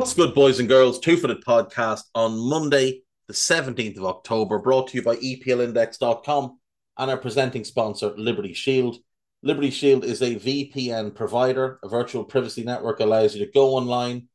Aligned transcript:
What's 0.00 0.14
good, 0.14 0.34
boys 0.34 0.58
and 0.60 0.66
girls? 0.66 0.98
Two 0.98 1.18
Footed 1.18 1.44
Podcast 1.44 2.04
on 2.14 2.38
Monday, 2.48 3.02
the 3.26 3.34
17th 3.34 3.98
of 3.98 4.06
October, 4.06 4.58
brought 4.58 4.88
to 4.88 4.96
you 4.96 5.02
by 5.02 5.16
EPLindex.com 5.16 6.58
and 6.96 7.10
our 7.10 7.18
presenting 7.18 7.64
sponsor, 7.64 8.14
Liberty 8.16 8.54
Shield. 8.54 8.96
Liberty 9.42 9.68
Shield 9.68 10.06
is 10.06 10.22
a 10.22 10.36
VPN 10.36 11.14
provider. 11.14 11.78
A 11.84 11.88
virtual 11.90 12.24
privacy 12.24 12.64
network 12.64 13.00
allows 13.00 13.36
you 13.36 13.44
to 13.44 13.52
go 13.52 13.74
online, 13.74 14.28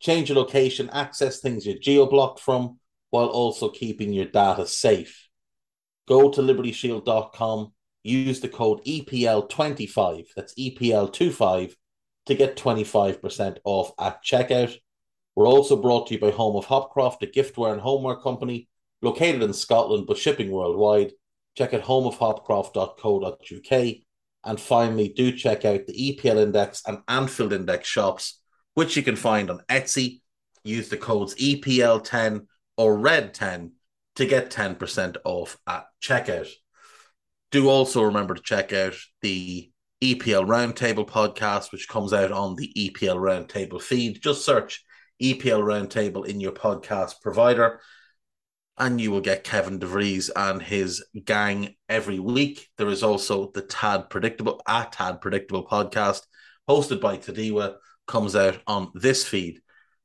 change 0.00 0.28
your 0.28 0.38
location, 0.38 0.90
access 0.90 1.38
things 1.38 1.64
you're 1.64 1.78
geo 1.78 2.06
blocked 2.06 2.40
from, 2.40 2.80
while 3.10 3.28
also 3.28 3.68
keeping 3.68 4.12
your 4.12 4.26
data 4.26 4.66
safe. 4.66 5.28
Go 6.08 6.32
to 6.32 6.42
libertyshield.com, 6.42 7.72
use 8.02 8.40
the 8.40 8.48
code 8.48 8.84
EPL25, 8.84 10.24
that's 10.34 10.54
EPL25, 10.54 11.76
to 12.26 12.34
get 12.34 12.56
25% 12.56 13.58
off 13.64 13.92
at 14.00 14.24
checkout. 14.24 14.76
We're 15.34 15.48
also 15.48 15.76
brought 15.76 16.08
to 16.08 16.14
you 16.14 16.20
by 16.20 16.30
Home 16.30 16.56
of 16.56 16.66
Hopcroft, 16.66 17.22
a 17.22 17.26
giftware 17.26 17.72
and 17.72 17.80
homeware 17.80 18.16
company 18.16 18.68
located 19.00 19.42
in 19.42 19.52
Scotland 19.52 20.06
but 20.06 20.18
shipping 20.18 20.50
worldwide. 20.50 21.12
Check 21.56 21.74
out 21.74 21.82
homeofhopcroft.co.uk. 21.82 23.94
And 24.44 24.60
finally, 24.60 25.08
do 25.08 25.32
check 25.32 25.64
out 25.64 25.86
the 25.86 26.18
EPL 26.18 26.42
Index 26.42 26.82
and 26.86 26.98
Anfield 27.08 27.52
Index 27.52 27.88
shops, 27.88 28.40
which 28.74 28.96
you 28.96 29.02
can 29.02 29.16
find 29.16 29.50
on 29.50 29.62
Etsy. 29.68 30.20
Use 30.64 30.88
the 30.88 30.96
codes 30.96 31.34
EPL10 31.36 32.46
or 32.76 32.98
RED10 32.98 33.70
to 34.16 34.26
get 34.26 34.50
10% 34.50 35.16
off 35.24 35.58
at 35.66 35.86
checkout. 36.02 36.48
Do 37.50 37.68
also 37.68 38.02
remember 38.02 38.34
to 38.34 38.42
check 38.42 38.72
out 38.72 38.94
the 39.20 39.70
EPL 40.02 40.46
Roundtable 40.46 41.06
podcast, 41.06 41.70
which 41.70 41.88
comes 41.88 42.12
out 42.12 42.32
on 42.32 42.56
the 42.56 42.72
EPL 42.76 43.16
Roundtable 43.16 43.80
feed. 43.80 44.22
Just 44.22 44.44
search 44.44 44.84
EPL 45.22 45.62
Roundtable 45.62 46.26
in 46.26 46.40
your 46.40 46.52
podcast 46.52 47.20
provider. 47.22 47.80
And 48.78 49.00
you 49.00 49.10
will 49.10 49.20
get 49.20 49.44
Kevin 49.44 49.78
DeVries 49.78 50.30
and 50.34 50.60
his 50.60 51.04
gang 51.24 51.74
every 51.88 52.18
week. 52.18 52.68
There 52.78 52.88
is 52.88 53.02
also 53.02 53.50
the 53.52 53.62
Tad 53.62 54.10
Predictable, 54.10 54.60
a 54.66 54.86
Tad 54.90 55.20
Predictable 55.20 55.66
podcast 55.66 56.22
hosted 56.68 57.00
by 57.00 57.18
Tadiwa, 57.18 57.76
comes 58.06 58.34
out 58.34 58.58
on 58.66 58.90
this 58.94 59.24
feed 59.24 59.60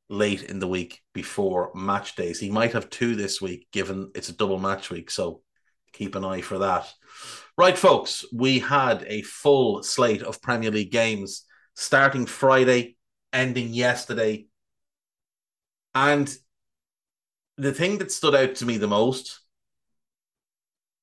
late 0.10 0.44
in 0.44 0.60
the 0.60 0.68
week 0.68 1.02
before 1.14 1.72
match 1.76 2.16
days. 2.16 2.40
He 2.40 2.50
might 2.50 2.74
have 2.74 2.90
two 2.90 3.16
this 3.16 3.42
week, 3.42 3.68
given 3.72 4.12
it's 4.16 4.30
a 4.30 4.38
double 4.38 4.60
match 4.60 4.90
week. 4.90 5.10
So 5.10 5.42
keep 5.94 6.16
an 6.16 6.24
eye 6.24 6.42
for 6.42 6.60
that. 6.60 6.92
Right, 7.58 7.78
folks, 7.78 8.26
we 8.34 8.60
had 8.60 9.04
a 9.08 9.24
full 9.24 9.84
slate 9.84 10.22
of 10.22 10.42
Premier 10.42 10.72
League 10.72 10.92
games 10.92 11.44
starting 11.76 12.26
Friday, 12.26 12.98
ending 13.34 13.74
yesterday. 13.74 14.48
And 15.98 16.32
the 17.58 17.74
thing 17.74 17.98
that 17.98 18.12
stood 18.12 18.36
out 18.36 18.54
to 18.58 18.68
me 18.68 18.78
the 18.78 18.88
most 18.88 19.40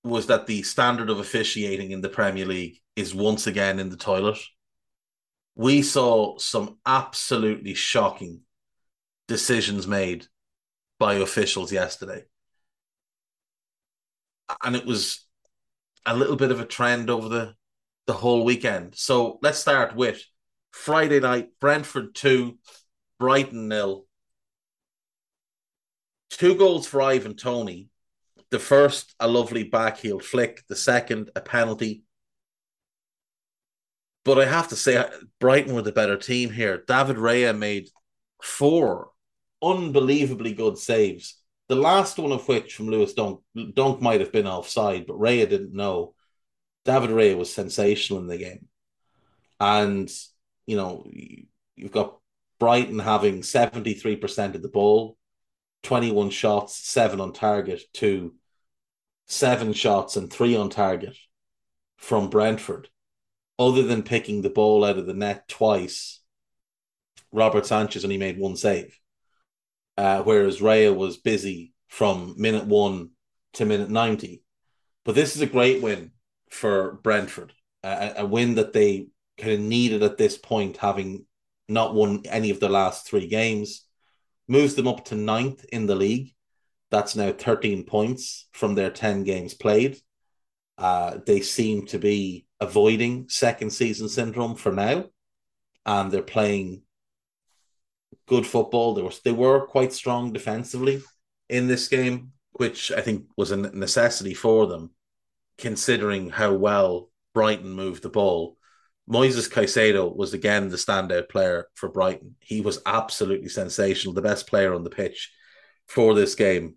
was 0.05 0.29
that 0.29 0.47
the 0.47 0.63
standard 0.63 1.11
of 1.11 1.19
officiating 1.19 1.91
in 1.91 2.01
the 2.01 2.09
Premier 2.09 2.47
League 2.47 2.79
is 2.95 3.13
once 3.13 3.49
again 3.49 3.81
in 3.81 3.91
the 3.91 3.97
toilet. 3.97 4.39
We 5.57 5.83
saw 5.83 6.39
some 6.39 6.79
absolutely 6.87 7.75
shocking 7.75 8.43
decisions 9.27 9.89
made 9.89 10.29
by 11.01 11.15
officials 11.15 11.73
yesterday. 11.73 12.27
And 14.63 14.77
it 14.77 14.87
was 14.87 15.27
a 16.07 16.17
little 16.17 16.37
bit 16.37 16.53
of 16.53 16.61
a 16.61 16.65
trend 16.65 17.11
over 17.11 17.29
the, 17.29 17.55
the 18.07 18.13
whole 18.13 18.45
weekend. 18.45 18.95
So 18.95 19.41
let's 19.43 19.59
start 19.59 19.97
with 19.97 20.23
Friday 20.71 21.19
night 21.19 21.49
Brentford 21.59 22.15
2, 22.15 22.57
Brighton 23.19 23.67
nil 23.67 24.04
two 26.37 26.55
goals 26.57 26.87
for 26.87 27.03
Ivan 27.03 27.37
Toney. 27.37 27.89
The 28.51 28.59
first, 28.59 29.15
a 29.19 29.29
lovely 29.29 29.69
backheel 29.69 30.23
flick. 30.23 30.63
The 30.69 30.77
second, 30.77 31.31
a 31.35 31.41
penalty. 31.41 32.05
But 34.25 34.39
I 34.39 34.47
have 34.47 34.69
to 34.69 34.77
say, 34.77 35.05
Brighton 35.39 35.75
were 35.75 35.83
the 35.83 35.93
better 35.93 36.17
team 36.17 36.51
here. 36.51 36.83
David 36.87 37.17
Raya 37.17 37.57
made 37.57 37.89
four 38.43 39.11
unbelievably 39.63 40.55
good 40.55 40.79
saves. 40.79 41.41
The 41.69 41.77
last 41.77 42.19
one 42.19 42.33
of 42.33 42.47
which 42.47 42.75
from 42.75 42.89
Lewis 42.89 43.15
Dunk, 43.15 43.41
Dunk 43.75 44.01
might 44.01 44.21
have 44.21 44.33
been 44.33 44.47
offside, 44.47 45.07
but 45.07 45.19
Raya 45.19 45.49
didn't 45.49 45.75
know. 45.75 46.15
David 46.85 47.11
Raya 47.11 47.37
was 47.37 47.53
sensational 47.53 48.21
in 48.21 48.27
the 48.27 48.37
game. 48.37 48.69
And, 49.59 50.11
you 50.67 50.77
know, 50.77 51.11
you've 51.77 51.93
got 51.93 52.19
Brighton 52.59 52.99
having 52.99 53.41
73% 53.41 54.55
of 54.55 54.63
the 54.63 54.69
ball, 54.69 55.17
21 55.85 56.31
shots, 56.31 56.75
seven 56.75 57.21
on 57.21 57.33
target, 57.33 57.83
to 57.95 58.35
seven 59.27 59.73
shots 59.73 60.17
and 60.17 60.33
three 60.33 60.57
on 60.57 60.71
target 60.71 61.17
from 61.97 62.31
Brentford. 62.31 62.89
Other 63.59 63.85
than 63.85 64.03
picking 64.03 64.43
the 64.43 64.51
ball 64.51 64.85
out 64.85 64.99
of 64.99 65.07
the 65.07 65.15
net 65.15 65.47
twice, 65.47 66.21
Robert 67.31 67.67
Sanchez 67.67 68.05
only 68.05 68.19
made 68.19 68.39
one 68.39 68.57
save. 68.57 68.99
Uh, 69.97 70.23
whereas 70.23 70.59
Raya 70.59 70.95
was 70.95 71.19
busy 71.19 71.73
from 71.89 72.35
minute 72.37 72.65
one 72.65 73.11
to 73.55 73.65
minute 73.65 73.91
90. 73.91 74.43
But 75.05 75.15
this 75.15 75.37
is 75.37 75.43
a 75.43 75.47
great 75.47 75.83
win 75.83 76.11
for 76.51 76.95
Brentford, 77.03 77.53
a, 77.85 78.15
a 78.19 78.27
win 78.27 78.57
that 78.57 78.73
they 78.73 79.07
kind 79.39 79.53
of 79.53 79.61
needed 79.61 80.03
at 80.03 80.17
this 80.17 80.37
point, 80.37 80.79
having 80.79 81.27
not 81.69 81.95
won 81.95 82.23
any 82.27 82.51
of 82.51 82.59
the 82.59 82.69
last 82.69 83.07
three 83.07 83.29
games 83.29 83.85
moves 84.49 84.75
them 84.75 84.89
up 84.89 85.05
to 85.07 85.15
ninth 85.15 85.65
in 85.73 85.87
the 85.87 85.95
league. 85.95 86.33
That's 86.91 87.17
now 87.17 87.33
13 87.33 87.85
points 87.85 88.49
from 88.53 88.75
their 88.75 88.91
10 88.91 89.25
games 89.25 89.55
played. 89.55 89.99
Uh, 90.77 91.19
they 91.25 91.41
seem 91.41 91.87
to 91.87 91.99
be 91.99 92.47
avoiding 92.61 93.29
second 93.29 93.71
season 93.71 94.09
syndrome 94.09 94.57
for 94.57 94.73
now, 94.73 95.07
and 95.87 96.11
they're 96.11 96.23
playing 96.23 96.83
good 98.27 98.47
football. 98.47 98.95
They 98.95 99.03
were 99.03 99.13
they 99.25 99.33
were 99.33 99.67
quite 99.67 99.93
strong 99.93 100.33
defensively 100.33 101.03
in 101.49 101.69
this 101.69 101.89
game, 101.89 102.33
which 102.53 102.91
I 102.91 103.01
think 103.01 103.27
was 103.37 103.51
a 103.51 103.57
necessity 103.57 104.35
for 104.35 104.67
them, 104.67 104.91
considering 105.59 106.31
how 106.31 106.55
well 106.55 107.11
Brighton 107.35 107.71
moved 107.71 108.03
the 108.03 108.09
ball. 108.09 108.57
Moises 109.09 109.51
Caicedo 109.51 110.15
was 110.15 110.33
again 110.33 110.69
the 110.69 110.77
standout 110.77 111.29
player 111.29 111.67
for 111.75 111.91
Brighton. 111.91 112.37
He 112.41 112.61
was 112.61 112.81
absolutely 112.87 113.49
sensational, 113.49 114.15
the 114.15 114.23
best 114.23 114.47
player 114.47 114.75
on 114.75 114.83
the 114.83 114.91
pitch 114.91 115.31
for 115.87 116.15
this 116.15 116.35
game. 116.35 116.77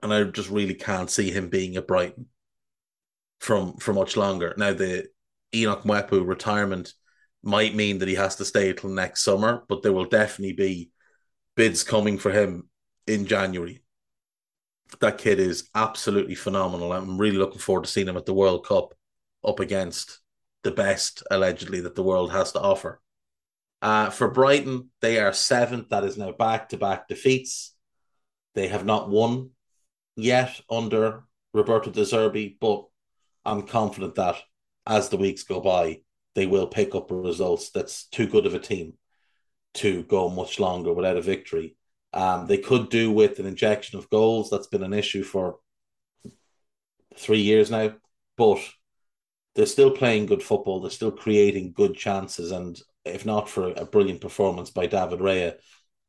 And 0.00 0.12
I 0.12 0.22
just 0.24 0.48
really 0.48 0.74
can't 0.74 1.10
see 1.10 1.30
him 1.30 1.48
being 1.48 1.76
at 1.76 1.88
Brighton 1.88 2.26
from 3.40 3.76
for 3.78 3.92
much 3.92 4.16
longer. 4.16 4.54
Now 4.56 4.72
the 4.72 5.08
Enoch 5.54 5.82
Mwepu 5.82 6.26
retirement 6.26 6.92
might 7.42 7.74
mean 7.74 7.98
that 7.98 8.08
he 8.08 8.14
has 8.14 8.36
to 8.36 8.44
stay 8.44 8.72
till 8.72 8.90
next 8.90 9.22
summer, 9.22 9.64
but 9.68 9.82
there 9.82 9.92
will 9.92 10.04
definitely 10.04 10.52
be 10.52 10.90
bids 11.56 11.82
coming 11.82 12.18
for 12.18 12.30
him 12.30 12.68
in 13.08 13.26
January. 13.26 13.82
That 15.00 15.18
kid 15.18 15.40
is 15.40 15.68
absolutely 15.74 16.34
phenomenal. 16.36 16.92
I'm 16.92 17.18
really 17.18 17.36
looking 17.36 17.58
forward 17.58 17.84
to 17.84 17.90
seeing 17.90 18.08
him 18.08 18.16
at 18.16 18.26
the 18.26 18.34
World 18.34 18.66
Cup 18.66 18.94
up 19.44 19.60
against 19.60 20.20
the 20.68 20.74
best 20.74 21.22
allegedly 21.30 21.80
that 21.80 21.94
the 21.94 22.02
world 22.02 22.30
has 22.30 22.52
to 22.52 22.60
offer. 22.60 23.00
Uh, 23.80 24.10
for 24.10 24.30
Brighton, 24.30 24.90
they 25.00 25.18
are 25.18 25.32
seventh. 25.32 25.88
That 25.88 26.04
is 26.04 26.18
now 26.18 26.30
back 26.30 26.68
to 26.68 26.76
back 26.76 27.08
defeats. 27.08 27.74
They 28.54 28.68
have 28.68 28.84
not 28.84 29.08
won 29.08 29.52
yet 30.14 30.60
under 30.68 31.24
Roberto 31.54 31.90
De 31.90 32.02
Zerbi, 32.02 32.58
but 32.60 32.84
I'm 33.46 33.62
confident 33.62 34.16
that 34.16 34.36
as 34.86 35.08
the 35.08 35.16
weeks 35.16 35.42
go 35.42 35.58
by, 35.60 36.02
they 36.34 36.44
will 36.44 36.66
pick 36.66 36.94
up 36.94 37.10
results. 37.10 37.70
That's 37.70 38.04
too 38.08 38.26
good 38.26 38.44
of 38.44 38.52
a 38.52 38.58
team 38.58 38.92
to 39.74 40.02
go 40.02 40.28
much 40.28 40.60
longer 40.60 40.92
without 40.92 41.16
a 41.16 41.22
victory. 41.22 41.76
Um, 42.12 42.46
they 42.46 42.58
could 42.58 42.90
do 42.90 43.10
with 43.10 43.38
an 43.38 43.46
injection 43.46 43.98
of 43.98 44.10
goals. 44.10 44.50
That's 44.50 44.66
been 44.66 44.82
an 44.82 44.92
issue 44.92 45.22
for 45.22 45.60
three 47.16 47.40
years 47.40 47.70
now, 47.70 47.94
but 48.36 48.58
they're 49.54 49.66
still 49.66 49.90
playing 49.90 50.26
good 50.26 50.42
football. 50.42 50.80
They're 50.80 50.90
still 50.90 51.12
creating 51.12 51.72
good 51.72 51.96
chances. 51.96 52.52
And 52.52 52.78
if 53.04 53.26
not 53.26 53.48
for 53.48 53.72
a 53.76 53.84
brilliant 53.84 54.20
performance 54.20 54.70
by 54.70 54.86
David 54.86 55.20
Raya, 55.20 55.54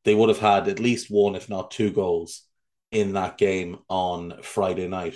they 0.06 0.16
would 0.16 0.30
have 0.30 0.40
had 0.40 0.68
at 0.68 0.80
least 0.80 1.10
one, 1.10 1.36
if 1.36 1.50
not 1.50 1.72
two 1.72 1.92
goals 1.92 2.44
in 2.92 3.14
that 3.14 3.38
game 3.38 3.78
on 3.90 4.42
Friday 4.42 4.88
night. 4.88 5.16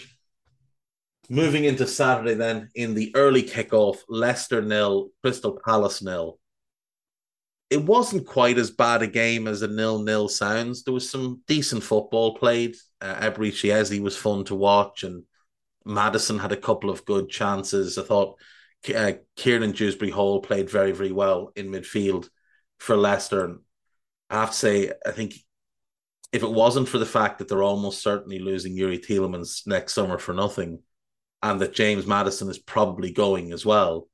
Moving 1.29 1.63
into 1.63 1.87
Saturday, 1.87 2.33
then 2.33 2.69
in 2.75 2.93
the 2.93 3.11
early 3.15 3.43
kickoff, 3.43 3.99
Leicester 4.09 4.61
nil, 4.61 5.09
Crystal 5.21 5.59
Palace 5.65 6.01
nil. 6.01 6.39
It 7.69 7.81
wasn't 7.81 8.27
quite 8.27 8.57
as 8.57 8.69
bad 8.69 9.01
a 9.01 9.07
game 9.07 9.47
as 9.47 9.61
a 9.61 9.67
nil 9.67 9.99
nil 9.99 10.27
sounds. 10.27 10.83
There 10.83 10.93
was 10.93 11.09
some 11.09 11.41
decent 11.47 11.81
football 11.81 12.35
played. 12.35 12.75
Uh, 13.01 13.15
Eberechi 13.15 13.99
was 13.99 14.17
fun 14.17 14.43
to 14.45 14.55
watch, 14.55 15.03
and 15.03 15.23
Maddison 15.85 16.39
had 16.39 16.51
a 16.51 16.57
couple 16.57 16.89
of 16.89 17.05
good 17.05 17.29
chances. 17.29 17.97
I 17.97 18.03
thought 18.03 18.39
uh, 18.95 19.13
Kiernan 19.35 19.71
Dewsbury 19.71 20.11
Hall 20.11 20.41
played 20.41 20.69
very, 20.69 20.91
very 20.91 21.11
well 21.11 21.51
in 21.55 21.69
midfield 21.69 22.29
for 22.79 22.95
Leicester. 22.95 23.45
And 23.45 23.59
I 24.29 24.41
have 24.41 24.51
to 24.51 24.57
say, 24.57 24.91
I 25.05 25.11
think 25.11 25.35
if 26.31 26.43
it 26.43 26.51
wasn't 26.51 26.89
for 26.89 26.97
the 26.97 27.05
fact 27.05 27.39
that 27.39 27.47
they're 27.47 27.63
almost 27.63 28.01
certainly 28.01 28.39
losing 28.39 28.75
Youri 28.75 29.03
Tielemans 29.03 29.67
next 29.67 29.93
summer 29.93 30.17
for 30.17 30.33
nothing, 30.33 30.79
and 31.41 31.59
that 31.59 31.73
James 31.73 32.07
Maddison 32.07 32.49
is 32.49 32.57
probably 32.57 33.11
going 33.11 33.51
as 33.51 33.65
well, 33.65 34.07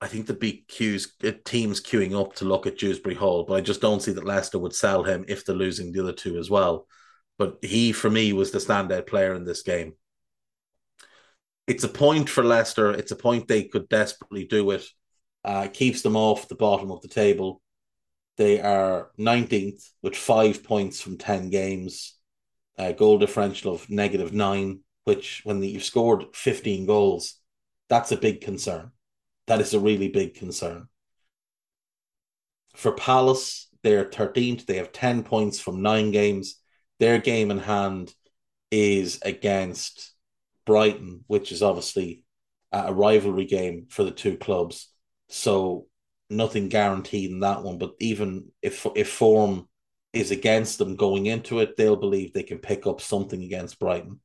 I 0.00 0.06
think 0.06 0.26
there'd 0.26 0.68
queues, 0.68 1.14
uh, 1.22 1.32
teams 1.44 1.80
queuing 1.80 2.18
up 2.20 2.34
to 2.36 2.44
look 2.44 2.66
at 2.66 2.78
Dewsbury 2.78 3.14
Hall, 3.14 3.44
but 3.44 3.54
I 3.54 3.60
just 3.60 3.80
don't 3.80 4.02
see 4.02 4.12
that 4.12 4.26
Leicester 4.26 4.58
would 4.58 4.74
sell 4.74 5.02
him 5.02 5.24
if 5.28 5.44
they're 5.44 5.54
losing 5.54 5.92
the 5.92 6.00
other 6.00 6.12
two 6.12 6.36
as 6.36 6.50
well. 6.50 6.86
But 7.38 7.58
he, 7.62 7.92
for 7.92 8.10
me, 8.10 8.32
was 8.32 8.50
the 8.50 8.58
standout 8.58 9.06
player 9.06 9.34
in 9.34 9.44
this 9.44 9.62
game. 9.62 9.94
It's 11.66 11.84
a 11.84 11.88
point 11.88 12.28
for 12.28 12.44
Leicester. 12.44 12.90
It's 12.90 13.10
a 13.10 13.16
point 13.16 13.48
they 13.48 13.64
could 13.64 13.88
desperately 13.88 14.44
do 14.44 14.70
it. 14.70 14.84
Uh, 15.42 15.68
keeps 15.72 16.02
them 16.02 16.16
off 16.16 16.48
the 16.48 16.54
bottom 16.54 16.90
of 16.90 17.00
the 17.02 17.08
table. 17.08 17.60
They 18.36 18.60
are 18.60 19.10
19th 19.18 19.90
with 20.02 20.16
five 20.16 20.64
points 20.64 21.00
from 21.00 21.18
10 21.18 21.50
games, 21.50 22.18
a 22.76 22.92
goal 22.92 23.18
differential 23.18 23.74
of 23.74 23.88
negative 23.88 24.32
nine, 24.32 24.80
which 25.04 25.42
when 25.44 25.62
you've 25.62 25.84
scored 25.84 26.34
15 26.34 26.86
goals, 26.86 27.36
that's 27.88 28.12
a 28.12 28.16
big 28.16 28.40
concern. 28.40 28.90
That 29.46 29.60
is 29.60 29.74
a 29.74 29.80
really 29.80 30.08
big 30.08 30.34
concern. 30.34 30.88
For 32.74 32.92
Palace, 32.92 33.68
they're 33.82 34.04
13th. 34.04 34.66
They 34.66 34.76
have 34.76 34.92
10 34.92 35.22
points 35.22 35.60
from 35.60 35.82
nine 35.82 36.10
games. 36.10 36.56
Their 37.04 37.18
game 37.18 37.50
in 37.50 37.58
hand 37.58 38.14
is 38.70 39.18
against 39.20 40.14
Brighton, 40.64 41.22
which 41.26 41.52
is 41.52 41.62
obviously 41.62 42.24
a 42.72 42.94
rivalry 42.94 43.44
game 43.44 43.88
for 43.90 44.04
the 44.04 44.10
two 44.10 44.38
clubs. 44.38 44.90
So 45.28 45.86
nothing 46.30 46.70
guaranteed 46.70 47.30
in 47.30 47.40
that 47.40 47.62
one. 47.62 47.76
But 47.76 47.92
even 48.00 48.52
if 48.62 48.86
if 48.96 49.10
form 49.10 49.68
is 50.14 50.30
against 50.30 50.78
them 50.78 50.96
going 50.96 51.26
into 51.26 51.58
it, 51.58 51.76
they'll 51.76 51.94
believe 51.94 52.32
they 52.32 52.42
can 52.42 52.56
pick 52.56 52.86
up 52.86 53.02
something 53.02 53.42
against 53.42 53.78
Brighton. 53.78 54.20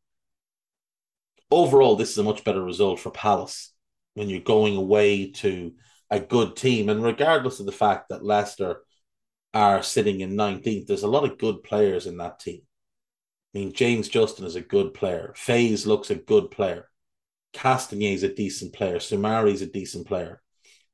Overall, 1.51 1.97
this 1.97 2.11
is 2.11 2.17
a 2.17 2.23
much 2.23 2.45
better 2.45 2.63
result 2.63 3.01
for 3.01 3.11
Palace 3.11 3.73
when 4.13 4.29
you're 4.29 4.39
going 4.39 4.77
away 4.77 5.31
to 5.31 5.73
a 6.09 6.21
good 6.21 6.55
team. 6.55 6.87
And 6.87 7.03
regardless 7.03 7.59
of 7.59 7.65
the 7.65 7.73
fact 7.73 8.07
that 8.07 8.23
Leicester 8.23 8.83
are 9.53 9.83
sitting 9.83 10.21
in 10.21 10.37
19th, 10.37 10.87
there's 10.87 11.03
a 11.03 11.09
lot 11.09 11.29
of 11.29 11.37
good 11.37 11.61
players 11.61 12.07
in 12.07 12.15
that 12.19 12.39
team. 12.39 12.61
I 13.53 13.57
mean, 13.57 13.73
James 13.73 14.07
Justin 14.07 14.45
is 14.45 14.55
a 14.55 14.61
good 14.61 14.93
player. 14.93 15.33
Faes 15.35 15.87
looks 15.87 16.09
a 16.09 16.15
good 16.15 16.51
player. 16.51 16.89
Castagne 17.53 18.13
is 18.13 18.23
a 18.23 18.33
decent 18.33 18.73
player. 18.73 18.97
Soumaré 18.97 19.51
is 19.51 19.61
a 19.61 19.65
decent 19.65 20.07
player. 20.07 20.41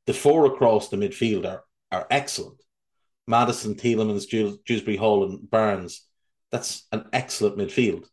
The 0.07 0.13
four 0.13 0.45
across 0.45 0.87
the 0.87 0.97
midfield 0.97 1.45
are, 1.45 1.63
are 1.91 2.07
excellent. 2.09 2.61
Maddison, 3.27 3.75
Tielemans, 3.75 4.29
Dewsbury 4.65 4.97
Hall, 4.97 5.25
and 5.25 5.49
Barnes. 5.49 6.07
That's 6.51 6.87
an 6.91 7.05
excellent 7.11 7.57
midfield. 7.57 8.05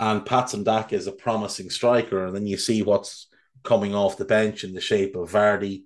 And 0.00 0.24
Patson 0.24 0.64
Daka 0.64 0.94
is 0.94 1.06
a 1.06 1.12
promising 1.12 1.70
striker. 1.70 2.24
And 2.24 2.34
then 2.34 2.46
you 2.46 2.56
see 2.56 2.82
what's 2.82 3.28
coming 3.62 3.94
off 3.94 4.16
the 4.16 4.24
bench 4.24 4.64
in 4.64 4.74
the 4.74 4.80
shape 4.80 5.14
of 5.14 5.30
Vardy 5.30 5.84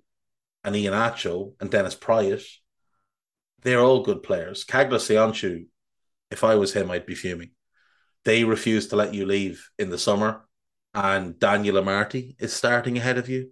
and 0.63 0.75
Iheanacho 0.75 1.53
and 1.59 1.69
Dennis 1.69 1.95
Praet. 1.95 2.43
They're 3.61 3.81
all 3.81 4.03
good 4.03 4.23
players. 4.23 4.65
Kagler 4.65 4.99
Söyüncü, 4.99 5.65
if 6.31 6.43
I 6.43 6.55
was 6.55 6.73
him, 6.73 6.89
I'd 6.89 7.05
be 7.05 7.15
fuming. 7.15 7.51
They 8.25 8.43
refuse 8.43 8.87
to 8.87 8.95
let 8.95 9.13
you 9.13 9.25
leave 9.25 9.69
in 9.77 9.89
the 9.89 9.97
summer, 9.97 10.45
and 10.93 11.37
Daniel 11.39 11.81
Amartey 11.81 12.35
is 12.39 12.53
starting 12.53 12.97
ahead 12.97 13.17
of 13.17 13.29
you 13.29 13.51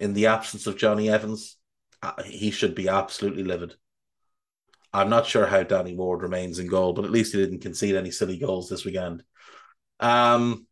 in 0.00 0.14
the 0.14 0.26
absence 0.26 0.66
of 0.66 0.76
Jonny 0.76 1.08
Evans, 1.08 1.56
uh, 2.02 2.22
he 2.24 2.50
should 2.50 2.74
be 2.74 2.88
absolutely 2.88 3.44
livid. 3.44 3.74
I'm 4.92 5.10
not 5.10 5.26
sure 5.26 5.46
how 5.46 5.62
Danny 5.64 5.94
Ward 5.94 6.22
remains 6.22 6.58
in 6.58 6.66
goal, 6.66 6.92
but 6.92 7.04
at 7.04 7.10
least 7.10 7.32
he 7.32 7.38
didn't 7.38 7.60
concede 7.60 7.94
any 7.94 8.10
silly 8.10 8.38
goals 8.38 8.68
this 8.68 8.84
weekend. 8.84 9.22
Um, 10.00 10.66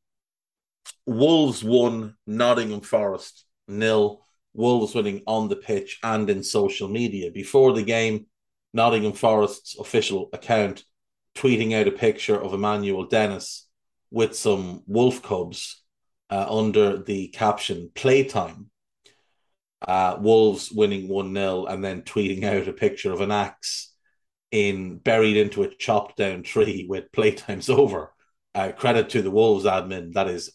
Wolves 1.04 1.62
won, 1.62 2.16
Nottingham 2.26 2.80
Forest 2.80 3.44
nil. 3.68 4.22
Wolves 4.54 4.94
winning 4.94 5.22
on 5.26 5.48
the 5.48 5.56
pitch 5.56 5.98
and 6.02 6.30
in 6.30 6.42
social 6.42 6.88
media. 6.88 7.30
Before 7.30 7.74
the 7.74 7.82
game, 7.82 8.26
Nottingham 8.72 9.12
Forest's 9.12 9.78
official 9.78 10.30
account 10.32 10.82
tweeting 11.36 11.78
out 11.78 11.88
a 11.88 11.92
picture 11.92 12.40
of 12.40 12.54
Emmanuel 12.54 13.06
Dennis 13.06 13.68
with 14.10 14.36
some 14.36 14.82
wolf 14.86 15.22
cubs 15.22 15.82
uh, 16.30 16.46
under 16.48 17.02
the 17.02 17.28
caption 17.28 17.90
"Playtime." 17.94 18.70
uh, 19.86 20.16
Wolves 20.20 20.70
winning 20.70 21.08
1 21.08 21.34
0 21.34 21.66
and 21.66 21.84
then 21.84 22.02
tweeting 22.02 22.44
out 22.44 22.68
a 22.68 22.72
picture 22.72 23.12
of 23.12 23.20
an 23.20 23.30
axe 23.30 23.92
in 24.50 24.98
buried 24.98 25.36
into 25.36 25.62
a 25.62 25.74
chopped 25.74 26.16
down 26.16 26.42
tree 26.42 26.86
with 26.88 27.12
playtime's 27.12 27.68
over. 27.68 28.12
Uh, 28.54 28.72
credit 28.72 29.10
to 29.10 29.22
the 29.22 29.30
Wolves 29.30 29.64
admin, 29.64 30.14
that 30.14 30.28
is 30.28 30.50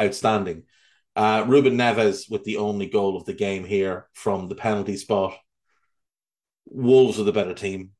outstanding. 0.00 0.64
Uh, 1.14 1.44
Ruben 1.46 1.76
Neves 1.76 2.28
with 2.28 2.42
the 2.42 2.56
only 2.56 2.86
goal 2.86 3.16
of 3.16 3.24
the 3.24 3.32
game 3.32 3.64
here 3.64 4.08
from 4.12 4.48
the 4.48 4.56
penalty 4.56 4.96
spot. 4.96 5.36
Wolves 6.66 7.20
are 7.20 7.24
the 7.24 7.32
better 7.32 7.54
team. 7.54 7.92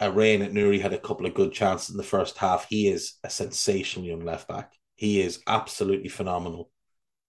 Uh, 0.00 0.10
Rayan 0.10 0.48
Aït-Nouri 0.48 0.80
had 0.80 0.92
a 0.92 0.98
couple 0.98 1.26
of 1.26 1.34
good 1.34 1.52
chances 1.52 1.90
in 1.90 1.96
the 1.96 2.02
first 2.02 2.36
half. 2.38 2.66
He 2.68 2.88
is 2.88 3.14
a 3.22 3.30
sensational 3.30 4.06
young 4.06 4.24
left 4.24 4.48
back. 4.48 4.72
He 4.96 5.20
is 5.20 5.42
absolutely 5.46 6.08
phenomenal. 6.08 6.70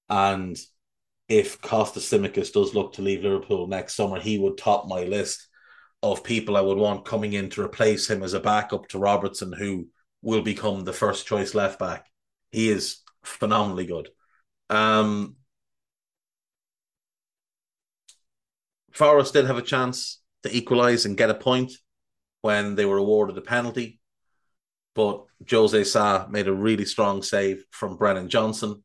And 0.09 0.57
if 1.29 1.61
Kostas 1.61 2.03
Tsimikas 2.03 2.51
does 2.51 2.73
look 2.73 2.93
to 2.93 3.01
leave 3.01 3.23
Liverpool 3.23 3.67
next 3.67 3.95
summer, 3.95 4.19
he 4.19 4.37
would 4.37 4.57
top 4.57 4.87
my 4.87 5.03
list 5.03 5.47
of 6.01 6.23
people 6.23 6.57
I 6.57 6.61
would 6.61 6.77
want 6.77 7.05
coming 7.05 7.33
in 7.33 7.49
to 7.51 7.63
replace 7.63 8.09
him 8.09 8.23
as 8.23 8.33
a 8.33 8.39
backup 8.39 8.87
to 8.89 8.99
Robertson, 8.99 9.53
who 9.53 9.87
will 10.21 10.41
become 10.41 10.83
the 10.83 10.93
first 10.93 11.25
choice 11.25 11.55
left 11.55 11.79
back. 11.79 12.07
He 12.51 12.69
is 12.69 12.97
phenomenally 13.23 13.85
good. 13.85 14.09
Um, 14.69 15.37
Forest 18.91 19.33
did 19.33 19.45
have 19.45 19.57
a 19.57 19.61
chance 19.61 20.21
to 20.43 20.55
equalise 20.55 21.05
and 21.05 21.17
get 21.17 21.29
a 21.29 21.35
point 21.35 21.71
when 22.43 22.75
they 22.75 22.85
were 22.85 22.97
awarded 22.97 23.37
a 23.37 23.41
penalty, 23.41 23.99
but 24.93 25.25
Jose 25.49 25.83
Sá 25.85 26.27
made 26.29 26.47
a 26.47 26.53
really 26.53 26.85
strong 26.85 27.23
save 27.23 27.65
from 27.71 27.97
Brennan 27.97 28.29
Johnson 28.29 28.83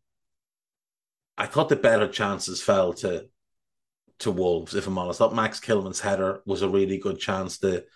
I 1.38 1.46
thought 1.46 1.68
the 1.68 1.76
better 1.76 2.08
chances 2.08 2.60
fell 2.60 2.92
to 2.94 3.26
to 4.18 4.32
Wolves, 4.32 4.74
if 4.74 4.88
I'm 4.88 4.98
honest. 4.98 5.20
I 5.20 5.24
thought 5.24 5.36
Max 5.36 5.60
Kilman's 5.60 6.00
header 6.00 6.42
was 6.44 6.62
a 6.62 6.68
really 6.68 6.98
good 6.98 7.20
chance. 7.20 7.58
The 7.58 7.86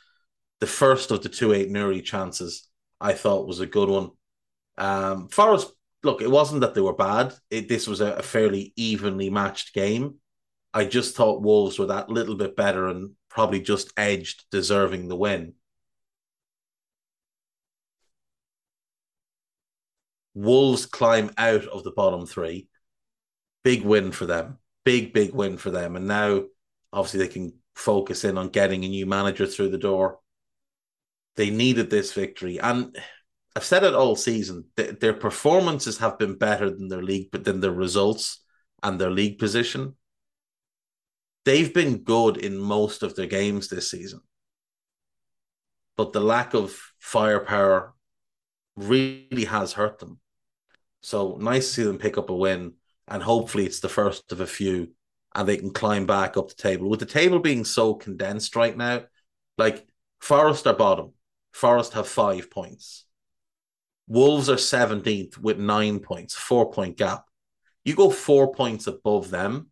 the 0.61 0.69
first 0.69 1.11
of 1.11 1.23
the 1.23 1.29
two 1.29 1.49
Aït-Nouri 1.49 2.05
chances 2.05 2.69
I 3.01 3.15
thought 3.15 3.49
was 3.49 3.59
a 3.59 3.67
good 3.67 3.89
one. 3.89 4.11
Um, 4.79 5.29
Forest, 5.29 5.73
look, 6.05 6.23
it 6.23 6.31
wasn't 6.31 6.61
that 6.61 6.75
they 6.75 6.81
were 6.81 6.95
bad. 6.95 7.35
It, 7.51 7.69
this 7.69 7.89
was 7.89 8.01
a, 8.01 8.13
a 8.13 8.23
fairly 8.23 8.73
evenly 8.77 9.29
matched 9.29 9.75
game. 9.75 10.19
I 10.73 10.85
just 10.85 11.17
thought 11.17 11.43
Wolves 11.43 11.81
were 11.81 11.87
that 11.87 12.09
little 12.09 12.37
bit 12.37 12.55
better 12.55 12.87
and 12.87 13.11
probably 13.33 13.61
just 13.61 13.93
edged 13.97 14.45
deserving 14.51 15.09
the 15.09 15.17
win. 15.17 15.55
Wolves 20.35 20.87
climb 20.87 21.31
out 21.37 21.67
of 21.67 21.85
the 21.85 21.91
bottom 21.91 22.27
three 22.27 22.69
big 23.63 23.83
win 23.85 24.13
for 24.13 24.27
them. 24.27 24.59
Big, 24.85 25.13
big 25.13 25.33
win 25.33 25.57
for 25.57 25.71
them. 25.71 25.97
And 25.97 26.07
now, 26.07 26.43
obviously, 26.93 27.21
they 27.21 27.33
can 27.33 27.55
focus 27.75 28.25
in 28.25 28.37
on 28.37 28.49
getting 28.49 28.85
a 28.85 28.89
new 28.89 29.07
manager 29.07 29.47
through 29.47 29.71
the 29.71 29.79
door. 29.79 30.19
They 31.37 31.51
needed 31.51 31.89
this 31.89 32.13
victory. 32.13 32.59
And 32.61 32.97
I've 33.55 33.65
said 33.65 33.85
it 33.85 33.95
all 33.95 34.17
season. 34.17 34.65
Th- 34.77 34.99
their 34.99 35.15
performances 35.15 35.99
have 35.99 36.19
been 36.19 36.37
better 36.37 36.69
than 36.71 36.89
their 36.89 37.03
league, 37.03 37.31
but 37.31 37.45
than 37.45 37.61
their 37.61 37.73
results 37.73 38.43
and 38.83 39.01
their 39.01 39.11
league 39.11 39.39
position. 39.39 39.95
They've 41.45 41.73
been 41.73 41.99
good 41.99 42.37
in 42.37 42.57
most 42.57 43.03
of 43.03 43.17
their 43.17 43.27
games 43.27 43.69
this 43.69 43.91
season. 43.91 44.21
But 45.97 46.13
the 46.13 46.21
lack 46.21 46.55
of 46.55 46.79
firepower 46.99 47.95
really 48.77 49.45
has 49.45 49.73
hurt 49.73 49.99
them. 49.99 50.21
So 51.03 51.37
nice 51.41 51.67
to 51.69 51.73
see 51.75 51.83
them 51.83 51.99
pick 51.99 52.17
up 52.17 52.31
a 52.31 52.35
win 52.35 52.75
and 53.09 53.23
hopefully 53.23 53.67
it's 53.67 53.81
the 53.81 53.89
first 53.89 54.31
of 54.33 54.41
a 54.41 54.47
few 54.47 54.93
and 55.35 55.49
they 55.49 55.57
can 55.57 55.73
climb 55.73 56.07
back 56.07 56.37
up 56.37 56.49
the 56.49 56.55
table. 56.55 56.89
With 56.89 57.01
the 57.01 57.07
table 57.07 57.41
being 57.41 57.65
so 57.65 57.95
condensed 57.95 58.55
right 58.55 58.77
now, 58.77 59.03
like 59.59 59.87
Forest 60.23 60.69
are 60.69 60.75
bottom. 60.75 61.15
Forest 61.53 61.95
have 61.95 62.07
five 62.07 62.49
points. 62.49 63.07
Wolves 64.07 64.49
are 64.49 64.57
17th 64.57 65.37
with 65.37 65.59
nine 65.59 65.99
points, 65.99 66.37
four 66.37 66.71
point 66.71 66.97
gap. 66.97 67.25
You 67.85 67.97
go 67.97 68.09
four 68.09 68.55
points 68.55 68.87
above 68.87 69.31
them, 69.31 69.72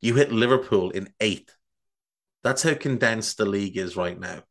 you 0.00 0.14
hit 0.14 0.32
Liverpool 0.32 0.90
in 0.90 1.08
eighth. 1.20 1.54
That's 2.44 2.62
how 2.62 2.74
condensed 2.74 3.38
the 3.38 3.46
league 3.46 3.76
is 3.76 3.96
right 3.96 4.18
now. 4.18 4.42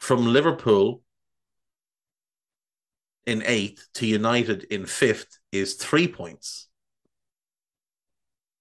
From 0.00 0.26
Liverpool 0.26 1.02
in 3.26 3.42
eighth 3.46 3.86
to 3.94 4.06
United 4.06 4.64
in 4.64 4.86
fifth 4.86 5.38
is 5.52 5.74
three 5.74 6.08
points. 6.08 6.68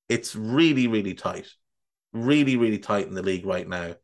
It's 0.07 0.35
really, 0.35 0.87
really 0.87 1.13
tight. 1.13 1.47
Really, 2.13 2.57
really 2.57 2.79
tight 2.79 3.07
in 3.07 3.13
the 3.13 3.23
league 3.23 3.45
right 3.45 3.67
now. 3.67 3.95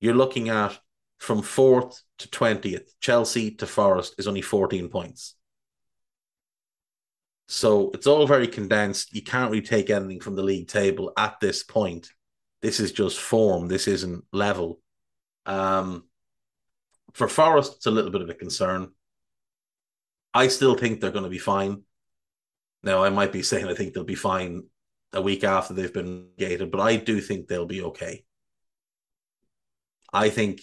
You're 0.00 0.14
looking 0.14 0.48
at 0.48 0.78
from 1.18 1.42
fourth 1.42 2.02
to 2.18 2.28
20th, 2.28 2.90
Chelsea 3.00 3.52
to 3.52 3.66
Forest 3.66 4.16
is 4.18 4.28
only 4.28 4.42
14 4.42 4.88
points. 4.88 5.36
So 7.46 7.90
it's 7.92 8.06
all 8.06 8.26
very 8.26 8.46
condensed. 8.46 9.14
You 9.14 9.22
can't 9.22 9.50
really 9.50 9.62
take 9.62 9.90
anything 9.90 10.20
from 10.20 10.34
the 10.34 10.42
league 10.42 10.68
table 10.68 11.12
at 11.16 11.40
this 11.40 11.62
point. 11.62 12.10
This 12.62 12.80
is 12.80 12.92
just 12.92 13.18
form. 13.18 13.68
This 13.68 13.86
isn't 13.86 14.24
level. 14.32 14.80
Um, 15.44 16.04
for 17.12 17.28
Forest, 17.28 17.74
it's 17.76 17.86
a 17.86 17.90
little 17.90 18.10
bit 18.10 18.22
of 18.22 18.30
a 18.30 18.34
concern. 18.34 18.88
I 20.32 20.48
still 20.48 20.74
think 20.74 21.00
they're 21.00 21.10
going 21.10 21.24
to 21.24 21.30
be 21.30 21.38
fine. 21.38 21.82
Now, 22.82 23.04
I 23.04 23.10
might 23.10 23.32
be 23.32 23.42
saying 23.42 23.66
I 23.66 23.74
think 23.74 23.92
they'll 23.92 24.04
be 24.04 24.14
fine 24.14 24.64
a 25.12 25.22
week 25.22 25.44
after 25.44 25.74
they've 25.74 25.92
been 25.92 26.28
gated, 26.38 26.70
but 26.70 26.80
I 26.80 26.96
do 26.96 27.20
think 27.20 27.46
they'll 27.46 27.66
be 27.66 27.82
okay. 27.82 28.24
I 30.12 30.30
think 30.30 30.60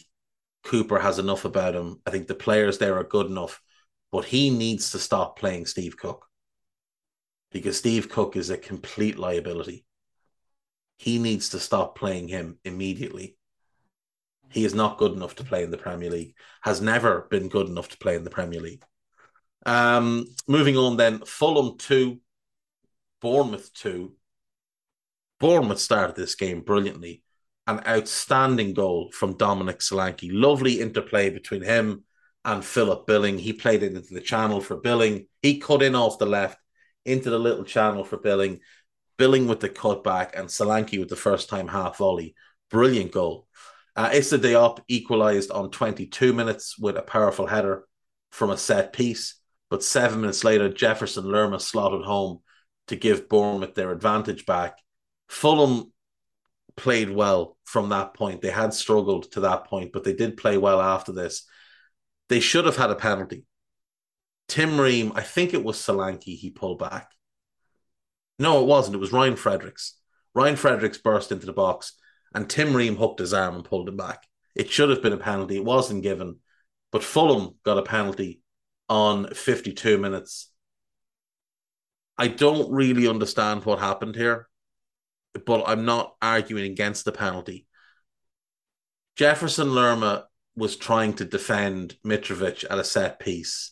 Cooper 0.63 0.99
has 0.99 1.19
enough 1.19 1.45
about 1.45 1.75
him. 1.75 2.01
I 2.05 2.11
think 2.11 2.27
the 2.27 2.35
players 2.35 2.79
there 2.79 2.97
are 2.97 3.03
good 3.03 3.27
enough, 3.27 3.61
but 4.11 4.25
he 4.25 4.49
needs 4.49 4.91
to 4.91 4.99
stop 4.99 5.37
playing 5.39 5.67
Steve 5.67 5.95
Cook 5.97 6.25
because 7.51 7.77
Steve 7.77 8.09
Cook 8.09 8.35
is 8.35 8.49
a 8.49 8.57
complete 8.57 9.17
liability. 9.19 9.85
He 10.97 11.19
needs 11.19 11.49
to 11.49 11.59
stop 11.59 11.97
playing 11.97 12.27
him 12.27 12.57
immediately. 12.63 13.37
He 14.49 14.65
is 14.65 14.73
not 14.73 14.97
good 14.97 15.13
enough 15.13 15.35
to 15.35 15.43
play 15.43 15.63
in 15.63 15.71
the 15.71 15.77
Premier 15.77 16.09
League, 16.09 16.35
has 16.61 16.81
never 16.81 17.27
been 17.29 17.49
good 17.49 17.67
enough 17.67 17.89
to 17.89 17.97
play 17.97 18.15
in 18.15 18.23
the 18.23 18.29
Premier 18.29 18.59
League. 18.59 18.83
Um, 19.65 20.25
moving 20.47 20.77
on 20.77 20.97
then, 20.97 21.19
Fulham 21.19 21.77
2, 21.77 22.19
Bournemouth 23.21 23.73
2. 23.73 24.13
Bournemouth 25.39 25.79
started 25.79 26.15
this 26.15 26.35
game 26.35 26.61
brilliantly. 26.61 27.23
An 27.67 27.81
outstanding 27.87 28.73
goal 28.73 29.11
from 29.11 29.37
Dominic 29.37 29.79
Solanke. 29.79 30.29
Lovely 30.31 30.81
interplay 30.81 31.29
between 31.29 31.61
him 31.61 32.03
and 32.43 32.65
Philip 32.65 33.05
Billing. 33.05 33.37
He 33.37 33.53
played 33.53 33.83
it 33.83 33.95
into 33.95 34.13
the 34.13 34.21
channel 34.21 34.61
for 34.61 34.75
Billing. 34.75 35.27
He 35.41 35.59
cut 35.59 35.83
in 35.83 35.95
off 35.95 36.19
the 36.19 36.25
left 36.25 36.57
into 37.05 37.29
the 37.29 37.39
little 37.39 37.63
channel 37.63 38.03
for 38.03 38.17
Billing. 38.17 38.59
Billing 39.17 39.47
with 39.47 39.59
the 39.59 39.69
cutback 39.69 40.37
and 40.37 40.47
Solanke 40.47 40.99
with 40.99 41.09
the 41.09 41.15
first 41.15 41.49
time 41.49 41.67
half 41.67 41.97
volley. 41.97 42.35
Brilliant 42.69 43.11
goal. 43.11 43.47
Uh, 43.95 44.09
Issa 44.13 44.39
Diop 44.39 44.79
equalised 44.87 45.51
on 45.51 45.69
22 45.69 46.33
minutes 46.33 46.77
with 46.77 46.97
a 46.97 47.01
powerful 47.01 47.45
header 47.45 47.85
from 48.31 48.49
a 48.49 48.57
set 48.57 48.93
piece. 48.93 49.35
But 49.69 49.83
seven 49.83 50.21
minutes 50.21 50.43
later, 50.43 50.69
Jefferson 50.69 51.25
Lerma 51.25 51.59
slotted 51.59 52.03
home 52.03 52.39
to 52.87 52.95
give 52.95 53.29
Bournemouth 53.29 53.75
their 53.75 53.91
advantage 53.91 54.45
back. 54.45 54.77
Fulham 55.29 55.91
played 56.75 57.09
well 57.09 57.57
from 57.63 57.89
that 57.89 58.13
point. 58.13 58.41
They 58.41 58.49
had 58.49 58.73
struggled 58.73 59.31
to 59.31 59.41
that 59.41 59.65
point, 59.65 59.91
but 59.93 60.03
they 60.03 60.13
did 60.13 60.37
play 60.37 60.57
well 60.57 60.81
after 60.81 61.11
this. 61.11 61.45
They 62.29 62.39
should 62.39 62.65
have 62.65 62.77
had 62.77 62.91
a 62.91 62.95
penalty. 62.95 63.45
Tim 64.51 64.81
Ream, 64.81 65.13
I 65.15 65.21
think 65.21 65.53
it 65.53 65.63
was 65.63 65.77
Solanke 65.77 66.35
he 66.35 66.49
pulled 66.49 66.77
back. 66.77 67.09
No, 68.37 68.59
it 68.59 68.67
wasn't. 68.67 68.95
It 68.95 68.99
was 68.99 69.13
Ryan 69.13 69.37
Fredericks. 69.37 69.97
Ryan 70.35 70.57
Fredericks 70.57 70.97
burst 70.97 71.31
into 71.31 71.45
the 71.45 71.53
box 71.53 71.93
and 72.35 72.49
Tim 72.49 72.75
Ream 72.75 72.97
hooked 72.97 73.21
his 73.21 73.33
arm 73.33 73.55
and 73.55 73.63
pulled 73.63 73.87
him 73.87 73.95
back. 73.95 74.27
It 74.53 74.69
should 74.69 74.89
have 74.89 75.01
been 75.01 75.13
a 75.13 75.17
penalty. 75.17 75.55
It 75.55 75.63
wasn't 75.63 76.03
given. 76.03 76.39
But 76.91 77.01
Fulham 77.01 77.55
got 77.63 77.77
a 77.77 77.81
penalty 77.81 78.41
on 78.89 79.33
52 79.33 79.97
minutes. 79.97 80.51
I 82.17 82.27
don't 82.27 82.73
really 82.73 83.07
understand 83.07 83.63
what 83.63 83.79
happened 83.79 84.17
here, 84.17 84.49
but 85.45 85.63
I'm 85.65 85.85
not 85.85 86.15
arguing 86.21 86.69
against 86.69 87.05
the 87.05 87.13
penalty. 87.13 87.67
Jefferson 89.15 89.73
Lerma 89.73 90.25
was 90.57 90.75
trying 90.75 91.13
to 91.13 91.23
defend 91.23 91.95
Mitrovic 92.05 92.65
at 92.69 92.79
a 92.79 92.83
set 92.83 93.17
piece 93.17 93.71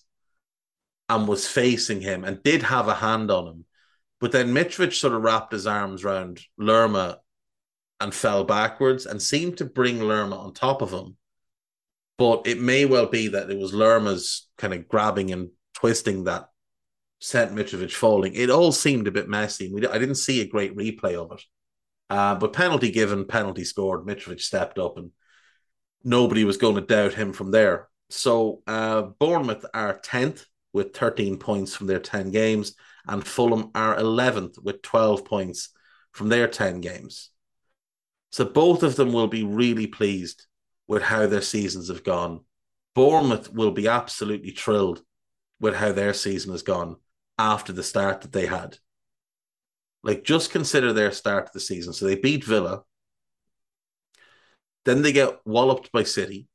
and 1.10 1.28
was 1.28 1.48
facing 1.48 2.02
him 2.02 2.24
and 2.24 2.44
did 2.44 2.64
have 2.64 2.88
a 2.88 2.94
hand 2.94 3.32
on 3.32 3.48
him. 3.48 3.66
But 4.20 4.32
then 4.32 4.54
Mitrovic 4.54 4.94
sort 4.94 5.14
of 5.14 5.24
wrapped 5.24 5.52
his 5.52 5.66
arms 5.66 6.04
around 6.04 6.40
Lerma 6.58 7.20
and 8.00 8.14
fell 8.14 8.44
backwards 8.44 9.06
and 9.06 9.22
seemed 9.22 9.58
to 9.58 9.66
bring 9.66 10.00
Lerma 10.00 10.38
on 10.38 10.54
top 10.54 10.82
of 10.82 10.92
him. 10.92 11.18
But 12.18 12.44
it 12.46 12.60
may 12.60 12.86
well 12.86 13.08
be 13.08 13.30
that 13.30 13.50
it 13.50 13.58
was 13.58 13.74
Lerma's 13.74 14.48
kind 14.58 14.74
of 14.74 14.88
grabbing 14.88 15.32
and 15.32 15.50
twisting 15.74 16.26
that 16.26 16.50
sent 17.20 17.54
Mitrovic 17.54 17.92
falling. 17.92 18.34
It 18.36 18.50
all 18.50 18.72
seemed 18.72 19.08
a 19.08 19.12
bit 19.12 19.30
messy. 19.30 19.72
We, 19.74 19.88
I 19.88 19.98
didn't 19.98 20.16
see 20.16 20.42
a 20.42 20.48
great 20.48 20.76
replay 20.76 21.16
of 21.16 21.32
it. 21.32 21.42
Uh, 22.10 22.36
but 22.36 22.54
penalty 22.54 22.92
given, 22.92 23.26
penalty 23.26 23.64
scored. 23.64 24.06
Mitrovic 24.06 24.42
stepped 24.42 24.80
up 24.80 24.98
and 24.98 25.12
nobody 26.04 26.44
was 26.44 26.58
going 26.58 26.76
to 26.76 26.82
doubt 26.82 27.14
him 27.14 27.34
from 27.34 27.52
there. 27.52 27.88
So 28.10 28.64
uh, 28.68 29.04
Bournemouth 29.20 29.66
are 29.74 30.00
10th 30.00 30.46
with 30.74 30.96
13 30.96 31.38
points 31.38 31.76
from 31.76 31.88
their 31.88 32.00
10 32.00 32.32
games, 32.32 32.76
and 33.08 33.26
Fulham 33.26 33.72
are 33.74 33.96
11th 33.96 34.62
with 34.62 34.82
12 34.82 35.26
points 35.26 35.70
from 36.12 36.30
their 36.30 36.48
10 36.48 36.82
games. 36.82 37.30
So 38.32 38.46
both 38.46 38.84
of 38.84 38.96
them 38.96 39.12
will 39.12 39.28
be 39.28 39.44
really 39.44 39.88
pleased 39.88 40.46
with 40.88 41.02
how 41.02 41.28
their 41.28 41.42
seasons 41.42 41.88
have 41.88 42.04
gone. 42.04 42.42
Bournemouth 42.96 43.52
will 43.52 43.72
be 43.72 43.88
absolutely 43.88 44.52
thrilled 44.52 45.02
with 45.60 45.76
how 45.76 45.92
their 45.92 46.14
season 46.14 46.52
has 46.52 46.64
gone 46.64 46.98
after 47.38 47.74
the 47.74 47.84
start 47.84 48.22
that 48.22 48.32
they 48.32 48.46
had. 48.46 48.78
Like, 50.04 50.24
just 50.24 50.52
consider 50.52 50.94
their 50.94 51.12
start 51.12 51.48
of 51.48 51.52
the 51.52 51.60
season. 51.60 51.94
So 51.94 52.06
they 52.06 52.16
beat 52.16 52.44
Villa, 52.44 52.84
then 54.86 55.02
they 55.02 55.12
get 55.12 55.40
walloped 55.46 55.92
by 55.92 56.04
City. 56.04 56.48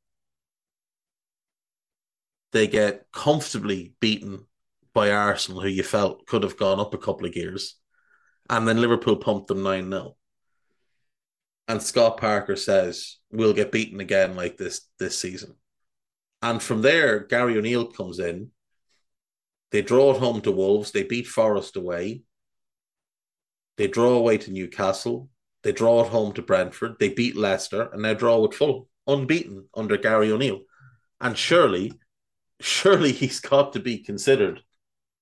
They 2.55 2.67
get 2.67 3.05
comfortably 3.11 3.95
beaten 3.99 4.45
by 4.93 5.11
Arsenal, 5.11 5.59
who 5.59 5.67
you 5.67 5.83
felt 5.83 6.25
could 6.25 6.43
have 6.43 6.55
gone 6.55 6.79
up 6.79 6.93
a 6.93 6.97
couple 6.97 7.25
of 7.27 7.33
gears. 7.33 7.75
And 8.49 8.65
then 8.65 8.79
Liverpool 8.79 9.17
pumped 9.17 9.47
them 9.47 9.61
9 9.61 9.89
0 9.89 10.15
and 11.67 11.83
Scott 11.83 12.15
Parker 12.15 12.55
says 12.55 13.17
we'll 13.29 13.51
get 13.51 13.73
beaten 13.73 13.99
again 13.99 14.37
like 14.37 14.55
this 14.55 14.87
this 14.99 15.19
season. 15.19 15.55
And 16.41 16.63
from 16.63 16.81
there, 16.81 17.19
Gary 17.19 17.57
O'Neill 17.57 17.87
comes 17.87 18.19
in. 18.19 18.51
They 19.71 19.81
draw 19.81 20.13
it 20.13 20.19
home 20.19 20.39
to 20.41 20.51
Wolves. 20.51 20.91
They 20.91 21.03
beat 21.03 21.27
Forest 21.27 21.75
away. 21.75 22.23
They 23.75 23.87
draw 23.87 24.13
away 24.13 24.37
to 24.37 24.51
Newcastle. 24.51 25.29
They 25.63 25.73
draw 25.73 26.05
it 26.05 26.09
home 26.09 26.31
to 26.35 26.41
Brentford. 26.41 26.95
They 27.01 27.09
beat 27.09 27.35
Leicester 27.35 27.89
and 27.91 28.03
now 28.03 28.13
draw 28.13 28.37
with 28.39 28.53
Fulham, 28.53 28.85
unbeaten 29.07 29.67
under 29.75 29.97
Gary 29.97 30.31
O'Neill. 30.31 30.61
And 31.19 31.37
surely, 31.37 31.91
surely 32.59 33.11
he's 33.11 33.39
got 33.39 33.73
to 33.73 33.79
be 33.79 33.97
considered 33.97 34.61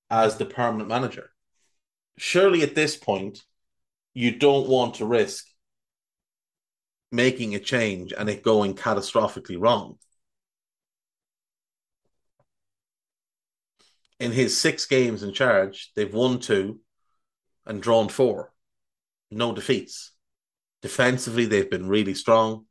as 0.10 0.38
the 0.38 0.46
permanent 0.46 0.90
manager. 0.90 1.32
Surely 2.18 2.62
at 2.62 2.76
this 2.76 2.96
point, 2.96 3.42
you 4.14 4.36
don't 4.36 4.68
want 4.68 4.96
to 4.96 5.06
risk 5.06 5.48
making 7.12 7.56
a 7.56 7.60
change 7.60 8.14
and 8.18 8.30
it 8.30 8.44
going 8.44 8.76
catastrophically 8.76 9.60
wrong. 9.60 9.98
In 14.20 14.32
his 14.32 14.58
six 14.58 14.86
games 14.86 15.24
in 15.24 15.34
charge, 15.34 15.92
they've 15.96 16.14
won 16.14 16.40
two 16.40 16.80
and 17.66 17.82
drawn 17.82 18.10
four. 18.10 18.54
No 19.32 19.54
defeats. 19.54 20.12
Defensively, 20.82 21.46
they've 21.46 21.70
been 21.70 21.88
really 21.88 22.14
strong 22.14 22.66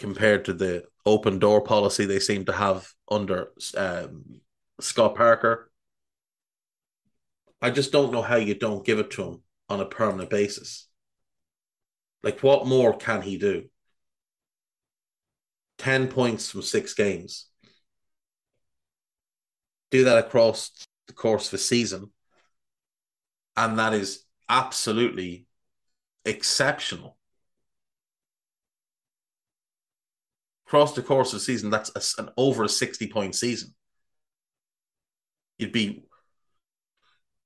compared 0.00 0.46
to 0.46 0.54
the 0.54 0.82
open 1.06 1.38
door 1.38 1.60
policy 1.60 2.06
they 2.06 2.18
seem 2.18 2.44
to 2.46 2.52
have 2.52 2.92
under 3.08 3.50
um, 3.76 4.40
Scott 4.80 5.14
Parker. 5.14 5.70
I 7.62 7.70
just 7.70 7.92
don't 7.92 8.10
know 8.10 8.22
how 8.22 8.36
you 8.36 8.54
don't 8.54 8.84
give 8.84 8.98
it 8.98 9.10
to 9.12 9.22
him 9.22 9.42
on 9.68 9.80
a 9.80 9.84
permanent 9.84 10.30
basis. 10.30 10.88
Like, 12.22 12.40
what 12.40 12.66
more 12.66 12.96
can 12.96 13.22
he 13.22 13.36
do? 13.36 13.68
10 15.78 16.08
points 16.08 16.50
from 16.50 16.62
six 16.62 16.94
games. 16.94 17.46
Do 19.90 20.04
that 20.04 20.18
across 20.18 20.70
the 21.06 21.12
course 21.12 21.48
of 21.48 21.54
a 21.54 21.58
season. 21.58 22.10
And 23.56 23.78
that 23.78 23.92
is 23.92 24.24
absolutely 24.48 25.46
exceptional. 26.24 27.16
Across 30.70 30.92
the 30.92 31.02
course 31.02 31.32
of 31.32 31.40
the 31.40 31.44
season, 31.44 31.68
that's 31.68 32.16
an 32.16 32.28
over 32.36 32.62
a 32.62 32.68
60 32.68 33.08
point 33.08 33.34
season. 33.34 33.74
You'd 35.58 35.72
be 35.72 36.04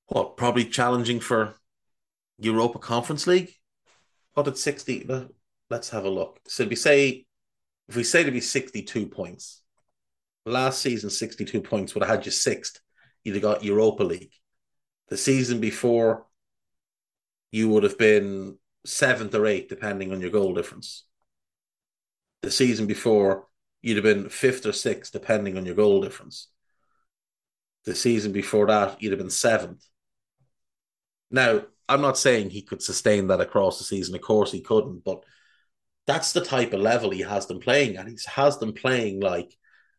what 0.05 0.37
probably 0.37 0.65
challenging 0.65 1.19
for 1.19 1.55
Europa 2.37 2.77
Conference 2.77 3.25
League. 3.25 3.51
What 4.35 4.43
did 4.43 4.59
60? 4.59 5.09
Let's 5.71 5.89
have 5.89 6.05
a 6.05 6.09
look. 6.09 6.39
So 6.47 6.65
we 6.65 6.75
say 6.75 7.25
if 7.89 7.95
we 7.95 8.03
say 8.03 8.23
to 8.23 8.29
be 8.29 8.41
62 8.41 9.07
points, 9.07 9.63
last 10.45 10.83
season 10.83 11.09
62 11.09 11.61
points 11.61 11.95
would 11.95 12.03
have 12.03 12.17
had 12.17 12.25
you 12.27 12.31
sixth. 12.31 12.79
You'd 13.23 13.37
have 13.37 13.41
got 13.41 13.63
Europa 13.63 14.03
League. 14.03 14.33
The 15.07 15.17
season 15.17 15.59
before, 15.59 16.27
you 17.51 17.69
would 17.69 17.81
have 17.81 17.97
been 17.97 18.59
seventh 18.85 19.33
or 19.33 19.47
eighth, 19.47 19.69
depending 19.69 20.11
on 20.11 20.21
your 20.21 20.29
goal 20.29 20.53
difference. 20.53 21.05
The 22.45 22.51
season 22.51 22.85
before, 22.85 23.47
you'd 23.81 23.97
have 23.97 24.03
been 24.03 24.29
fifth 24.29 24.67
or 24.67 24.71
sixth, 24.71 25.11
depending 25.11 25.57
on 25.57 25.65
your 25.65 25.73
goal 25.73 25.99
difference. 25.99 26.49
The 27.85 27.95
season 27.95 28.33
before 28.33 28.67
that, 28.67 29.01
you'd 29.01 29.13
have 29.13 29.19
been 29.19 29.31
seventh. 29.31 29.83
Now, 31.31 31.63
I'm 31.89 32.01
not 32.01 32.19
saying 32.19 32.51
he 32.51 32.61
could 32.61 32.83
sustain 32.83 33.25
that 33.27 33.41
across 33.41 33.79
the 33.79 33.83
season. 33.83 34.13
Of 34.13 34.21
course, 34.21 34.51
he 34.51 34.61
couldn't, 34.61 35.03
but 35.03 35.23
that's 36.05 36.33
the 36.33 36.45
type 36.45 36.71
of 36.73 36.81
level 36.81 37.09
he 37.09 37.21
has 37.21 37.47
them 37.47 37.59
playing 37.59 37.97
and 37.97 38.07
He 38.07 38.15
has 38.27 38.59
them 38.59 38.73
playing 38.73 39.21
like 39.21 39.51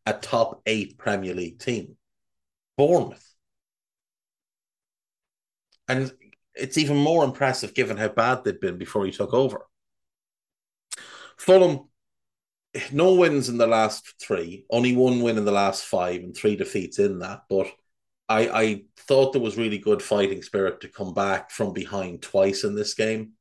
a 0.07 0.13
top 0.13 0.63
eight 0.67 0.99
Premier 0.99 1.35
League 1.35 1.59
team. 1.59 1.97
Bournemouth. 2.77 3.29
And 5.89 6.13
it's 6.55 6.79
even 6.79 6.97
more 6.97 7.25
impressive 7.25 7.75
given 7.75 7.97
how 7.97 8.07
bad 8.07 8.45
they'd 8.45 8.61
been 8.61 8.79
before 8.79 9.05
he 9.05 9.11
took 9.11 9.35
over. 9.35 9.67
Fulham, 11.37 11.89
no 12.93 13.15
wins 13.15 13.49
in 13.49 13.59
the 13.59 13.67
last 13.67 14.15
three, 14.21 14.65
only 14.71 14.95
one 14.95 15.23
win 15.23 15.39
in 15.39 15.45
the 15.45 15.53
last 15.53 15.85
five, 15.85 16.21
and 16.23 16.37
three 16.37 16.57
defeats 16.57 16.99
in 16.99 17.21
that. 17.21 17.43
But 17.49 17.69
I, 18.29 18.49
I 18.49 18.85
thought 18.97 19.33
there 19.33 19.43
was 19.43 19.57
really 19.57 19.79
good 19.79 20.03
fighting 20.03 20.43
spirit 20.43 20.81
to 20.81 20.89
come 20.89 21.15
back 21.15 21.51
from 21.51 21.73
behind 21.73 22.23
twice 22.23 22.65
in 22.65 22.75
this 22.75 22.95
game. 22.95 23.33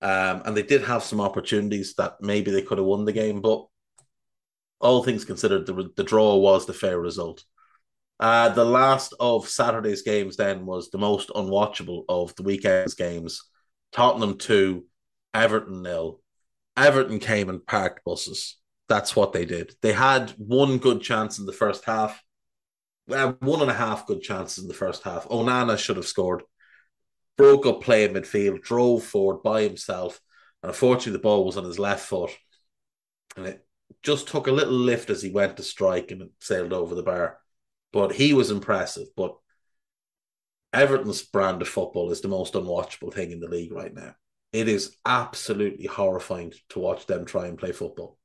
Um, 0.00 0.42
and 0.44 0.56
they 0.56 0.62
did 0.62 0.82
have 0.82 1.02
some 1.02 1.20
opportunities 1.20 1.94
that 1.94 2.16
maybe 2.20 2.50
they 2.50 2.62
could 2.62 2.78
have 2.78 2.86
won 2.86 3.04
the 3.04 3.12
game, 3.12 3.40
but 3.40 3.66
all 4.80 5.04
things 5.04 5.24
considered, 5.24 5.66
the, 5.66 5.90
the 5.96 6.02
draw 6.04 6.36
was 6.36 6.66
the 6.66 6.72
fair 6.72 6.98
result. 6.98 7.44
Uh, 8.18 8.48
the 8.50 8.64
last 8.64 9.14
of 9.18 9.48
Saturday's 9.48 10.02
games 10.02 10.36
then 10.36 10.66
was 10.66 10.90
the 10.90 10.98
most 10.98 11.28
unwatchable 11.30 12.04
of 12.08 12.34
the 12.36 12.42
weekend's 12.42 12.94
games. 12.94 13.48
Tottenham 13.92 14.38
2, 14.38 14.84
Everton 15.34 15.82
nil. 15.82 16.20
Everton 16.76 17.18
came 17.18 17.48
and 17.48 17.64
parked 17.66 18.04
buses. 18.04 18.58
That's 18.92 19.16
what 19.16 19.32
they 19.32 19.46
did. 19.46 19.74
They 19.80 19.94
had 19.94 20.34
one 20.36 20.76
good 20.76 21.00
chance 21.00 21.38
in 21.38 21.46
the 21.46 21.52
first 21.54 21.86
half. 21.86 22.22
Well, 23.06 23.38
one 23.40 23.62
and 23.62 23.70
a 23.70 23.74
half 23.74 24.06
good 24.06 24.20
chances 24.20 24.62
in 24.62 24.68
the 24.68 24.74
first 24.74 25.02
half. 25.02 25.26
Onana 25.30 25.78
should 25.78 25.96
have 25.96 26.06
scored. 26.06 26.42
Broke 27.38 27.64
up 27.64 27.80
play 27.80 28.04
in 28.04 28.12
midfield, 28.12 28.60
drove 28.60 29.02
forward 29.02 29.42
by 29.42 29.62
himself, 29.62 30.20
and 30.62 30.68
unfortunately 30.68 31.12
the 31.12 31.20
ball 31.20 31.46
was 31.46 31.56
on 31.56 31.64
his 31.64 31.78
left 31.78 32.06
foot, 32.06 32.32
and 33.34 33.46
it 33.46 33.66
just 34.02 34.28
took 34.28 34.46
a 34.46 34.52
little 34.52 34.74
lift 34.74 35.08
as 35.08 35.22
he 35.22 35.30
went 35.30 35.56
to 35.56 35.62
strike 35.62 36.10
and 36.10 36.20
it 36.20 36.30
sailed 36.42 36.74
over 36.74 36.94
the 36.94 37.02
bar. 37.02 37.38
But 37.94 38.12
he 38.12 38.34
was 38.34 38.50
impressive. 38.50 39.08
But 39.16 39.34
Everton's 40.74 41.22
brand 41.22 41.62
of 41.62 41.68
football 41.68 42.10
is 42.10 42.20
the 42.20 42.28
most 42.28 42.52
unwatchable 42.52 43.14
thing 43.14 43.30
in 43.30 43.40
the 43.40 43.48
league 43.48 43.72
right 43.72 43.94
now. 43.94 44.16
It 44.52 44.68
is 44.68 44.94
absolutely 45.06 45.86
horrifying 45.86 46.52
to 46.68 46.78
watch 46.78 47.06
them 47.06 47.24
try 47.24 47.46
and 47.46 47.56
play 47.56 47.72
football. 47.72 48.18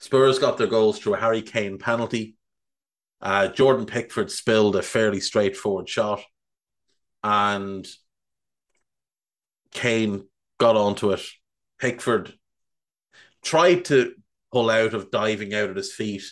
Spurs 0.00 0.38
got 0.38 0.58
their 0.58 0.66
goals 0.66 0.98
through 0.98 1.14
a 1.14 1.20
Harry 1.20 1.42
Kane 1.42 1.78
penalty. 1.78 2.36
Uh, 3.20 3.48
Jordan 3.48 3.86
Pickford 3.86 4.30
spilled 4.30 4.76
a 4.76 4.82
fairly 4.82 5.20
straightforward 5.20 5.88
shot, 5.88 6.22
and 7.24 7.86
Kane 9.72 10.24
got 10.58 10.76
onto 10.76 11.10
it. 11.10 11.22
Pickford 11.80 12.34
tried 13.42 13.84
to 13.86 14.14
pull 14.52 14.70
out 14.70 14.94
of 14.94 15.10
diving 15.10 15.52
out 15.52 15.70
at 15.70 15.76
his 15.76 15.92
feet, 15.92 16.22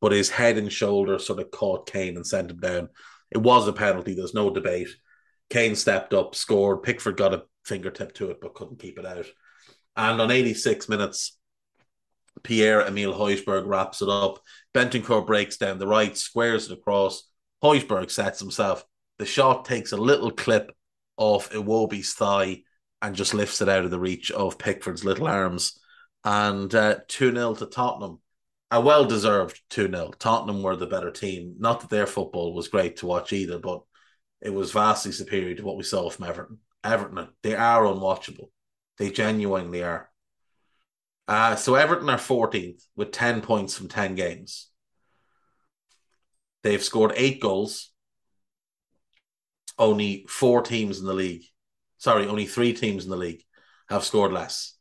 but 0.00 0.12
his 0.12 0.30
head 0.30 0.58
and 0.58 0.72
shoulder 0.72 1.18
sort 1.18 1.40
of 1.40 1.50
caught 1.50 1.90
Kane 1.90 2.16
and 2.16 2.26
sent 2.26 2.50
him 2.50 2.58
down. 2.58 2.88
It 3.30 3.38
was 3.38 3.68
a 3.68 3.72
penalty, 3.72 4.14
there's 4.14 4.34
no 4.34 4.50
debate. 4.50 4.88
Kane 5.50 5.76
stepped 5.76 6.14
up, 6.14 6.34
scored. 6.34 6.82
Pickford 6.82 7.16
got 7.16 7.34
a 7.34 7.44
fingertip 7.64 8.14
to 8.14 8.30
it, 8.30 8.40
but 8.40 8.54
couldn't 8.54 8.80
keep 8.80 8.98
it 8.98 9.06
out. 9.06 9.26
And 9.96 10.20
on 10.20 10.30
86 10.30 10.88
minutes, 10.88 11.38
Pierre 12.42 12.86
Emile 12.86 13.14
Højbjerg 13.14 13.66
wraps 13.66 14.02
it 14.02 14.08
up. 14.08 14.40
Bentancur 14.74 15.26
breaks 15.26 15.56
down 15.56 15.78
the 15.78 15.86
right, 15.86 16.16
squares 16.16 16.70
it 16.70 16.78
across. 16.78 17.28
Højbjerg 17.62 18.10
sets 18.10 18.40
himself. 18.40 18.84
The 19.18 19.26
shot 19.26 19.64
takes 19.64 19.92
a 19.92 19.96
little 19.96 20.30
clip 20.30 20.70
off 21.16 21.50
Iwobi's 21.50 22.14
thigh 22.14 22.62
and 23.00 23.14
just 23.14 23.34
lifts 23.34 23.60
it 23.60 23.68
out 23.68 23.84
of 23.84 23.90
the 23.90 24.00
reach 24.00 24.30
of 24.30 24.58
Pickford's 24.58 25.04
little 25.04 25.26
arms 25.26 25.78
and 26.24 26.74
uh, 26.74 26.96
2 27.08 27.28
uh, 27.28 27.32
0 27.32 27.54
to 27.54 27.66
Tottenham. 27.66 28.20
A 28.70 28.80
well 28.80 29.04
deserved 29.04 29.60
2 29.70 29.88
0. 29.90 30.12
Tottenham 30.18 30.62
were 30.62 30.76
the 30.76 30.86
better 30.86 31.10
team. 31.10 31.54
Not 31.58 31.80
that 31.80 31.90
their 31.90 32.06
football 32.06 32.54
was 32.54 32.68
great 32.68 32.96
to 32.96 33.06
watch 33.06 33.32
either, 33.32 33.58
but 33.58 33.82
it 34.40 34.50
was 34.50 34.72
vastly 34.72 35.12
superior 35.12 35.54
to 35.54 35.64
what 35.64 35.76
we 35.76 35.84
saw 35.84 36.10
from 36.10 36.26
Everton. 36.26 36.58
Everton, 36.82 37.28
they 37.42 37.54
are 37.54 37.84
unwatchable. 37.84 38.48
They 38.98 39.10
genuinely 39.10 39.82
are. 39.82 40.10
Uh, 41.26 41.56
so 41.56 41.74
Everton 41.74 42.10
are 42.10 42.18
14th 42.18 42.82
with 42.96 43.12
10 43.12 43.40
points 43.40 43.76
from 43.76 43.88
10 43.88 44.14
games. 44.14 44.68
They've 46.62 46.82
scored 46.82 47.12
eight 47.16 47.40
goals. 47.40 47.90
Only 49.78 50.26
four 50.28 50.62
teams 50.62 51.00
in 51.00 51.06
the 51.06 51.14
league, 51.14 51.42
sorry, 51.98 52.28
only 52.28 52.46
three 52.46 52.72
teams 52.72 53.04
in 53.04 53.10
the 53.10 53.16
league 53.16 53.42
have 53.88 54.04
scored 54.04 54.32
less. 54.32 54.76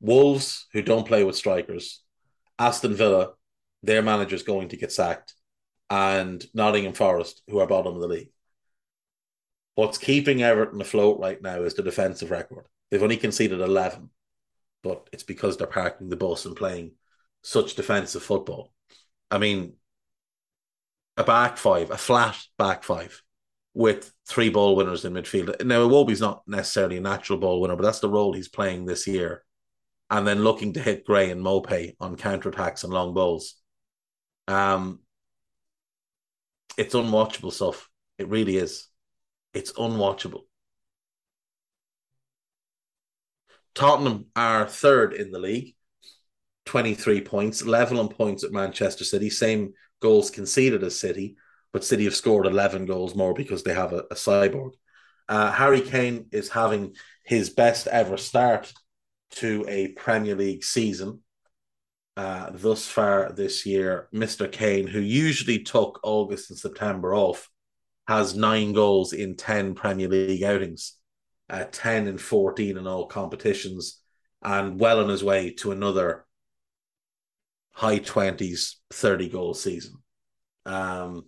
Wolves, 0.00 0.66
who 0.72 0.80
don't 0.80 1.06
play 1.06 1.22
with 1.22 1.36
strikers, 1.36 2.02
Aston 2.58 2.94
Villa, 2.94 3.32
their 3.82 4.00
manager's 4.00 4.42
going 4.42 4.68
to 4.68 4.76
get 4.76 4.90
sacked, 4.90 5.34
and 5.90 6.44
Nottingham 6.54 6.94
Forest, 6.94 7.42
who 7.48 7.58
are 7.58 7.66
bottom 7.66 7.94
of 7.94 8.00
the 8.00 8.08
league. 8.08 8.30
What's 9.74 9.98
keeping 9.98 10.42
Everton 10.42 10.80
afloat 10.80 11.20
right 11.20 11.40
now 11.40 11.62
is 11.62 11.74
the 11.74 11.82
defensive 11.82 12.30
record. 12.30 12.66
They've 12.90 13.02
only 13.02 13.16
conceded 13.16 13.60
11, 13.60 14.10
but 14.82 15.08
it's 15.12 15.22
because 15.22 15.56
they're 15.56 15.66
parking 15.66 16.08
the 16.08 16.16
bus 16.16 16.44
and 16.44 16.56
playing 16.56 16.92
such 17.42 17.74
defensive 17.74 18.22
football. 18.22 18.72
I 19.30 19.38
mean, 19.38 19.74
a 21.16 21.24
back 21.24 21.56
five, 21.56 21.90
a 21.90 21.96
flat 21.98 22.36
back 22.56 22.84
five 22.84 23.22
with 23.74 24.12
three 24.26 24.50
ball 24.50 24.76
winners 24.76 25.04
in 25.04 25.12
midfield. 25.12 25.64
Now, 25.64 25.86
Iwobi's 25.86 26.20
not 26.20 26.42
necessarily 26.46 26.96
a 26.96 27.00
natural 27.00 27.38
ball 27.38 27.60
winner, 27.60 27.76
but 27.76 27.82
that's 27.84 28.00
the 28.00 28.08
role 28.08 28.32
he's 28.32 28.48
playing 28.48 28.86
this 28.86 29.06
year 29.06 29.44
and 30.10 30.26
then 30.26 30.42
looking 30.42 30.72
to 30.72 30.80
hit 30.80 31.04
Gray 31.04 31.30
and 31.30 31.44
Maupay 31.44 31.94
on 32.00 32.16
counterattacks 32.16 32.84
and 32.84 32.92
long 32.92 33.14
balls. 33.14 33.54
Um, 34.46 35.00
it's 36.76 36.94
unwatchable 36.94 37.52
stuff. 37.52 37.88
It 38.18 38.28
really 38.28 38.56
is. 38.56 38.88
It's 39.52 39.72
unwatchable. 39.72 40.42
Tottenham 43.78 44.26
are 44.34 44.66
third 44.66 45.12
in 45.12 45.30
the 45.30 45.38
league, 45.38 45.76
23 46.66 47.20
points, 47.20 47.64
level 47.64 48.00
on 48.00 48.08
points 48.08 48.42
at 48.42 48.50
Manchester 48.50 49.04
City, 49.04 49.30
same 49.30 49.72
goals 50.02 50.30
conceded 50.30 50.82
as 50.82 50.98
City, 50.98 51.36
but 51.72 51.84
City 51.84 52.02
have 52.02 52.16
scored 52.16 52.46
11 52.46 52.86
goals 52.86 53.14
more 53.14 53.34
because 53.34 53.62
they 53.62 53.72
have 53.72 53.92
a, 53.92 53.98
a 54.10 54.16
cyborg. 54.16 54.72
Uh, 55.28 55.52
Harry 55.52 55.80
Kane 55.80 56.26
is 56.32 56.48
having 56.48 56.96
his 57.24 57.50
best 57.50 57.86
ever 57.86 58.16
start 58.16 58.72
to 59.30 59.64
a 59.68 59.92
Premier 59.92 60.34
League 60.34 60.64
season. 60.64 61.20
Uh, 62.16 62.50
thus 62.52 62.88
far 62.88 63.30
this 63.30 63.64
year, 63.64 64.08
Mr. 64.12 64.50
Kane, 64.50 64.88
who 64.88 64.98
usually 64.98 65.60
took 65.60 66.00
August 66.02 66.50
and 66.50 66.58
September 66.58 67.14
off, 67.14 67.48
has 68.08 68.34
nine 68.34 68.72
goals 68.72 69.12
in 69.12 69.36
10 69.36 69.76
Premier 69.76 70.08
League 70.08 70.42
outings, 70.42 70.97
uh, 71.50 71.64
10 71.70 72.06
and 72.06 72.20
14 72.20 72.76
in 72.76 72.86
all 72.86 73.06
competitions, 73.06 74.00
and 74.42 74.78
well 74.78 75.00
on 75.00 75.08
his 75.08 75.24
way 75.24 75.50
to 75.50 75.72
another 75.72 76.26
high 77.72 77.98
20s, 77.98 78.74
30 78.90 79.28
goal 79.28 79.54
season. 79.54 79.94
Um, 80.66 81.26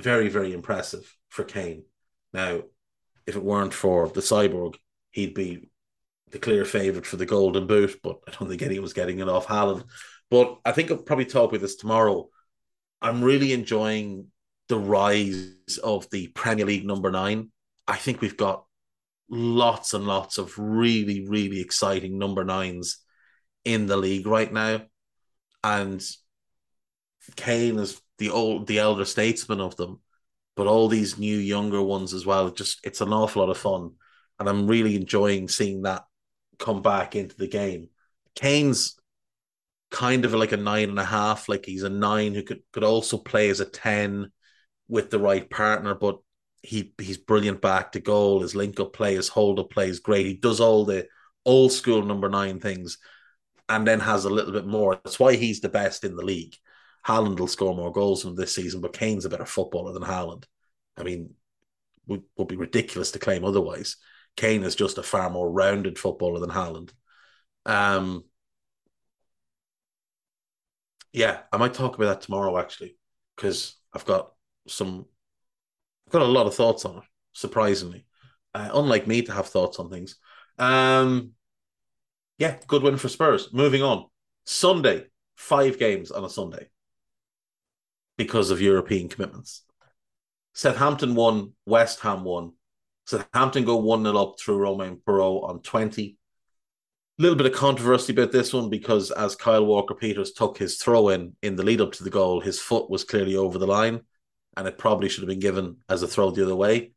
very, 0.00 0.28
very 0.28 0.52
impressive 0.52 1.12
for 1.28 1.44
Kane. 1.44 1.84
Now, 2.32 2.62
if 3.26 3.36
it 3.36 3.42
weren't 3.42 3.74
for 3.74 4.08
the 4.08 4.20
cyborg, 4.20 4.76
he'd 5.10 5.34
be 5.34 5.70
the 6.30 6.38
clear 6.38 6.64
favourite 6.64 7.06
for 7.06 7.16
the 7.16 7.26
Golden 7.26 7.66
Boot, 7.66 7.98
but 8.02 8.20
I 8.26 8.32
don't 8.32 8.48
think 8.48 8.62
anyone 8.62 8.82
was 8.82 8.92
getting 8.92 9.18
it 9.18 9.28
off 9.28 9.46
Haaland. 9.46 9.84
But 10.30 10.58
I 10.64 10.72
think 10.72 10.90
I'll 10.90 10.98
probably 10.98 11.24
talk 11.24 11.52
with 11.52 11.60
this 11.60 11.76
tomorrow. 11.76 12.28
I'm 13.00 13.22
really 13.22 13.52
enjoying 13.52 14.26
the 14.68 14.78
rise 14.78 15.78
of 15.82 16.08
the 16.10 16.28
Premier 16.28 16.66
League 16.66 16.86
number 16.86 17.10
nine. 17.10 17.50
I 17.86 17.96
think 17.96 18.20
we've 18.20 18.36
got 18.36 18.64
lots 19.28 19.94
and 19.94 20.06
lots 20.06 20.38
of 20.38 20.58
really, 20.58 21.26
really 21.28 21.60
exciting 21.60 22.18
number 22.18 22.44
nines 22.44 22.98
in 23.64 23.86
the 23.86 23.96
league 23.96 24.26
right 24.26 24.52
now. 24.52 24.82
And 25.62 26.02
Kane 27.36 27.78
is 27.78 28.00
the 28.18 28.30
old 28.30 28.66
the 28.66 28.78
elder 28.78 29.04
statesman 29.04 29.60
of 29.60 29.76
them, 29.76 30.00
but 30.56 30.66
all 30.66 30.88
these 30.88 31.18
new 31.18 31.36
younger 31.36 31.82
ones 31.82 32.14
as 32.14 32.24
well. 32.24 32.50
Just 32.50 32.80
it's 32.84 33.00
an 33.00 33.12
awful 33.12 33.42
lot 33.42 33.50
of 33.50 33.58
fun. 33.58 33.92
And 34.38 34.48
I'm 34.48 34.66
really 34.66 34.96
enjoying 34.96 35.48
seeing 35.48 35.82
that 35.82 36.04
come 36.58 36.82
back 36.82 37.16
into 37.16 37.36
the 37.36 37.48
game. 37.48 37.88
Kane's 38.34 38.96
kind 39.90 40.24
of 40.24 40.34
like 40.34 40.52
a 40.52 40.56
nine 40.56 40.90
and 40.90 40.98
a 40.98 41.04
half, 41.04 41.48
like 41.48 41.64
he's 41.64 41.82
a 41.82 41.88
nine 41.88 42.34
who 42.34 42.42
could, 42.42 42.62
could 42.72 42.84
also 42.84 43.18
play 43.18 43.48
as 43.48 43.60
a 43.60 43.64
10 43.64 44.30
with 44.88 45.10
the 45.10 45.18
right 45.18 45.48
partner, 45.48 45.94
but 45.94 46.18
he 46.68 46.92
he's 46.98 47.16
brilliant 47.16 47.62
back 47.62 47.92
to 47.92 48.00
goal. 48.00 48.42
His 48.42 48.54
link 48.54 48.78
up 48.78 48.92
play, 48.92 49.14
his 49.14 49.28
hold 49.28 49.58
up 49.58 49.70
play 49.70 49.88
is 49.88 50.00
great. 50.00 50.26
He 50.26 50.34
does 50.34 50.60
all 50.60 50.84
the 50.84 51.06
old 51.46 51.72
school 51.72 52.02
number 52.02 52.28
nine 52.28 52.60
things 52.60 52.98
and 53.70 53.86
then 53.86 54.00
has 54.00 54.26
a 54.26 54.30
little 54.30 54.52
bit 54.52 54.66
more. 54.66 55.00
That's 55.02 55.18
why 55.18 55.36
he's 55.36 55.60
the 55.60 55.70
best 55.70 56.04
in 56.04 56.14
the 56.14 56.24
league. 56.24 56.54
Haaland 57.06 57.38
will 57.40 57.46
score 57.46 57.74
more 57.74 57.90
goals 57.90 58.22
than 58.22 58.34
this 58.34 58.54
season, 58.54 58.82
but 58.82 58.92
Kane's 58.92 59.24
a 59.24 59.30
better 59.30 59.46
footballer 59.46 59.94
than 59.94 60.02
Haaland. 60.02 60.44
I 60.98 61.04
mean, 61.04 61.30
would, 62.06 62.22
would 62.36 62.48
be 62.48 62.56
ridiculous 62.56 63.12
to 63.12 63.18
claim 63.18 63.44
otherwise. 63.44 63.96
Kane 64.36 64.62
is 64.62 64.74
just 64.74 64.98
a 64.98 65.02
far 65.02 65.30
more 65.30 65.50
rounded 65.50 65.98
footballer 65.98 66.38
than 66.40 66.50
Haaland. 66.50 66.90
Um, 67.64 68.24
yeah, 71.14 71.40
I 71.50 71.56
might 71.56 71.72
talk 71.72 71.96
about 71.96 72.06
that 72.06 72.20
tomorrow 72.20 72.58
actually, 72.58 72.96
because 73.36 73.74
I've 73.94 74.04
got 74.04 74.32
some, 74.66 75.06
I've 76.08 76.12
got 76.12 76.22
a 76.22 76.24
lot 76.24 76.46
of 76.46 76.54
thoughts 76.54 76.86
on 76.86 76.96
it. 76.96 77.02
Surprisingly, 77.34 78.06
uh, 78.54 78.70
unlike 78.72 79.06
me 79.06 79.20
to 79.20 79.32
have 79.34 79.48
thoughts 79.48 79.78
on 79.78 79.90
things. 79.90 80.16
Um, 80.58 81.32
yeah, 82.38 82.56
good 82.66 82.82
win 82.82 82.96
for 82.96 83.10
Spurs. 83.10 83.52
Moving 83.52 83.82
on, 83.82 84.06
Sunday, 84.46 85.04
five 85.36 85.78
games 85.78 86.10
on 86.10 86.24
a 86.24 86.30
Sunday 86.30 86.70
because 88.16 88.50
of 88.50 88.62
European 88.62 89.10
commitments. 89.10 89.64
Southampton 90.54 91.14
won, 91.14 91.52
West 91.66 92.00
Ham 92.00 92.24
won. 92.24 92.54
Southampton 93.04 93.66
go 93.66 93.76
1 93.76 94.02
0 94.04 94.16
up 94.16 94.40
through 94.40 94.56
Romain 94.56 95.02
Perraud 95.06 95.46
on 95.46 95.60
20 95.60 96.16
A 97.18 97.22
little 97.22 97.36
bit 97.36 97.46
of 97.46 97.52
controversy 97.52 98.14
about 98.14 98.32
this 98.32 98.54
one 98.54 98.70
because 98.70 99.10
as 99.10 99.36
Kyle 99.36 99.66
Walker 99.66 99.94
Peters 99.94 100.32
took 100.32 100.56
his 100.56 100.78
throw 100.78 101.10
in 101.10 101.36
in 101.42 101.56
the 101.56 101.64
lead 101.64 101.82
up 101.82 101.92
to 101.92 102.02
the 102.02 102.08
goal, 102.08 102.40
his 102.40 102.58
foot 102.58 102.88
was 102.88 103.04
clearly 103.04 103.36
over 103.36 103.58
the 103.58 103.66
line, 103.66 104.00
and 104.58 104.68
it 104.68 104.76
probably 104.76 105.08
should 105.08 105.22
have 105.22 105.28
been 105.28 105.40
given 105.40 105.78
as 105.88 106.02
a 106.02 106.08
throw 106.08 106.30
the 106.30 106.44
other 106.44 106.56
way. 106.56 106.92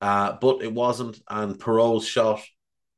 Uh, 0.00 0.36
but 0.40 0.62
it 0.62 0.72
wasn't, 0.72 1.20
and 1.28 1.60
Perraud's 1.60 2.06
shot 2.06 2.40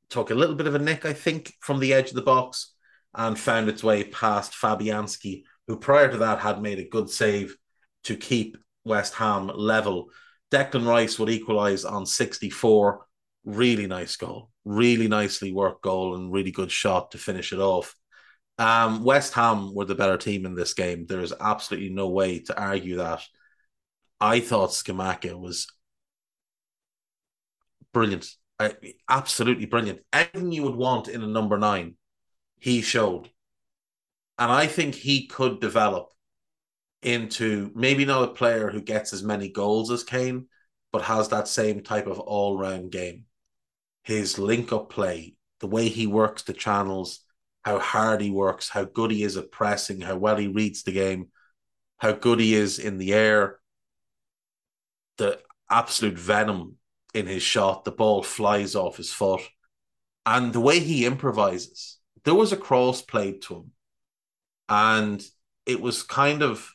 took 0.09 0.31
a 0.31 0.35
little 0.35 0.55
bit 0.55 0.67
of 0.67 0.73
a 0.73 0.79
nick, 0.79 1.05
I 1.05 1.13
think, 1.13 1.53
from 1.59 1.79
the 1.79 1.93
edge 1.93 2.09
of 2.09 2.15
the 2.15 2.21
box 2.23 2.73
and 3.13 3.37
found 3.37 3.69
its 3.69 3.83
way 3.83 4.05
past 4.05 4.53
Fabianski, 4.53 5.43
who 5.67 5.77
prior 5.77 6.09
to 6.09 6.17
that 6.17 6.39
had 6.39 6.61
made 6.61 6.79
a 6.79 6.89
good 6.89 7.09
save 7.09 7.55
to 8.05 8.15
keep 8.15 8.57
West 8.83 9.13
Ham 9.13 9.51
level. 9.53 10.09
Declan 10.51 10.87
Rice 10.87 11.19
would 11.19 11.29
equalise 11.29 11.85
on 11.85 12.07
64. 12.07 13.05
Really 13.45 13.85
nice 13.85 14.15
goal 14.15 14.49
really 14.65 15.07
nicely 15.07 15.53
worked 15.53 15.83
goal 15.83 16.15
and 16.15 16.33
really 16.33 16.51
good 16.51 16.71
shot 16.71 17.11
to 17.11 17.17
finish 17.17 17.53
it 17.53 17.59
off. 17.59 17.95
Um, 18.57 19.03
West 19.03 19.33
Ham 19.33 19.73
were 19.73 19.85
the 19.85 19.95
better 19.95 20.17
team 20.17 20.45
in 20.45 20.55
this 20.55 20.73
game. 20.73 21.05
There 21.05 21.21
is 21.21 21.33
absolutely 21.39 21.89
no 21.89 22.09
way 22.09 22.39
to 22.39 22.59
argue 22.59 22.97
that. 22.97 23.21
I 24.25 24.39
thought 24.39 24.71
Scamacca 24.71 25.39
was 25.39 25.67
brilliant, 27.93 28.27
absolutely 29.07 29.67
brilliant. 29.67 29.99
Everything 30.11 30.51
you 30.51 30.63
would 30.63 30.75
want 30.75 31.07
in 31.07 31.21
a 31.21 31.27
number 31.27 31.59
nine, 31.59 31.95
he 32.57 32.81
showed. 32.81 33.29
And 34.39 34.51
I 34.51 34.65
think 34.65 34.95
he 34.95 35.27
could 35.27 35.61
develop 35.61 36.09
into 37.03 37.71
maybe 37.75 38.03
not 38.03 38.23
a 38.23 38.33
player 38.33 38.71
who 38.71 38.81
gets 38.81 39.13
as 39.13 39.21
many 39.21 39.47
goals 39.47 39.91
as 39.91 40.03
Kane, 40.03 40.47
but 40.91 41.03
has 41.03 41.29
that 41.29 41.47
same 41.47 41.83
type 41.83 42.07
of 42.07 42.19
all 42.19 42.57
round 42.57 42.91
game 42.91 43.25
his 44.01 44.39
link 44.39 44.73
up 44.73 44.89
play, 44.89 45.35
the 45.59 45.67
way 45.67 45.87
he 45.87 46.07
works 46.07 46.41
the 46.43 46.53
channels, 46.53 47.19
how 47.63 47.77
hard 47.77 48.21
he 48.21 48.31
works, 48.31 48.69
how 48.69 48.85
good 48.85 49.11
he 49.11 49.21
is 49.21 49.37
at 49.37 49.51
pressing, 49.51 50.01
how 50.01 50.15
well 50.15 50.37
he 50.37 50.47
reads 50.47 50.81
the 50.81 50.91
game, 50.91 51.27
how 51.97 52.11
good 52.11 52.39
he 52.39 52.55
is 52.55 52.79
in 52.79 52.97
the 52.97 53.13
air, 53.13 53.59
the 55.17 55.39
absolute 55.69 56.17
venom 56.17 56.77
in 57.13 57.27
his 57.27 57.43
shot, 57.43 57.85
the 57.85 57.91
ball 57.91 58.23
flies 58.23 58.75
off 58.75 58.97
his 58.97 59.11
foot, 59.11 59.41
and 60.25 60.53
the 60.53 60.59
way 60.59 60.79
he 60.79 61.05
improvises. 61.05 61.97
There 62.23 62.35
was 62.35 62.51
a 62.51 62.57
cross 62.57 63.01
played 63.01 63.41
to 63.43 63.55
him, 63.55 63.71
and 64.67 65.25
it 65.65 65.79
was 65.79 66.03
kind 66.03 66.41
of 66.41 66.71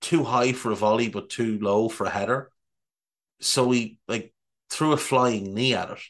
too 0.00 0.24
high 0.24 0.52
for 0.52 0.72
a 0.72 0.76
volley, 0.76 1.08
but 1.08 1.30
too 1.30 1.58
low 1.60 1.88
for 1.88 2.06
a 2.06 2.10
header. 2.10 2.50
So 3.40 3.70
he 3.70 3.98
like 4.08 4.34
threw 4.68 4.92
a 4.92 4.96
flying 4.96 5.54
knee 5.54 5.74
at 5.74 5.90
it 5.90 6.00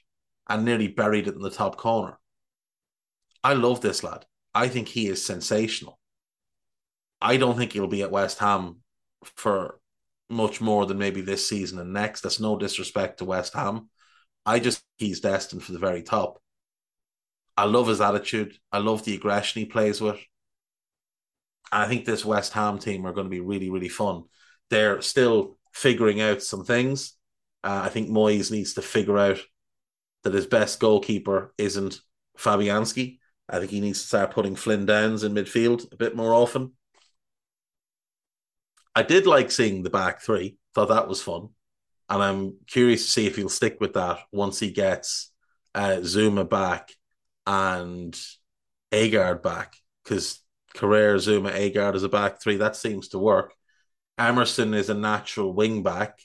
and 0.48 0.64
nearly 0.64 0.88
buried 0.88 1.28
it 1.28 1.34
in 1.34 1.42
the 1.42 1.50
top 1.50 1.76
corner. 1.76 2.18
I 3.44 3.54
love 3.54 3.80
this 3.80 4.02
lad. 4.02 4.24
I 4.54 4.68
think 4.68 4.88
he 4.88 5.08
is 5.08 5.24
sensational. 5.24 5.98
I 7.20 7.36
don't 7.36 7.56
think 7.56 7.72
he'll 7.72 7.86
be 7.86 8.02
at 8.02 8.10
West 8.10 8.38
Ham 8.38 8.78
for 9.24 9.78
much 10.32 10.60
more 10.60 10.86
than 10.86 10.98
maybe 10.98 11.20
this 11.20 11.48
season 11.48 11.78
and 11.78 11.92
next. 11.92 12.22
That's 12.22 12.40
no 12.40 12.56
disrespect 12.56 13.18
to 13.18 13.24
West 13.24 13.54
Ham. 13.54 13.88
I 14.44 14.58
just 14.58 14.82
he's 14.96 15.20
destined 15.20 15.62
for 15.62 15.72
the 15.72 15.78
very 15.78 16.02
top. 16.02 16.40
I 17.56 17.64
love 17.64 17.86
his 17.86 18.00
attitude. 18.00 18.54
I 18.72 18.78
love 18.78 19.04
the 19.04 19.14
aggression 19.14 19.60
he 19.60 19.66
plays 19.66 20.00
with. 20.00 20.18
I 21.70 21.86
think 21.86 22.04
this 22.04 22.24
West 22.24 22.52
Ham 22.54 22.78
team 22.78 23.06
are 23.06 23.12
going 23.12 23.26
to 23.26 23.30
be 23.30 23.40
really, 23.40 23.70
really 23.70 23.88
fun. 23.88 24.24
They're 24.70 25.00
still 25.02 25.58
figuring 25.72 26.20
out 26.20 26.42
some 26.42 26.64
things. 26.64 27.14
Uh, 27.62 27.82
I 27.84 27.88
think 27.88 28.08
Moyes 28.08 28.50
needs 28.50 28.74
to 28.74 28.82
figure 28.82 29.18
out 29.18 29.38
that 30.24 30.34
his 30.34 30.46
best 30.46 30.80
goalkeeper 30.80 31.54
isn't 31.58 32.00
Fabianski. 32.38 33.18
I 33.48 33.58
think 33.58 33.70
he 33.70 33.80
needs 33.80 34.00
to 34.00 34.06
start 34.06 34.30
putting 34.30 34.56
Flynn 34.56 34.86
Downes 34.86 35.24
in 35.24 35.34
midfield 35.34 35.92
a 35.92 35.96
bit 35.96 36.16
more 36.16 36.34
often. 36.34 36.72
I 38.94 39.02
did 39.02 39.26
like 39.26 39.50
seeing 39.50 39.82
the 39.82 39.90
back 39.90 40.20
three, 40.20 40.58
thought 40.74 40.88
that 40.88 41.08
was 41.08 41.22
fun. 41.22 41.48
And 42.08 42.22
I'm 42.22 42.56
curious 42.66 43.04
to 43.06 43.10
see 43.10 43.26
if 43.26 43.36
he'll 43.36 43.48
stick 43.48 43.78
with 43.80 43.94
that 43.94 44.18
once 44.32 44.60
he 44.60 44.70
gets 44.70 45.32
uh, 45.74 45.98
Zouma 46.00 46.48
back 46.48 46.92
and 47.46 48.18
Aguerd 48.92 49.42
back, 49.42 49.76
because 50.04 50.40
Kehrer, 50.74 51.16
Zouma, 51.16 51.52
Aguerd 51.52 51.94
as 51.94 52.02
a 52.02 52.08
back 52.08 52.40
three, 52.40 52.56
that 52.56 52.76
seems 52.76 53.08
to 53.08 53.18
work. 53.18 53.54
Emerson 54.18 54.74
is 54.74 54.90
a 54.90 54.94
natural 54.94 55.52
wing 55.52 55.82
back. 55.82 56.20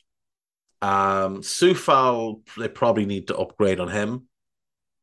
Um, 0.82 1.42
Coufal, 1.42 2.42
they 2.58 2.68
probably 2.68 3.06
need 3.06 3.28
to 3.28 3.38
upgrade 3.38 3.80
on 3.80 3.88
him. 3.88 4.28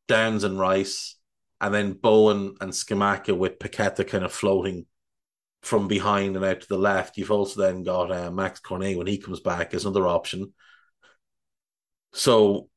Downes 0.07 0.43
and 0.43 0.59
Rice, 0.59 1.15
and 1.59 1.73
then 1.73 1.93
Bowen 1.93 2.55
and 2.61 2.71
Scamacca 2.71 3.35
with 3.35 3.57
Paqueta 3.57 4.07
kind 4.07 4.23
of 4.23 4.31
floating 4.31 4.85
from 5.65 5.87
behind 5.87 6.35
and 6.35 6.45
out 6.45 6.61
to 6.61 6.67
the 6.67 6.77
left. 6.77 7.17
You've 7.17 7.31
also 7.31 7.59
then 7.59 7.81
got 7.81 8.11
uh, 8.11 8.29
Max 8.29 8.59
Cornet 8.59 8.97
when 8.97 9.07
he 9.07 9.17
comes 9.17 9.39
back 9.39 9.73
as 9.73 9.83
another 9.83 10.07
option. 10.07 10.53
So 12.13 12.69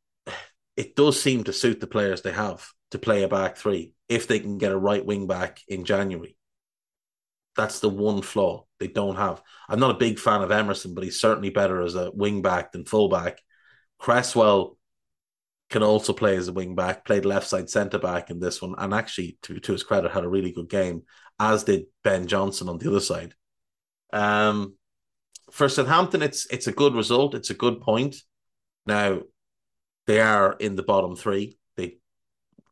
it 0.75 0.97
does 0.97 1.21
seem 1.21 1.45
to 1.45 1.53
suit 1.53 1.81
the 1.81 1.87
players 1.87 2.23
they 2.23 2.33
have 2.33 2.67
to 2.93 2.99
play 2.99 3.25
a 3.25 3.29
back 3.29 3.59
three 3.59 3.93
if 4.09 4.27
they 4.27 4.41
can 4.41 4.57
get 4.57 4.73
a 4.73 4.79
right 4.79 5.05
wing 5.05 5.27
back 5.27 5.61
in 5.69 5.85
January. 5.85 6.35
That's 7.57 7.81
the 7.81 7.91
one 7.91 8.23
flaw 8.23 8.65
they 8.81 8.87
don't 8.87 9.17
have. 9.17 9.43
I'm 9.69 9.81
not 9.81 9.91
a 9.91 9.99
big 9.99 10.19
fan 10.19 10.41
of 10.41 10.51
Emerson, 10.51 10.95
but 10.95 11.05
he's 11.05 11.21
certainly 11.21 11.51
better 11.51 11.83
as 11.83 11.95
a 11.95 12.11
wing 12.11 12.41
back 12.41 12.73
than 12.73 12.87
full 12.87 13.11
back. 13.11 13.39
Cresswell 13.99 14.78
can 15.71 15.83
also 15.83 16.13
play 16.13 16.37
as 16.37 16.49
a 16.49 16.53
wing 16.53 16.75
back, 16.75 17.05
played 17.05 17.25
left 17.25 17.47
side 17.47 17.69
centre 17.69 17.99
back 17.99 18.31
in 18.31 18.41
this 18.41 18.63
one, 18.63 18.75
and 18.79 18.95
actually, 18.95 19.39
to, 19.43 19.61
to 19.61 19.73
his 19.73 19.83
credit, 19.83 20.13
had 20.13 20.25
a 20.25 20.29
really 20.29 20.53
good 20.53 20.69
game, 20.69 21.03
as 21.39 21.65
did 21.65 21.85
Ben 22.03 22.27
Johnson 22.27 22.69
on 22.69 22.79
the 22.79 22.89
other 22.89 23.01
side. 23.01 23.35
Um, 24.13 24.77
for 25.51 25.69
Southampton, 25.69 26.23
it's 26.23 26.47
it's 26.47 26.67
a 26.67 26.73
good 26.73 26.95
result. 26.95 27.35
It's 27.35 27.51
a 27.51 27.55
good 27.55 27.81
point. 27.81 28.17
Now, 28.87 29.21
they 30.07 30.21
are 30.21 30.55
in 30.55 30.77
the 30.77 30.83
bottom 30.83 31.17
three. 31.17 31.59
They 31.77 31.99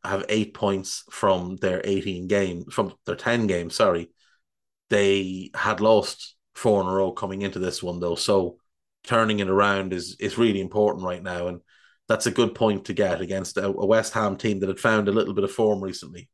have 0.02 0.24
eight 0.28 0.54
points 0.54 1.04
from 1.10 1.56
their 1.56 1.82
18 1.84 2.28
games, 2.28 2.72
from 2.72 2.94
their 3.04 3.16
10 3.16 3.46
games, 3.46 3.74
sorry. 3.74 4.10
They 4.88 5.50
had 5.54 5.80
lost 5.80 6.34
four 6.54 6.80
in 6.80 6.86
a 6.86 6.92
row 6.92 7.12
coming 7.12 7.42
into 7.42 7.58
this 7.58 7.82
one, 7.82 8.00
though. 8.00 8.14
So 8.14 8.56
turning 9.04 9.40
it 9.40 9.48
around 9.48 9.92
is 9.92 10.16
is 10.18 10.38
really 10.38 10.60
important 10.60 11.04
right 11.04 11.22
now, 11.22 11.48
and 11.48 11.60
that's 12.08 12.26
a 12.26 12.30
good 12.30 12.54
point 12.54 12.84
to 12.86 12.92
get 12.92 13.20
against 13.20 13.56
a, 13.56 13.66
a 13.66 13.86
West 13.86 14.12
Ham 14.14 14.36
team 14.36 14.60
that 14.60 14.68
had 14.68 14.78
found 14.78 15.08
a 15.08 15.12
little 15.12 15.34
bit 15.34 15.44
of 15.44 15.50
form 15.50 15.82
recently. 15.82 16.28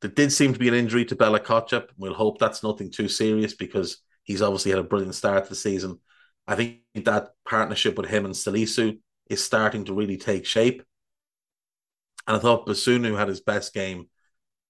There 0.00 0.10
did 0.10 0.32
seem 0.32 0.52
to 0.52 0.58
be 0.58 0.68
an 0.68 0.74
injury 0.74 1.04
to 1.06 1.16
Bella 1.16 1.40
Kotchap. 1.40 1.88
We'll 1.96 2.14
hope 2.14 2.38
that's 2.38 2.62
nothing 2.62 2.90
too 2.90 3.08
serious 3.08 3.54
because 3.54 3.98
he's 4.22 4.42
obviously 4.42 4.70
had 4.70 4.80
a 4.80 4.84
brilliant 4.84 5.14
start 5.14 5.44
to 5.44 5.50
the 5.50 5.56
season. 5.56 5.98
I 6.46 6.54
think 6.54 6.80
that 7.04 7.30
partnership 7.44 7.98
with 7.98 8.08
him 8.08 8.24
and 8.24 8.34
Salisu 8.34 8.98
is 9.28 9.44
starting 9.44 9.84
to 9.84 9.94
really 9.94 10.16
take 10.16 10.46
shape. 10.46 10.82
And 12.26 12.36
I 12.36 12.40
thought 12.40 12.66
Bazunu 12.66 13.18
had 13.18 13.28
his 13.28 13.40
best 13.40 13.74
game 13.74 14.08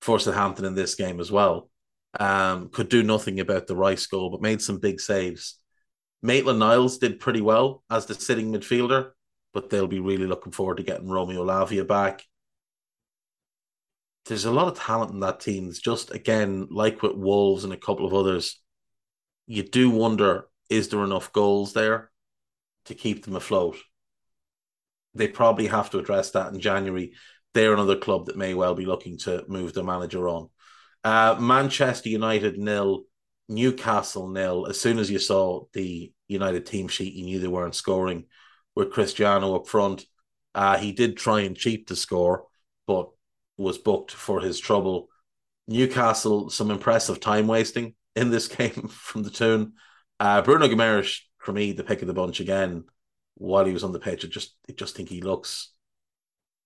for 0.01 0.19
Southampton 0.19 0.65
in 0.65 0.75
this 0.75 0.95
game 0.95 1.21
as 1.21 1.31
well. 1.31 1.71
Um, 2.19 2.71
could 2.71 2.89
do 2.89 3.03
nothing 3.03 3.41
about 3.41 3.67
the 3.67 3.77
Rice 3.77 4.07
goal, 4.07 4.31
but 4.31 4.41
made 4.41 4.63
some 4.63 4.79
big 4.79 5.01
saves. 5.01 5.59
Maitland 6.23 6.59
Niles 6.59 6.99
did 6.99 7.21
pretty 7.21 7.41
well 7.41 7.83
as 7.91 8.07
the 8.07 8.15
sitting 8.15 8.53
midfielder, 8.53 9.11
but 9.53 9.71
they'll 9.71 9.87
be 9.87 10.01
really 10.01 10.27
looking 10.27 10.53
forward 10.53 10.79
to 10.79 10.83
getting 10.83 11.09
Romeo 11.09 11.45
Lavia 11.45 11.87
back. 11.87 12.25
There's 14.27 14.45
a 14.45 14.53
lot 14.53 14.69
of 14.69 14.79
talent 14.79 15.13
in 15.13 15.21
that 15.21 15.41
team. 15.41 15.69
It's 15.69 15.79
just 15.79 16.11
again, 16.11 16.69
like 16.71 17.03
with 17.03 17.17
Wolves 17.17 17.65
and 17.65 17.73
a 17.73 17.79
couple 17.79 18.07
of 18.07 18.15
others, 18.15 18.61
you 19.47 19.63
do 19.63 19.91
wonder 19.91 20.49
is 20.69 20.89
there 20.89 21.03
enough 21.03 21.33
goals 21.33 21.73
there 21.73 22.11
to 22.85 22.95
keep 22.95 23.25
them 23.25 23.37
afloat? 23.37 23.79
They 25.15 25.29
probably 25.29 25.69
have 25.69 25.91
to 25.91 25.99
address 25.99 26.33
that 26.33 26.53
in 26.53 26.61
January. 26.61 27.15
They're 27.55 27.73
another 27.73 27.97
club 27.97 28.27
that 28.27 28.37
may 28.37 28.53
well 28.55 28.75
be 28.75 28.85
looking 28.85 29.19
to 29.21 29.45
move 29.49 29.73
the 29.73 29.83
manager 29.83 30.29
on. 30.29 30.51
Uh, 31.03 31.37
Manchester 31.41 32.11
United 32.11 32.59
nil, 32.59 33.05
Newcastle 33.49 34.29
nil. 34.29 34.67
As 34.67 34.81
soon 34.81 34.99
as 34.99 35.11
you 35.11 35.19
saw 35.19 35.65
the 35.73 36.13
United 36.29 36.67
team 36.67 36.89
sheet, 36.89 37.15
you 37.15 37.25
knew 37.25 37.39
they 37.39 37.49
weren't 37.49 37.75
scoring. 37.75 38.27
With 38.75 38.93
Cristiano 38.93 39.57
up 39.57 39.67
front, 39.67 40.05
uh, 40.55 40.77
he 40.77 40.93
did 40.93 41.17
try 41.17 41.41
and 41.41 41.57
cheat 41.57 41.89
to 41.89 41.97
score, 41.97 42.47
but 42.87 43.09
was 43.57 43.79
booked 43.79 44.13
for 44.13 44.41
his 44.41 44.59
trouble. 44.59 45.09
Newcastle, 45.67 46.49
some 46.51 46.71
impressive 46.71 47.21
time 47.21 47.47
wasting 47.47 47.95
in 48.15 48.31
this 48.31 48.49
game 48.57 48.89
from 48.89 49.23
the 49.23 49.31
Toon. 49.31 49.73
Uh, 50.21 50.43
Bruno 50.43 50.69
Guimaraes, 50.69 51.21
for 51.39 51.53
me, 51.53 51.73
the 51.73 51.85
pick 51.85 52.03
of 52.03 52.09
the 52.09 52.15
bunch 52.15 52.41
again. 52.41 52.85
While 53.35 53.65
he 53.65 53.73
was 53.73 53.85
on 53.85 53.93
the 53.93 54.01
pitch, 54.01 54.25
I 54.25 54.29
just, 54.29 54.57
I 54.69 54.73
just 54.73 54.97
think 54.97 55.09
he 55.09 55.21
looks, 55.21 55.73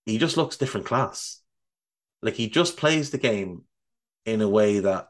he 0.06 0.16
just 0.16 0.38
looks 0.38 0.56
different 0.56 0.86
class. 0.86 1.40
Like 2.22 2.34
he 2.34 2.48
just 2.48 2.78
plays 2.78 3.10
the 3.10 3.18
game 3.18 3.64
in 4.24 4.40
a 4.40 4.48
way 4.48 4.80
that 4.80 5.08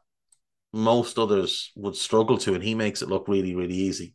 most 0.72 1.18
others 1.18 1.72
would 1.76 1.96
struggle 1.96 2.38
to, 2.38 2.54
and 2.54 2.62
he 2.62 2.74
makes 2.74 3.02
it 3.02 3.08
look 3.08 3.28
really, 3.28 3.54
really 3.54 3.74
easy. 3.74 4.14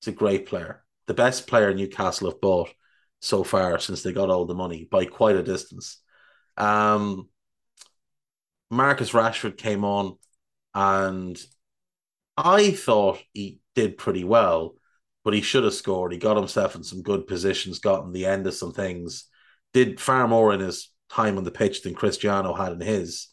He's 0.00 0.12
a 0.12 0.16
great 0.16 0.46
player, 0.46 0.84
the 1.06 1.14
best 1.14 1.46
player 1.46 1.72
Newcastle 1.72 2.30
have 2.30 2.40
bought 2.40 2.70
so 3.20 3.44
far 3.44 3.78
since 3.78 4.02
they 4.02 4.12
got 4.12 4.30
all 4.30 4.44
the 4.44 4.54
money 4.54 4.86
by 4.90 5.04
quite 5.04 5.36
a 5.36 5.42
distance. 5.42 6.00
Um, 6.56 7.28
Marcus 8.70 9.12
Rashford 9.12 9.56
came 9.56 9.84
on, 9.84 10.16
and 10.74 11.40
I 12.36 12.72
thought 12.72 13.22
he 13.32 13.60
did 13.74 13.98
pretty 13.98 14.24
well, 14.24 14.74
but 15.24 15.34
he 15.34 15.40
should 15.40 15.64
have 15.64 15.74
scored. 15.74 16.12
He 16.12 16.18
got 16.18 16.36
himself 16.36 16.74
in 16.74 16.82
some 16.82 17.02
good 17.02 17.26
positions, 17.26 17.78
got 17.78 18.04
in 18.04 18.12
the 18.12 18.26
end 18.26 18.46
of 18.46 18.54
some 18.54 18.72
things, 18.72 19.26
did 19.72 20.00
far 20.00 20.26
more 20.28 20.52
in 20.52 20.60
his 20.60 20.90
time 21.08 21.38
on 21.38 21.44
the 21.44 21.50
pitch 21.50 21.82
than 21.82 21.94
Cristiano 21.94 22.54
had 22.54 22.72
in 22.72 22.80
his 22.80 23.28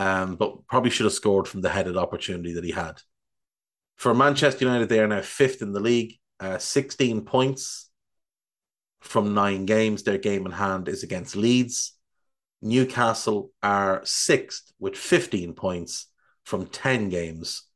um, 0.00 0.36
but 0.36 0.66
probably 0.66 0.88
should 0.88 1.04
have 1.04 1.12
scored 1.12 1.46
from 1.46 1.60
the 1.60 1.68
headed 1.68 1.94
opportunity 1.94 2.54
that 2.54 2.64
he 2.64 2.70
had. 2.70 3.02
For 3.96 4.14
Manchester 4.14 4.64
United, 4.64 4.88
they 4.88 5.00
are 5.00 5.06
now 5.06 5.20
fifth 5.20 5.60
in 5.60 5.72
the 5.72 5.80
league, 5.80 6.14
uh, 6.40 6.56
16 6.56 7.26
points 7.26 7.90
from 9.02 9.34
nine 9.34 9.66
games. 9.66 10.02
Their 10.02 10.16
game 10.16 10.46
in 10.46 10.52
hand 10.52 10.88
is 10.88 11.02
against 11.02 11.36
Leeds. 11.36 11.92
Newcastle 12.62 13.50
are 13.62 14.00
sixth 14.04 14.72
with 14.78 14.96
15 14.96 15.52
points 15.52 16.06
from 16.46 16.64
10 16.64 17.10
games. 17.10 17.68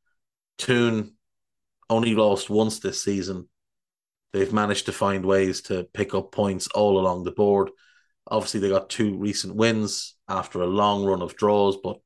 Toon 0.57 1.17
only 1.91 2.15
lost 2.15 2.49
once 2.49 2.79
this 2.79 3.03
season. 3.03 3.51
They've 4.33 4.53
managed 4.53 4.87
to 4.87 4.93
find 4.93 5.27
ways 5.27 5.61
to 5.63 5.87
pick 5.93 6.15
up 6.15 6.33
points 6.33 6.69
all 6.69 6.99
along 6.99 7.25
the 7.25 7.33
board. 7.33 7.71
Obviously, 8.27 8.61
they 8.61 8.71
got 8.71 8.89
two 8.89 9.19
recent 9.19 9.55
wins 9.55 10.15
after 10.27 10.63
a 10.63 10.67
long 10.67 11.05
run 11.05 11.21
of 11.21 11.37
draws, 11.37 11.77
but 11.77 11.99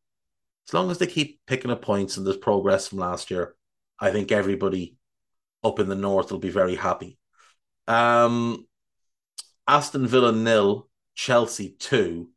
as 0.68 0.74
long 0.74 0.90
as 0.90 0.98
they 0.98 1.06
keep 1.06 1.40
picking 1.46 1.70
up 1.70 1.80
points 1.80 2.16
and 2.16 2.26
there's 2.26 2.36
progress 2.36 2.88
from 2.88 2.98
last 2.98 3.30
year, 3.30 3.54
I 3.98 4.10
think 4.10 4.30
everybody 4.30 4.96
up 5.64 5.80
in 5.80 5.88
the 5.88 5.94
north 5.94 6.30
will 6.30 6.38
be 6.38 6.50
very 6.50 6.76
happy. 6.76 7.18
Um, 7.86 8.66
Aston 9.66 10.06
Villa 10.06 10.30
nil, 10.30 10.88
Chelsea 11.14 11.74
two. 11.78 12.30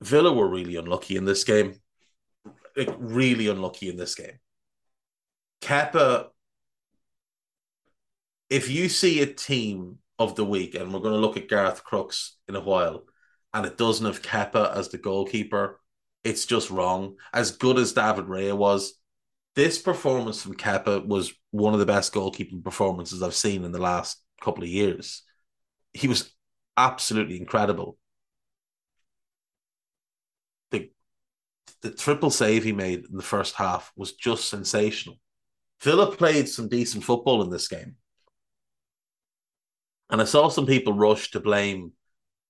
Villa 0.00 0.32
were 0.32 0.48
really 0.48 0.76
unlucky 0.76 1.16
in 1.16 1.26
this 1.26 1.44
game. 1.44 1.74
Like, 2.74 2.94
really 2.98 3.48
unlucky 3.48 3.90
in 3.90 3.96
this 3.96 4.14
game. 4.14 4.38
Kepa, 5.60 6.28
if 8.48 8.70
you 8.70 8.88
see 8.88 9.20
a 9.20 9.26
team 9.26 9.98
of 10.18 10.34
the 10.34 10.44
week, 10.44 10.74
and 10.74 10.92
we're 10.92 11.00
going 11.00 11.14
to 11.14 11.20
look 11.20 11.36
at 11.36 11.48
Gareth 11.48 11.84
Crooks 11.84 12.36
in 12.48 12.56
a 12.56 12.60
while, 12.60 13.04
and 13.54 13.66
it 13.66 13.76
doesn't 13.76 14.06
have 14.06 14.22
Kepa 14.22 14.74
as 14.76 14.88
the 14.88 14.98
goalkeeper, 14.98 15.80
it's 16.24 16.46
just 16.46 16.70
wrong. 16.70 17.16
As 17.32 17.52
good 17.52 17.78
as 17.78 17.92
David 17.92 18.26
Raya 18.26 18.56
was, 18.56 18.94
this 19.54 19.78
performance 19.78 20.42
from 20.42 20.54
Kepa 20.54 21.06
was 21.06 21.32
one 21.50 21.74
of 21.74 21.80
the 21.80 21.86
best 21.86 22.14
goalkeeping 22.14 22.64
performances 22.64 23.22
I've 23.22 23.34
seen 23.34 23.64
in 23.64 23.72
the 23.72 23.80
last 23.80 24.22
couple 24.40 24.62
of 24.62 24.70
years. 24.70 25.22
He 25.92 26.08
was 26.08 26.32
absolutely 26.76 27.36
incredible. 27.38 27.98
The, 30.70 30.90
the 31.82 31.90
triple 31.90 32.30
save 32.30 32.64
he 32.64 32.72
made 32.72 33.04
in 33.10 33.16
the 33.16 33.22
first 33.22 33.54
half 33.56 33.92
was 33.94 34.12
just 34.12 34.48
sensational. 34.48 35.18
Villa 35.82 36.10
played 36.14 36.48
some 36.48 36.68
decent 36.68 37.04
football 37.04 37.42
in 37.42 37.50
this 37.50 37.68
game. 37.68 37.96
And 40.08 40.20
I 40.20 40.24
saw 40.24 40.48
some 40.48 40.66
people 40.66 40.92
rush 40.92 41.30
to 41.32 41.40
blame 41.40 41.92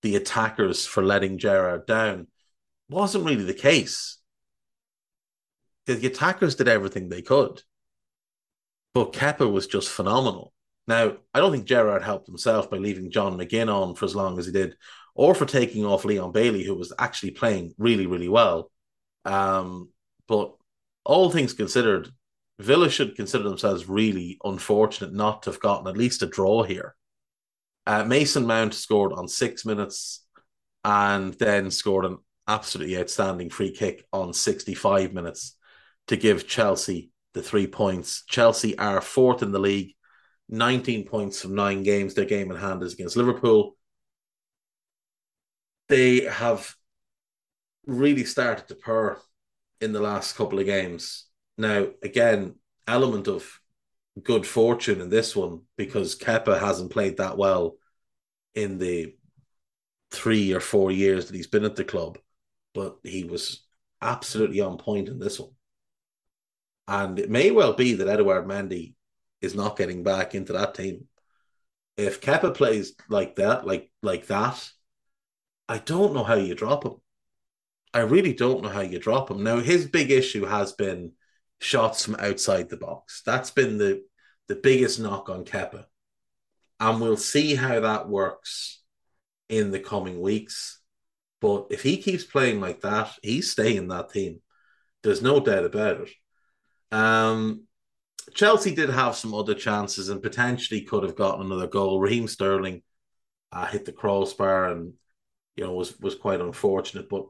the 0.03 0.17
attackers 0.17 0.85
for 0.85 1.03
letting 1.03 1.39
Gerrard 1.39 1.87
down. 1.87 2.27
Wasn't 2.89 3.25
really 3.25 3.45
the 3.45 3.55
case. 3.55 4.19
The 5.87 6.07
attackers 6.07 6.55
did 6.55 6.69
everything 6.69 7.09
they 7.09 7.23
could. 7.23 7.63
But 8.95 9.13
Kepa 9.13 9.51
was 9.51 9.67
just 9.67 9.89
phenomenal. 9.89 10.53
Now, 10.87 11.17
I 11.33 11.41
don't 11.41 11.53
think 11.53 11.65
Gerrard 11.65 12.03
helped 12.03 12.27
himself 12.27 12.71
by 12.71 12.79
leaving 12.79 13.11
John 13.11 13.39
McGinn 13.39 13.73
on 13.73 13.95
for 13.95 14.05
as 14.05 14.15
long 14.15 14.39
as 14.39 14.47
he 14.47 14.53
did, 14.53 14.77
or 15.15 15.35
for 15.35 15.47
taking 15.47 15.87
off 15.87 16.05
Leon 16.05 16.33
Bailey, 16.33 16.65
who 16.65 16.75
was 16.75 16.93
actually 16.99 17.31
playing 17.31 17.75
really, 17.79 18.07
really 18.07 18.29
well. 18.29 18.71
Um, 19.25 19.91
but 20.27 20.55
all 21.05 21.31
things 21.31 21.53
considered, 21.53 22.11
Villa 22.59 22.91
should 22.91 23.17
consider 23.17 23.45
themselves 23.45 23.89
really 23.89 24.39
unfortunate 24.45 25.13
not 25.13 25.43
to 25.45 25.51
have 25.51 25.61
gotten 25.61 25.87
at 25.89 25.97
least 25.97 26.23
a 26.23 26.27
draw 26.27 26.63
here. 26.63 26.95
Uh, 27.87 28.05
Mason 28.05 28.47
Mount 28.47 28.75
scored 28.75 29.13
on 29.13 29.27
six 29.29 29.65
minutes 29.65 30.25
and 30.85 31.35
then 31.35 31.71
scored 31.71 32.05
an 32.05 32.19
absolutely 32.49 32.99
outstanding 32.99 33.51
free 33.51 33.73
kick 33.73 34.05
on 34.13 34.33
65 34.33 35.13
minutes 35.13 35.57
to 36.09 36.17
give 36.17 36.47
Chelsea 36.47 37.11
the 37.35 37.43
three 37.43 37.67
points. 37.67 38.25
Chelsea 38.27 38.77
are 38.79 39.01
fourth 39.01 39.43
in 39.43 39.53
the 39.53 39.59
league, 39.59 39.95
19 40.49 41.07
points 41.07 41.41
from 41.41 41.55
nine 41.55 41.83
games. 41.83 42.15
Their 42.15 42.25
game 42.25 42.51
in 42.51 42.57
hand 42.57 42.83
is 42.83 42.93
against 42.95 43.17
Liverpool. 43.17 43.77
They 45.89 46.25
have 46.25 46.75
really 47.87 48.25
started 48.25 48.69
to 48.69 48.75
purr 48.75 49.19
in 49.81 49.93
the 49.93 50.01
last 50.01 50.37
couple 50.37 50.59
of 50.59 50.67
games. 50.67 51.27
Now, 51.59 51.89
again, 52.03 52.57
element 52.87 53.29
of 53.29 53.61
good 54.21 54.47
fortune 54.47 55.01
in 55.01 55.09
this 55.09 55.35
one 55.35 55.63
because 55.77 56.19
Kepa 56.19 56.61
hasn't 56.61 56.93
played 56.93 57.17
that 57.17 57.37
well 57.37 57.77
in 58.55 58.79
the 58.79 59.15
three 60.11 60.53
or 60.53 60.61
four 60.61 60.91
years 60.91 61.27
that 61.27 61.37
he's 61.37 61.47
been 61.47 61.65
at 61.65 61.77
the 61.77 61.85
club, 61.85 62.19
but 62.75 62.99
he 63.03 63.25
was 63.25 63.65
absolutely 64.01 64.61
on 64.61 64.77
point 64.77 65.09
in 65.09 65.19
this 65.19 65.41
one. 65.41 65.51
And 66.87 67.19
it 67.19 67.31
may 67.31 67.51
well 67.51 67.73
be 67.73 67.95
that 67.95 68.09
Edouard 68.09 68.47
Mendy 68.47 68.95
is 69.41 69.55
not 69.55 69.79
getting 69.79 70.03
back 70.03 70.35
into 70.35 70.53
that 70.53 70.75
team. 70.75 71.07
If 71.97 72.21
Kepa 72.21 72.55
plays 72.55 72.95
like 73.09 73.37
that, 73.37 73.67
like 73.67 73.91
like 74.03 74.27
that, 74.27 74.69
I 75.69 75.79
don't 75.79 76.15
know 76.15 76.25
how 76.25 76.35
you 76.35 76.55
drop 76.55 76.85
him. 76.85 76.95
I 77.95 78.01
really 78.01 78.33
don't 78.33 78.63
know 78.63 78.69
how 78.69 78.81
you 78.81 78.99
drop 78.99 79.31
him. 79.31 79.43
Now 79.43 79.59
his 79.59 79.87
big 79.87 80.11
issue 80.11 80.45
has 80.45 80.73
been 80.73 81.13
shots 81.63 82.05
from 82.05 82.17
outside 82.17 82.69
the 82.69 82.77
box. 82.77 83.23
That's 83.25 83.51
been 83.51 83.79
the 83.79 84.05
the 84.49 84.57
biggest 84.57 85.01
knock 85.01 85.29
on 85.29 85.45
Kepa. 85.45 85.85
And 86.81 87.01
we'll 87.01 87.17
see 87.17 87.55
how 87.55 87.81
that 87.81 88.09
works 88.09 88.83
in 89.49 89.71
the 89.71 89.79
coming 89.79 90.21
weeks. 90.21 90.81
But 91.41 91.69
if 91.71 91.83
he 91.83 91.97
keeps 91.97 92.25
playing 92.25 92.61
like 92.61 92.81
that, 92.81 93.13
he's 93.23 93.51
staying 93.51 93.89
that 93.89 94.13
team. 94.13 94.41
There's 95.03 95.23
no 95.23 95.41
doubt 95.41 95.65
about 95.65 96.01
it. 96.01 96.11
Um, 96.91 97.67
Chelsea 98.35 98.75
did 98.75 98.91
have 98.91 99.17
some 99.17 99.35
other 99.35 99.55
chances 99.55 100.09
and 100.09 100.23
potentially 100.23 100.83
could 100.83 101.03
have 101.03 101.17
gotten 101.17 101.47
another 101.47 101.67
goal. 101.67 102.01
Raheem 102.01 102.29
Sterling 102.29 102.83
uh, 103.53 103.67
hit 103.67 103.85
the 103.85 103.93
crossbar 103.93 104.67
and 104.71 104.95
you 105.57 105.65
know 105.65 105.73
was 105.73 105.99
was 106.01 106.15
quite 106.15 106.41
unfortunate. 106.41 107.09
But 107.09 107.27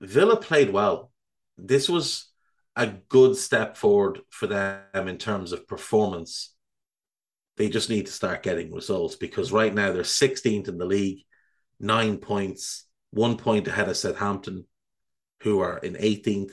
Villa 0.00 0.36
played 0.36 0.70
well. 0.70 1.10
This 1.56 1.88
was 1.88 2.30
a 2.76 2.86
good 2.86 3.36
step 3.36 3.76
forward 3.76 4.20
for 4.30 4.46
them 4.46 5.08
in 5.08 5.18
terms 5.18 5.52
of 5.52 5.68
performance. 5.68 6.54
They 7.56 7.68
just 7.68 7.88
need 7.88 8.06
to 8.06 8.12
start 8.12 8.42
getting 8.42 8.72
results 8.72 9.14
because 9.14 9.52
right 9.52 9.72
now 9.72 9.92
they're 9.92 10.02
16th 10.02 10.68
in 10.68 10.78
the 10.78 10.84
league, 10.84 11.24
nine 11.78 12.18
points, 12.18 12.86
one 13.10 13.36
point 13.36 13.68
ahead 13.68 13.88
of 13.88 13.96
Southampton, 13.96 14.66
who 15.42 15.60
are 15.60 15.78
in 15.78 15.94
18th. 15.94 16.52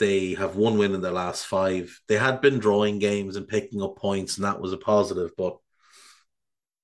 They 0.00 0.34
have 0.34 0.56
one 0.56 0.78
win 0.78 0.94
in 0.94 1.02
their 1.02 1.12
last 1.12 1.46
five. 1.46 2.00
They 2.08 2.16
had 2.16 2.40
been 2.40 2.58
drawing 2.58 2.98
games 2.98 3.36
and 3.36 3.46
picking 3.46 3.82
up 3.82 3.96
points, 3.96 4.36
and 4.36 4.44
that 4.44 4.60
was 4.60 4.72
a 4.72 4.78
positive, 4.78 5.30
but 5.36 5.58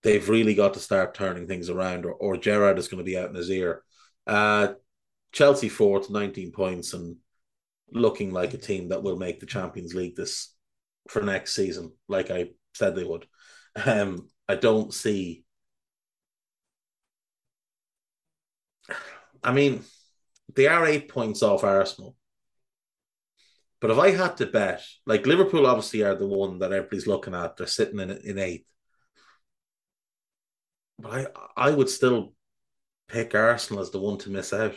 they've 0.02 0.28
really 0.28 0.54
got 0.54 0.74
to 0.74 0.80
start 0.80 1.14
turning 1.14 1.48
things 1.48 1.70
around, 1.70 2.04
or, 2.04 2.12
or 2.12 2.36
Gerrard 2.36 2.78
is 2.78 2.86
going 2.86 2.98
to 2.98 3.04
be 3.04 3.18
out 3.18 3.30
in 3.30 3.34
his 3.34 3.50
ear. 3.50 3.82
Uh, 4.26 4.74
Chelsea 5.36 5.68
fourth, 5.68 6.08
19 6.08 6.50
points, 6.50 6.94
and 6.94 7.16
looking 7.92 8.32
like 8.32 8.54
a 8.54 8.58
team 8.58 8.88
that 8.88 9.02
will 9.02 9.18
make 9.18 9.38
the 9.38 9.44
Champions 9.44 9.94
League 9.94 10.16
this 10.16 10.54
for 11.10 11.20
next 11.20 11.54
season, 11.54 11.92
like 12.08 12.30
I 12.30 12.52
said 12.74 12.96
they 12.96 13.04
would. 13.04 13.26
Um, 13.84 14.30
I 14.48 14.54
don't 14.54 14.94
see. 14.94 15.44
I 19.44 19.52
mean, 19.52 19.84
they 20.54 20.68
are 20.68 20.86
eight 20.86 21.10
points 21.10 21.42
off 21.42 21.64
Arsenal. 21.64 22.16
But 23.82 23.90
if 23.90 23.98
I 23.98 24.12
had 24.12 24.38
to 24.38 24.46
bet, 24.46 24.82
like 25.04 25.26
Liverpool 25.26 25.66
obviously 25.66 26.02
are 26.02 26.14
the 26.14 26.26
one 26.26 26.60
that 26.60 26.72
everybody's 26.72 27.06
looking 27.06 27.34
at, 27.34 27.58
they're 27.58 27.66
sitting 27.66 28.00
in 28.00 28.10
in 28.10 28.38
eighth. 28.38 28.72
But 30.98 31.12
I 31.12 31.68
I 31.68 31.70
would 31.72 31.90
still 31.90 32.32
pick 33.08 33.34
Arsenal 33.34 33.82
as 33.82 33.90
the 33.90 33.98
one 34.00 34.16
to 34.20 34.30
miss 34.30 34.54
out. 34.54 34.74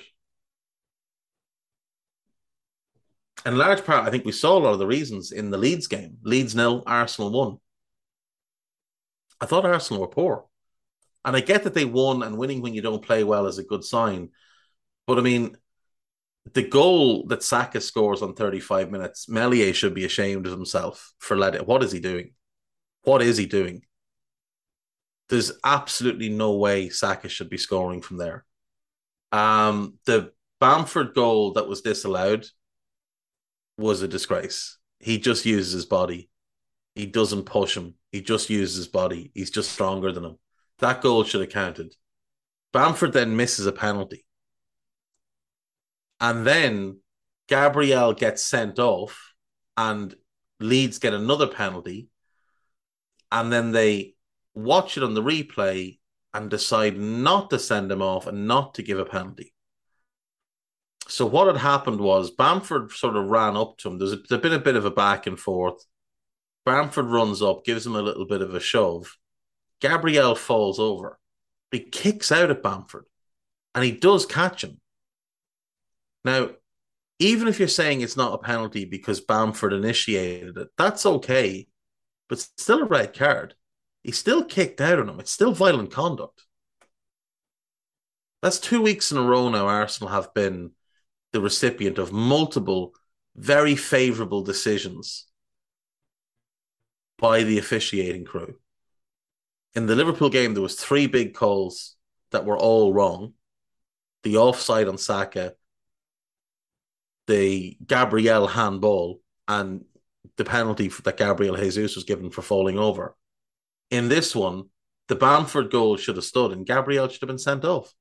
In 3.46 3.58
large 3.58 3.86
part, 3.86 4.08
I 4.08 4.12
think 4.12 4.26
we 4.26 4.32
saw 4.32 4.58
a 4.58 4.60
lot 4.60 4.74
of 4.74 4.80
the 4.80 4.88
reasons 4.88 5.32
in 5.32 5.50
the 5.50 5.58
Leeds 5.58 5.88
game. 5.88 6.18
Leeds 6.24 6.56
nil, 6.56 6.84
Arsenal 6.86 7.32
won. 7.32 7.58
I 9.42 9.46
thought 9.46 9.66
Arsenal 9.66 10.02
were 10.02 10.08
poor. 10.08 10.46
And 11.26 11.36
I 11.36 11.42
get 11.42 11.64
that 11.64 11.74
they 11.74 11.86
won, 11.86 12.24
and 12.24 12.38
winning 12.38 12.62
when 12.62 12.74
you 12.74 12.82
don't 12.82 13.06
play 13.06 13.24
well 13.24 13.46
is 13.48 13.58
a 13.58 13.64
good 13.64 13.84
sign. 13.84 14.30
But 15.06 15.18
I 15.18 15.22
mean, 15.22 15.58
the 16.54 16.68
goal 16.68 17.28
that 17.28 17.44
Saka 17.44 17.82
scores 17.82 18.22
on 18.22 18.34
35 18.36 18.92
minutes, 18.92 19.30
Meslier 19.30 19.74
should 19.74 19.94
be 19.94 20.06
ashamed 20.06 20.46
of 20.46 20.52
himself 20.52 21.14
for 21.20 21.38
letting. 21.38 21.62
What 21.62 21.84
is 21.84 21.92
he 21.92 22.00
doing? 22.00 22.34
What 23.04 23.22
is 23.22 23.38
he 23.38 23.46
doing? 23.46 23.84
There's 25.30 25.52
absolutely 25.64 26.30
no 26.30 26.56
way 26.56 26.90
Saka 26.90 27.30
should 27.30 27.50
be 27.50 27.58
scoring 27.58 28.02
from 28.02 28.18
there. 28.18 28.46
Um, 29.32 30.00
the 30.06 30.32
Bamford 30.60 31.14
goal 31.14 31.54
that 31.54 31.68
was 31.68 31.82
disallowed 31.82 32.46
was 33.80 34.02
a 34.02 34.08
disgrace. 34.08 34.78
He 35.00 35.18
just 35.18 35.46
uses 35.46 35.72
his 35.72 35.86
body. 35.86 36.30
He 36.96 37.06
doesn't 37.06 37.44
push 37.44 37.76
him. 37.76 37.96
He 38.12 38.22
just 38.22 38.50
uses 38.50 38.76
his 38.76 38.88
body. 38.88 39.32
He's 39.34 39.50
just 39.50 39.72
stronger 39.72 40.12
than 40.12 40.26
him. 40.26 40.38
That 40.80 41.02
goal 41.02 41.24
should 41.24 41.42
have 41.42 41.50
counted. 41.50 41.96
Bamford 42.74 43.14
then 43.14 43.36
misses 43.36 43.66
a 43.66 43.72
penalty. 43.72 44.26
And 46.20 46.46
then 46.46 47.00
Gabriel 47.48 48.14
gets 48.14 48.44
sent 48.44 48.80
off 48.80 49.34
and 49.78 50.14
Leeds 50.60 51.00
get 51.00 51.14
another 51.14 51.48
penalty. 51.48 52.10
And 53.32 53.52
then 53.52 53.72
they 53.72 54.16
watch 54.54 54.98
it 54.98 55.04
on 55.04 55.14
the 55.14 55.24
replay 55.24 56.00
and 56.34 56.50
decide 56.50 56.98
not 56.98 57.50
to 57.50 57.60
send 57.60 57.92
him 57.92 58.02
off 58.02 58.28
and 58.28 58.48
not 58.48 58.74
to 58.76 58.84
give 58.84 59.00
a 59.00 59.06
penalty. 59.06 59.54
So 61.10 61.26
what 61.26 61.48
had 61.48 61.58
happened 61.58 62.00
was 62.00 62.30
Bamford 62.30 62.92
sort 62.92 63.16
of 63.16 63.30
ran 63.30 63.58
up 63.58 63.78
to 63.80 63.90
him. 63.90 63.98
There's, 63.98 64.14
a, 64.14 64.18
there's 64.18 64.42
been 64.42 64.54
a 64.54 64.60
bit 64.60 64.76
of 64.76 64.86
a 64.86 64.92
back 64.92 65.26
and 65.26 65.40
forth. 65.40 65.84
Bamford 66.66 67.08
runs 67.08 67.42
up, 67.42 67.66
gives 67.66 67.86
him 67.86 67.96
a 67.96 68.02
little 68.02 68.26
bit 68.26 68.42
of 68.42 68.54
a 68.54 68.60
shove. 68.60 69.18
Gabriel 69.82 70.36
falls 70.36 70.80
over. 70.80 71.20
He 71.72 71.80
kicks 71.80 72.32
out 72.32 72.52
at 72.52 72.62
Bamford, 72.62 73.06
and 73.74 73.84
he 73.84 73.92
does 73.92 74.26
catch 74.26 74.64
him. 74.64 74.80
Now, 76.24 76.52
even 77.18 77.48
if 77.48 77.58
you're 77.58 77.68
saying 77.68 78.02
it's 78.02 78.18
not 78.18 78.34
a 78.34 78.38
penalty 78.38 78.86
because 78.86 79.20
Bamford 79.20 79.74
initiated 79.74 80.58
it, 80.58 80.68
that's 80.78 81.06
okay, 81.06 81.68
but 82.28 82.40
still 82.40 82.84
a 82.84 82.86
red 82.86 83.16
card. 83.18 83.56
He 84.04 84.12
still 84.12 84.44
kicked 84.44 84.80
out 84.80 85.00
on 85.00 85.10
him. 85.10 85.20
It's 85.20 85.32
still 85.32 85.54
violent 85.54 85.92
conduct. 85.92 86.46
That's 88.42 88.60
two 88.60 88.82
weeks 88.82 89.12
in 89.12 89.18
a 89.18 89.24
row 89.24 89.50
now. 89.50 89.68
Arsenal 89.68 90.14
have 90.14 90.34
been 90.34 90.72
the 91.32 91.42
recipient 91.42 91.98
of 91.98 92.12
multiple 92.12 92.94
very 93.36 93.76
favorable 93.76 94.42
decisions 94.42 95.28
by 97.18 97.44
the 97.44 97.58
officiating 97.58 98.26
crew. 98.26 98.56
In 99.76 99.86
the 99.86 99.96
Liverpool 99.96 100.30
game, 100.30 100.54
there 100.54 100.64
was 100.64 100.76
three 100.76 101.08
big 101.08 101.34
calls 101.34 101.96
that 102.32 102.46
were 102.46 102.58
all 102.58 102.94
wrong. 102.94 103.34
The 104.24 104.38
offside 104.38 104.88
on 104.88 104.98
Saka, 104.98 105.54
the 107.28 107.78
Gabriel 107.86 108.48
handball, 108.48 109.22
and 109.48 109.86
the 110.38 110.46
penalty 110.46 110.88
that 110.88 111.18
Gabriel 111.18 111.56
Jesus 111.56 111.96
was 111.96 112.04
given 112.04 112.30
for 112.30 112.42
falling 112.42 112.78
over. 112.78 113.16
In 113.92 114.10
this 114.10 114.36
one, 114.36 114.66
the 115.08 115.16
Bamford 115.16 115.72
goal 115.72 115.98
should 115.98 116.16
have 116.16 116.26
stood 116.26 116.52
and 116.52 116.66
Gabriel 116.66 117.08
should 117.08 117.22
have 117.22 117.28
been 117.28 117.40
sent 117.40 117.66
off. 117.66 117.94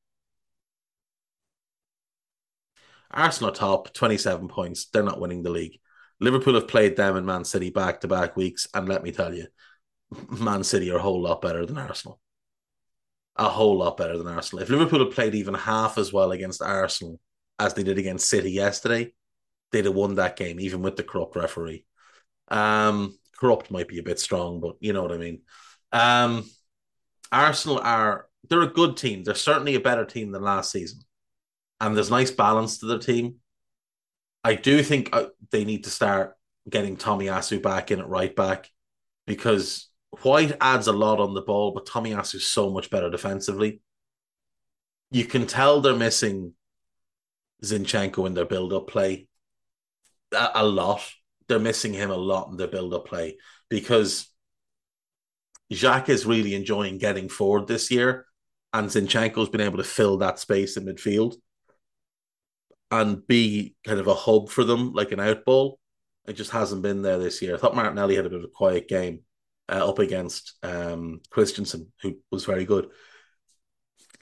Arsenal 3.10 3.52
top, 3.52 3.92
27 3.94 4.48
points. 4.48 4.86
They're 4.86 5.02
not 5.02 5.20
winning 5.20 5.42
the 5.42 5.50
league. 5.50 5.78
Liverpool 6.20 6.54
have 6.54 6.68
played 6.68 6.96
them 6.96 7.16
and 7.16 7.26
Man 7.26 7.44
City 7.44 7.70
back 7.70 8.00
to 8.00 8.08
back 8.08 8.36
weeks. 8.36 8.66
And 8.74 8.88
let 8.88 9.02
me 9.02 9.12
tell 9.12 9.34
you, 9.34 9.46
Man 10.30 10.64
City 10.64 10.90
are 10.90 10.98
a 10.98 11.02
whole 11.02 11.22
lot 11.22 11.40
better 11.40 11.64
than 11.64 11.78
Arsenal. 11.78 12.20
A 13.36 13.48
whole 13.48 13.78
lot 13.78 13.96
better 13.96 14.18
than 14.18 14.26
Arsenal. 14.26 14.62
If 14.62 14.68
Liverpool 14.68 14.98
had 14.98 15.14
played 15.14 15.34
even 15.34 15.54
half 15.54 15.96
as 15.96 16.12
well 16.12 16.32
against 16.32 16.60
Arsenal 16.60 17.20
as 17.58 17.74
they 17.74 17.84
did 17.84 17.98
against 17.98 18.28
City 18.28 18.50
yesterday, 18.50 19.12
they'd 19.70 19.84
have 19.84 19.94
won 19.94 20.16
that 20.16 20.36
game, 20.36 20.58
even 20.58 20.82
with 20.82 20.96
the 20.96 21.04
corrupt 21.04 21.36
referee. 21.36 21.84
Um, 22.48 23.16
corrupt 23.38 23.70
might 23.70 23.88
be 23.88 23.98
a 23.98 24.02
bit 24.02 24.18
strong, 24.18 24.60
but 24.60 24.76
you 24.80 24.92
know 24.92 25.02
what 25.02 25.12
I 25.12 25.18
mean. 25.18 25.42
Um, 25.92 26.50
Arsenal 27.30 27.78
are 27.78 28.26
they're 28.48 28.62
a 28.62 28.66
good 28.66 28.96
team. 28.96 29.22
They're 29.22 29.34
certainly 29.34 29.76
a 29.76 29.80
better 29.80 30.04
team 30.04 30.32
than 30.32 30.42
last 30.42 30.72
season 30.72 31.00
and 31.80 31.96
there's 31.96 32.10
nice 32.10 32.30
balance 32.30 32.78
to 32.78 32.86
the 32.86 32.98
team. 32.98 33.36
I 34.44 34.54
do 34.54 34.82
think 34.82 35.10
uh, 35.12 35.26
they 35.50 35.64
need 35.64 35.84
to 35.84 35.90
start 35.90 36.36
getting 36.68 36.96
Tomiyasu 36.96 37.62
back 37.62 37.90
in 37.90 38.00
at 38.00 38.08
right 38.08 38.34
back 38.34 38.70
because 39.26 39.88
White 40.22 40.56
adds 40.60 40.86
a 40.86 40.92
lot 40.92 41.20
on 41.20 41.34
the 41.34 41.42
ball, 41.42 41.72
but 41.72 41.86
Tomiyasu 41.86 42.36
is 42.36 42.50
so 42.50 42.70
much 42.70 42.90
better 42.90 43.10
defensively. 43.10 43.80
You 45.10 45.24
can 45.24 45.46
tell 45.46 45.80
they're 45.80 45.94
missing 45.94 46.54
Zinchenko 47.64 48.26
in 48.26 48.34
their 48.34 48.44
build-up 48.44 48.88
play 48.88 49.28
a, 50.32 50.50
a 50.56 50.64
lot. 50.64 51.02
They're 51.48 51.58
missing 51.58 51.92
him 51.92 52.10
a 52.10 52.16
lot 52.16 52.48
in 52.50 52.56
their 52.56 52.68
build-up 52.68 53.06
play 53.06 53.38
because 53.68 54.28
Xhaka 55.72 56.10
is 56.10 56.26
really 56.26 56.54
enjoying 56.54 56.98
getting 56.98 57.28
forward 57.28 57.66
this 57.66 57.90
year, 57.90 58.26
and 58.72 58.88
Zinchenko's 58.88 59.48
been 59.48 59.60
able 59.60 59.78
to 59.78 59.84
fill 59.84 60.18
that 60.18 60.38
space 60.38 60.76
in 60.76 60.84
midfield 60.86 61.34
and 62.90 63.26
be 63.26 63.74
kind 63.84 64.00
of 64.00 64.06
a 64.06 64.14
hub 64.14 64.48
for 64.48 64.64
them, 64.64 64.92
like 64.92 65.12
an 65.12 65.18
outball. 65.18 65.76
It 66.26 66.34
just 66.34 66.50
hasn't 66.50 66.82
been 66.82 67.02
there 67.02 67.18
this 67.18 67.40
year. 67.42 67.54
I 67.54 67.58
thought 67.58 67.76
Martinelli 67.76 68.16
had 68.16 68.26
a 68.26 68.30
bit 68.30 68.38
of 68.38 68.44
a 68.44 68.48
quiet 68.48 68.88
game 68.88 69.20
uh, 69.68 69.88
up 69.88 69.98
against 69.98 70.54
um, 70.62 71.20
Christensen, 71.30 71.92
who 72.02 72.16
was 72.30 72.44
very 72.44 72.64
good. 72.64 72.88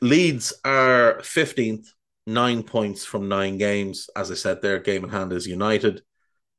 Leeds 0.01 0.53
are 0.65 1.19
15th, 1.21 1.87
nine 2.27 2.63
points 2.63 3.05
from 3.05 3.29
nine 3.29 3.57
games. 3.57 4.11
As 4.15 4.31
I 4.31 4.35
said, 4.35 4.61
their 4.61 4.79
game 4.79 5.05
in 5.05 5.11
hand 5.11 5.33
is 5.33 5.47
United. 5.47 6.03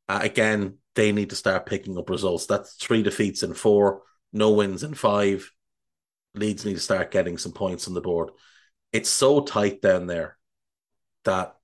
Uh, 0.09 0.19
again, 0.21 0.77
they 0.95 1.11
need 1.11 1.29
to 1.29 1.35
start 1.35 1.65
picking 1.65 1.97
up 1.97 2.09
results. 2.09 2.45
That's 2.45 2.75
three 2.75 3.03
defeats 3.03 3.43
in 3.43 3.53
four, 3.53 4.01
no 4.33 4.51
wins 4.51 4.83
in 4.83 4.93
five. 4.93 5.51
Leeds 6.33 6.65
need 6.65 6.75
to 6.75 6.79
start 6.79 7.11
getting 7.11 7.37
some 7.37 7.51
points 7.51 7.87
on 7.87 7.93
the 7.93 8.01
board. 8.01 8.29
It's 8.93 9.09
so 9.09 9.41
tight 9.41 9.81
down 9.81 10.07
there 10.07 10.37
that 11.25 11.56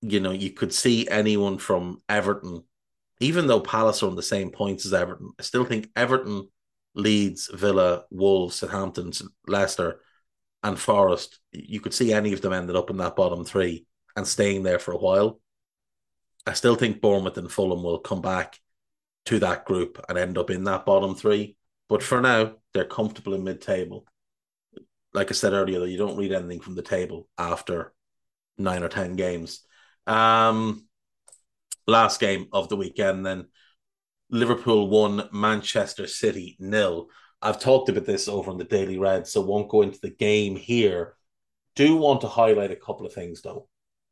you 0.00 0.20
know, 0.20 0.30
you 0.30 0.50
could 0.50 0.72
see 0.72 1.08
anyone 1.08 1.58
from 1.58 2.02
Everton, 2.08 2.64
even 3.20 3.46
though 3.46 3.60
Palace 3.60 4.02
are 4.02 4.08
on 4.08 4.16
the 4.16 4.22
same 4.22 4.50
points 4.50 4.86
as 4.86 4.94
Everton. 4.94 5.32
I 5.38 5.42
still 5.42 5.64
think 5.64 5.88
Everton, 5.96 6.48
Leeds, 6.94 7.50
Villa, 7.52 8.04
Wolves, 8.10 8.56
Southampton, 8.56 9.12
Leicester, 9.46 10.00
and 10.62 10.78
Forest. 10.78 11.38
You 11.52 11.80
could 11.80 11.94
see 11.94 12.12
any 12.12 12.32
of 12.32 12.40
them 12.40 12.52
ended 12.52 12.76
up 12.76 12.90
in 12.90 12.96
that 12.98 13.16
bottom 13.16 13.44
three 13.44 13.86
and 14.16 14.26
staying 14.26 14.62
there 14.62 14.78
for 14.78 14.92
a 14.92 14.98
while. 14.98 15.40
I 16.46 16.54
still 16.54 16.76
think 16.76 17.00
Bournemouth 17.00 17.38
and 17.38 17.50
Fulham 17.50 17.82
will 17.82 17.98
come 17.98 18.22
back 18.22 18.58
to 19.26 19.38
that 19.40 19.64
group 19.64 20.02
and 20.08 20.16
end 20.16 20.38
up 20.38 20.50
in 20.50 20.64
that 20.64 20.86
bottom 20.86 21.14
three. 21.14 21.56
But 21.88 22.02
for 22.02 22.20
now, 22.20 22.54
they're 22.72 22.84
comfortable 22.84 23.34
in 23.34 23.44
mid 23.44 23.60
table. 23.60 24.06
Like 25.12 25.30
I 25.30 25.34
said 25.34 25.52
earlier, 25.52 25.84
you 25.86 25.98
don't 25.98 26.16
read 26.16 26.32
anything 26.32 26.60
from 26.60 26.74
the 26.74 26.82
table 26.82 27.28
after 27.36 27.92
nine 28.56 28.82
or 28.82 28.88
10 28.88 29.16
games. 29.16 29.60
Um, 30.08 30.86
last 31.86 32.20
game 32.20 32.48
of 32.52 32.68
the 32.68 32.76
weekend, 32.76 33.24
then 33.24 33.46
Liverpool 34.30 34.88
won, 34.88 35.28
Manchester 35.32 36.06
City 36.06 36.56
nil. 36.58 37.08
I've 37.40 37.60
talked 37.60 37.88
about 37.88 38.04
this 38.04 38.26
over 38.26 38.50
on 38.50 38.58
the 38.58 38.64
Daily 38.64 38.98
Red, 38.98 39.26
so 39.26 39.40
won't 39.40 39.68
go 39.68 39.82
into 39.82 40.00
the 40.00 40.10
game 40.10 40.56
here. 40.56 41.14
Do 41.76 41.96
want 41.96 42.22
to 42.22 42.26
highlight 42.26 42.72
a 42.72 42.76
couple 42.76 43.06
of 43.06 43.12
things 43.12 43.42
though. 43.42 43.68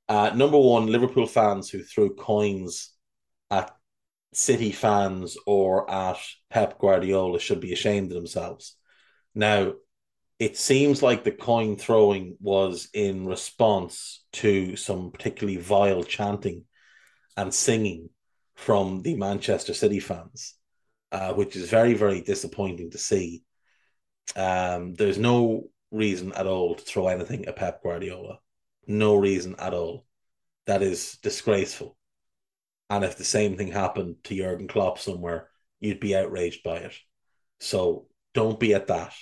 Uh, 0.08 0.30
number 0.34 0.58
one, 0.58 0.86
Liverpool 0.86 1.26
fans 1.26 1.68
who 1.68 1.82
threw 1.82 2.14
coins 2.14 2.92
at 3.50 3.74
City 4.32 4.70
fans 4.70 5.36
or 5.46 5.90
at 5.90 6.18
Pep 6.50 6.78
Guardiola 6.78 7.40
should 7.40 7.60
be 7.60 7.72
ashamed 7.72 8.12
of 8.12 8.16
themselves. 8.16 8.76
Now, 9.34 9.72
it 10.38 10.56
seems 10.56 11.02
like 11.02 11.24
the 11.24 11.30
coin 11.30 11.76
throwing 11.76 12.36
was 12.40 12.88
in 12.92 13.26
response 13.26 14.24
to 14.32 14.76
some 14.76 15.10
particularly 15.10 15.58
vile 15.58 16.02
chanting 16.02 16.64
and 17.36 17.52
singing 17.52 18.10
from 18.54 19.02
the 19.02 19.16
Manchester 19.16 19.74
City 19.74 20.00
fans, 20.00 20.54
uh, 21.12 21.32
which 21.32 21.56
is 21.56 21.70
very, 21.70 21.94
very 21.94 22.20
disappointing 22.20 22.90
to 22.90 22.98
see. 22.98 23.42
Um, 24.34 24.94
there's 24.94 25.18
no 25.18 25.68
reason 25.90 26.32
at 26.32 26.46
all 26.46 26.74
to 26.74 26.84
throw 26.84 27.08
anything 27.08 27.46
at 27.46 27.56
Pep 27.56 27.82
Guardiola. 27.82 28.38
No 28.86 29.16
reason 29.16 29.54
at 29.58 29.72
all. 29.72 30.06
That 30.66 30.82
is 30.82 31.18
disgraceful. 31.22 31.96
And 32.90 33.04
if 33.04 33.16
the 33.16 33.24
same 33.24 33.56
thing 33.56 33.72
happened 33.72 34.16
to 34.24 34.36
Jurgen 34.36 34.68
Klopp 34.68 34.98
somewhere, 34.98 35.48
you'd 35.80 36.00
be 36.00 36.16
outraged 36.16 36.62
by 36.62 36.78
it. 36.78 36.94
So 37.60 38.06
don't 38.34 38.60
be 38.60 38.74
at 38.74 38.88
that. 38.88 39.14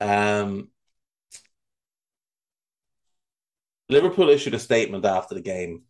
Um, 0.00 0.68
Liverpool 3.88 4.28
issued 4.28 4.54
a 4.54 4.58
statement 4.58 5.04
after 5.04 5.34
the 5.34 5.40
game 5.40 5.82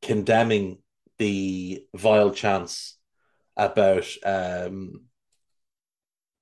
condemning 0.00 0.78
the 1.18 1.86
vile 1.94 2.32
chants 2.32 2.98
about 3.56 4.06
um, 4.24 5.04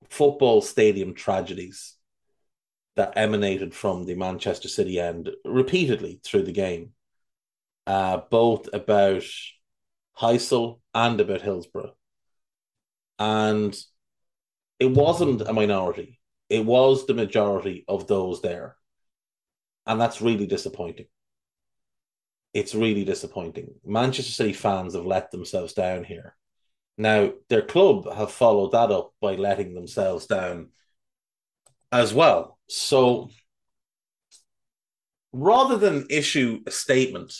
football 0.09 0.61
stadium 0.61 1.13
tragedies 1.13 1.95
that 2.95 3.13
emanated 3.15 3.73
from 3.73 4.05
the 4.05 4.15
Manchester 4.15 4.67
City 4.67 4.99
end 4.99 5.29
repeatedly 5.45 6.19
through 6.23 6.43
the 6.43 6.51
game, 6.51 6.91
uh, 7.87 8.17
both 8.29 8.67
about 8.73 9.23
Heysel 10.19 10.79
and 10.93 11.21
about 11.21 11.41
Hillsborough. 11.41 11.95
And 13.19 13.77
it 14.79 14.91
wasn't 14.91 15.41
a 15.41 15.53
minority, 15.53 16.19
it 16.51 16.65
was 16.65 17.05
the 17.05 17.13
majority 17.13 17.85
of 17.87 18.07
those 18.07 18.41
there. 18.41 18.75
And 19.87 19.99
that's 20.01 20.21
really 20.21 20.45
disappointing. 20.45 21.05
It's 22.53 22.75
really 22.75 23.05
disappointing. 23.05 23.75
Manchester 23.85 24.33
City 24.33 24.51
fans 24.51 24.93
have 24.93 25.05
let 25.05 25.31
themselves 25.31 25.71
down 25.71 26.03
here. 26.03 26.35
Now, 26.97 27.31
their 27.47 27.61
club 27.61 28.13
have 28.13 28.33
followed 28.33 28.73
that 28.73 28.91
up 28.91 29.13
by 29.21 29.35
letting 29.35 29.73
themselves 29.73 30.25
down 30.25 30.71
as 31.89 32.13
well. 32.13 32.59
So 32.67 33.29
rather 35.31 35.77
than 35.77 36.07
issue 36.09 36.59
a 36.67 36.71
statement 36.71 37.33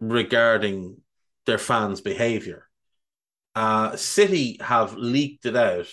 regarding 0.00 0.98
their 1.46 1.58
fans' 1.58 2.02
behavior, 2.02 2.68
uh, 3.54 3.96
City 3.96 4.58
have 4.60 4.98
leaked 4.98 5.46
it 5.46 5.56
out 5.56 5.88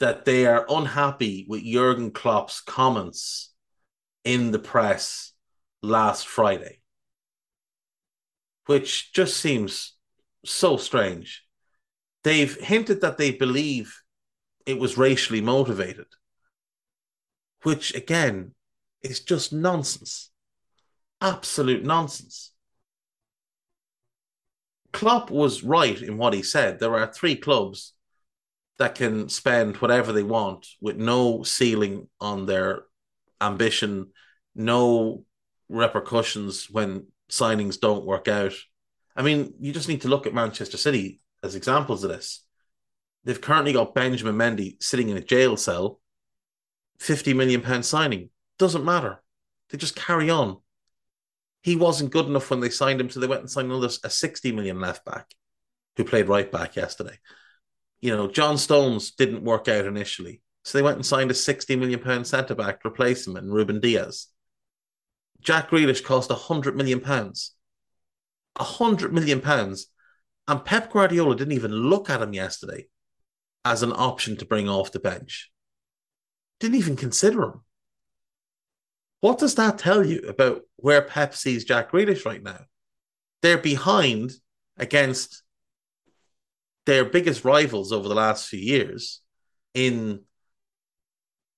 that 0.00 0.24
they 0.24 0.46
are 0.46 0.66
unhappy 0.68 1.46
with 1.48 1.64
Jurgen 1.64 2.10
Klopp's 2.10 2.60
comments 2.60 3.52
in 4.24 4.52
the 4.52 4.58
press 4.58 5.32
last 5.82 6.26
Friday, 6.26 6.80
which 8.66 9.12
just 9.12 9.36
seems 9.36 9.94
so 10.44 10.76
strange. 10.76 11.44
They've 12.24 12.54
hinted 12.60 13.00
that 13.00 13.18
they 13.18 13.32
believe 13.32 14.02
it 14.66 14.78
was 14.78 14.98
racially 14.98 15.40
motivated, 15.40 16.06
which 17.62 17.94
again 17.94 18.54
is 19.02 19.20
just 19.20 19.52
nonsense. 19.52 20.30
Absolute 21.20 21.84
nonsense. 21.84 22.52
Klopp 24.92 25.30
was 25.30 25.64
right 25.64 26.00
in 26.00 26.16
what 26.16 26.34
he 26.34 26.42
said. 26.42 26.78
There 26.78 26.94
are 26.94 27.12
three 27.12 27.36
clubs 27.36 27.94
that 28.78 28.94
can 28.94 29.28
spend 29.28 29.76
whatever 29.76 30.12
they 30.12 30.22
want 30.22 30.66
with 30.80 30.96
no 30.96 31.42
ceiling 31.42 32.08
on 32.20 32.46
their 32.46 32.82
ambition, 33.40 34.08
no 34.54 35.24
repercussions 35.68 36.68
when 36.70 37.06
signings 37.30 37.78
don't 37.78 38.06
work 38.06 38.28
out. 38.28 38.54
I 39.16 39.22
mean, 39.22 39.54
you 39.60 39.72
just 39.72 39.88
need 39.88 40.02
to 40.02 40.08
look 40.08 40.26
at 40.26 40.34
Manchester 40.34 40.76
City 40.76 41.20
as 41.42 41.54
examples 41.54 42.04
of 42.04 42.10
this. 42.10 42.44
They've 43.24 43.40
currently 43.40 43.72
got 43.72 43.94
Benjamin 43.94 44.36
Mendy 44.36 44.82
sitting 44.82 45.08
in 45.08 45.16
a 45.16 45.22
jail 45.22 45.56
cell, 45.56 46.00
50 47.00 47.34
million 47.34 47.60
pound 47.60 47.84
signing. 47.84 48.30
Doesn't 48.58 48.84
matter. 48.84 49.20
They 49.70 49.78
just 49.78 49.96
carry 49.96 50.30
on. 50.30 50.58
He 51.62 51.76
wasn't 51.76 52.12
good 52.12 52.26
enough 52.26 52.48
when 52.50 52.60
they 52.60 52.70
signed 52.70 53.00
him, 53.00 53.10
so 53.10 53.18
they 53.18 53.26
went 53.26 53.40
and 53.40 53.50
signed 53.50 53.70
another 53.70 53.90
a 54.04 54.10
60 54.10 54.52
million 54.52 54.80
left 54.80 55.04
back 55.04 55.26
who 55.96 56.04
played 56.04 56.28
right 56.28 56.50
back 56.50 56.76
yesterday. 56.76 57.18
You 58.00 58.14
know, 58.14 58.28
John 58.28 58.58
Stones 58.58 59.10
didn't 59.12 59.42
work 59.42 59.68
out 59.68 59.86
initially. 59.86 60.40
So 60.64 60.76
they 60.76 60.82
went 60.82 60.96
and 60.96 61.06
signed 61.06 61.30
a 61.30 61.34
60 61.34 61.76
million 61.76 62.00
pound 62.00 62.26
centre 62.26 62.54
back 62.54 62.82
to 62.82 62.88
replace 62.88 63.26
him 63.26 63.36
and 63.36 63.52
Ruben 63.52 63.80
Dias. 63.80 64.28
Jack 65.40 65.70
Grealish 65.70 66.04
cost 66.04 66.30
100 66.30 66.76
million 66.76 67.00
pounds. 67.00 67.54
100 68.56 69.12
million 69.12 69.40
pounds. 69.40 69.86
And 70.46 70.64
Pep 70.64 70.92
Guardiola 70.92 71.36
didn't 71.36 71.54
even 71.54 71.72
look 71.72 72.10
at 72.10 72.22
him 72.22 72.32
yesterday 72.32 72.86
as 73.64 73.82
an 73.82 73.92
option 73.92 74.36
to 74.36 74.46
bring 74.46 74.68
off 74.68 74.92
the 74.92 75.00
bench. 75.00 75.50
Didn't 76.60 76.78
even 76.78 76.96
consider 76.96 77.42
him. 77.44 77.60
What 79.20 79.38
does 79.38 79.56
that 79.56 79.78
tell 79.78 80.06
you 80.06 80.20
about 80.28 80.62
where 80.76 81.02
Pep 81.02 81.34
sees 81.34 81.64
Jack 81.64 81.92
Grealish 81.92 82.24
right 82.24 82.42
now? 82.42 82.60
They're 83.42 83.58
behind 83.58 84.32
against 84.76 85.42
their 86.88 87.04
biggest 87.04 87.44
rivals 87.44 87.92
over 87.92 88.08
the 88.08 88.14
last 88.14 88.48
few 88.48 88.58
years 88.58 89.20
in 89.74 90.22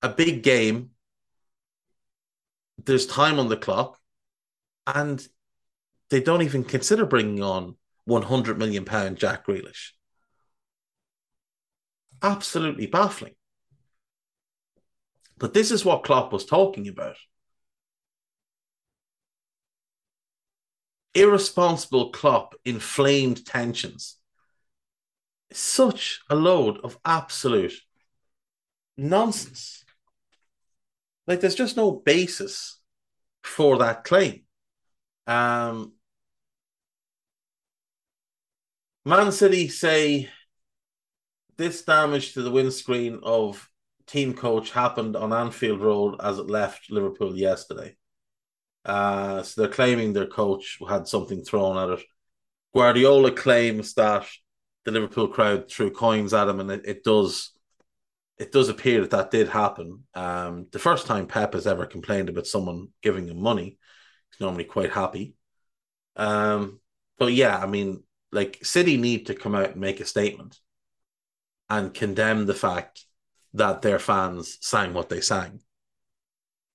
a 0.03 0.09
big 0.09 0.43
game. 0.43 0.91
There's 2.85 3.07
time 3.07 3.39
on 3.39 3.49
the 3.49 3.57
clock, 3.57 3.97
and 4.89 5.25
they 6.09 6.21
don't 6.21 6.43
even 6.43 6.65
consider 6.65 7.07
bringing 7.07 7.45
on 7.45 7.77
100 8.07 8.59
million 8.59 8.85
pound 8.85 9.19
Jack 9.19 9.47
Grealish. 9.47 9.91
Absolutely 12.21 12.87
baffling. 12.87 13.37
But 15.39 15.55
this 15.55 15.71
is 15.71 15.85
what 15.85 16.03
Klopp 16.03 16.33
was 16.33 16.45
talking 16.45 16.89
about. 16.89 17.15
Irresponsible 21.15 22.11
Klopp 22.11 22.57
inflamed 22.65 23.47
tensions. 23.47 24.17
Such 25.53 26.21
a 26.31 26.35
load 26.35 26.79
of 26.85 26.99
absolute 27.05 27.75
nonsense. 28.97 29.85
Like 31.27 31.41
there's 31.41 31.55
just 31.55 31.77
no 31.77 31.93
basis 31.93 32.81
for 33.43 33.79
that 33.79 34.05
claim. 34.05 34.43
Um, 35.27 35.95
Man 39.05 39.33
City 39.33 39.69
say 39.69 40.29
this 41.57 41.83
damage 41.83 42.35
to 42.35 42.43
the 42.43 42.51
windscreen 42.51 43.21
of 43.23 43.69
team 44.07 44.35
coach 44.35 44.73
happened 44.73 45.17
on 45.17 45.33
Anfield 45.33 45.81
Road 45.81 46.17
as 46.21 46.39
it 46.39 46.47
left 46.47 46.91
Liverpool 46.91 47.37
yesterday. 47.37 47.97
Uh, 48.85 49.43
so 49.43 49.61
they're 49.61 49.71
claiming 49.71 50.13
their 50.13 50.27
coach 50.27 50.79
had 50.89 51.07
something 51.07 51.43
thrown 51.43 51.77
at 51.77 51.99
it. 51.99 52.05
Guardiola 52.75 53.31
claims 53.31 53.95
that 53.95 54.27
the 54.85 54.91
Liverpool 54.91 55.29
crowd 55.29 55.71
threw 55.71 55.91
coins 55.91 56.33
at 56.35 56.49
him, 56.49 56.61
and 56.61 56.71
it, 56.71 56.83
it 56.85 57.05
does 57.05 57.53
it 58.39 58.53
does 58.53 58.71
appear 58.71 59.03
that 59.03 59.11
that 59.11 59.31
did 59.31 59.49
happen. 59.49 60.05
Um, 60.15 60.67
the 60.73 60.79
first 60.79 61.07
time 61.07 61.27
Pep 61.27 61.53
has 61.53 61.67
ever 61.67 61.85
complained 61.85 62.31
about 62.31 62.47
someone 62.47 62.89
giving 63.03 63.29
him 63.29 63.41
money, 63.41 63.79
he's 64.31 64.41
normally 64.41 64.65
quite 64.65 64.91
happy. 64.91 65.35
Um, 66.17 66.81
but 67.19 67.35
yeah, 67.35 67.59
I 67.59 67.67
mean, 67.67 68.03
like 68.33 68.65
City 68.65 68.97
need 68.97 69.27
to 69.27 69.35
come 69.35 69.55
out 69.55 69.73
and 69.73 69.81
make 69.81 70.01
a 70.01 70.07
statement 70.07 70.59
and 71.69 71.93
condemn 71.93 72.47
the 72.47 72.55
fact 72.55 73.05
that 73.55 73.83
their 73.83 73.99
fans 73.99 74.57
sang 74.61 74.95
what 74.95 75.11
they 75.11 75.21
sang 75.21 75.61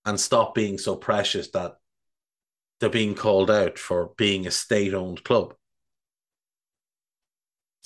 and 0.06 0.20
stop 0.20 0.54
being 0.54 0.78
so 0.78 0.96
precious 0.96 1.50
that 1.52 1.78
they're 2.80 2.90
being 2.90 3.16
called 3.16 3.50
out 3.50 3.80
for 3.80 4.12
being 4.18 4.46
a 4.46 4.52
state 4.52 4.94
owned 4.94 5.24
club. 5.24 5.56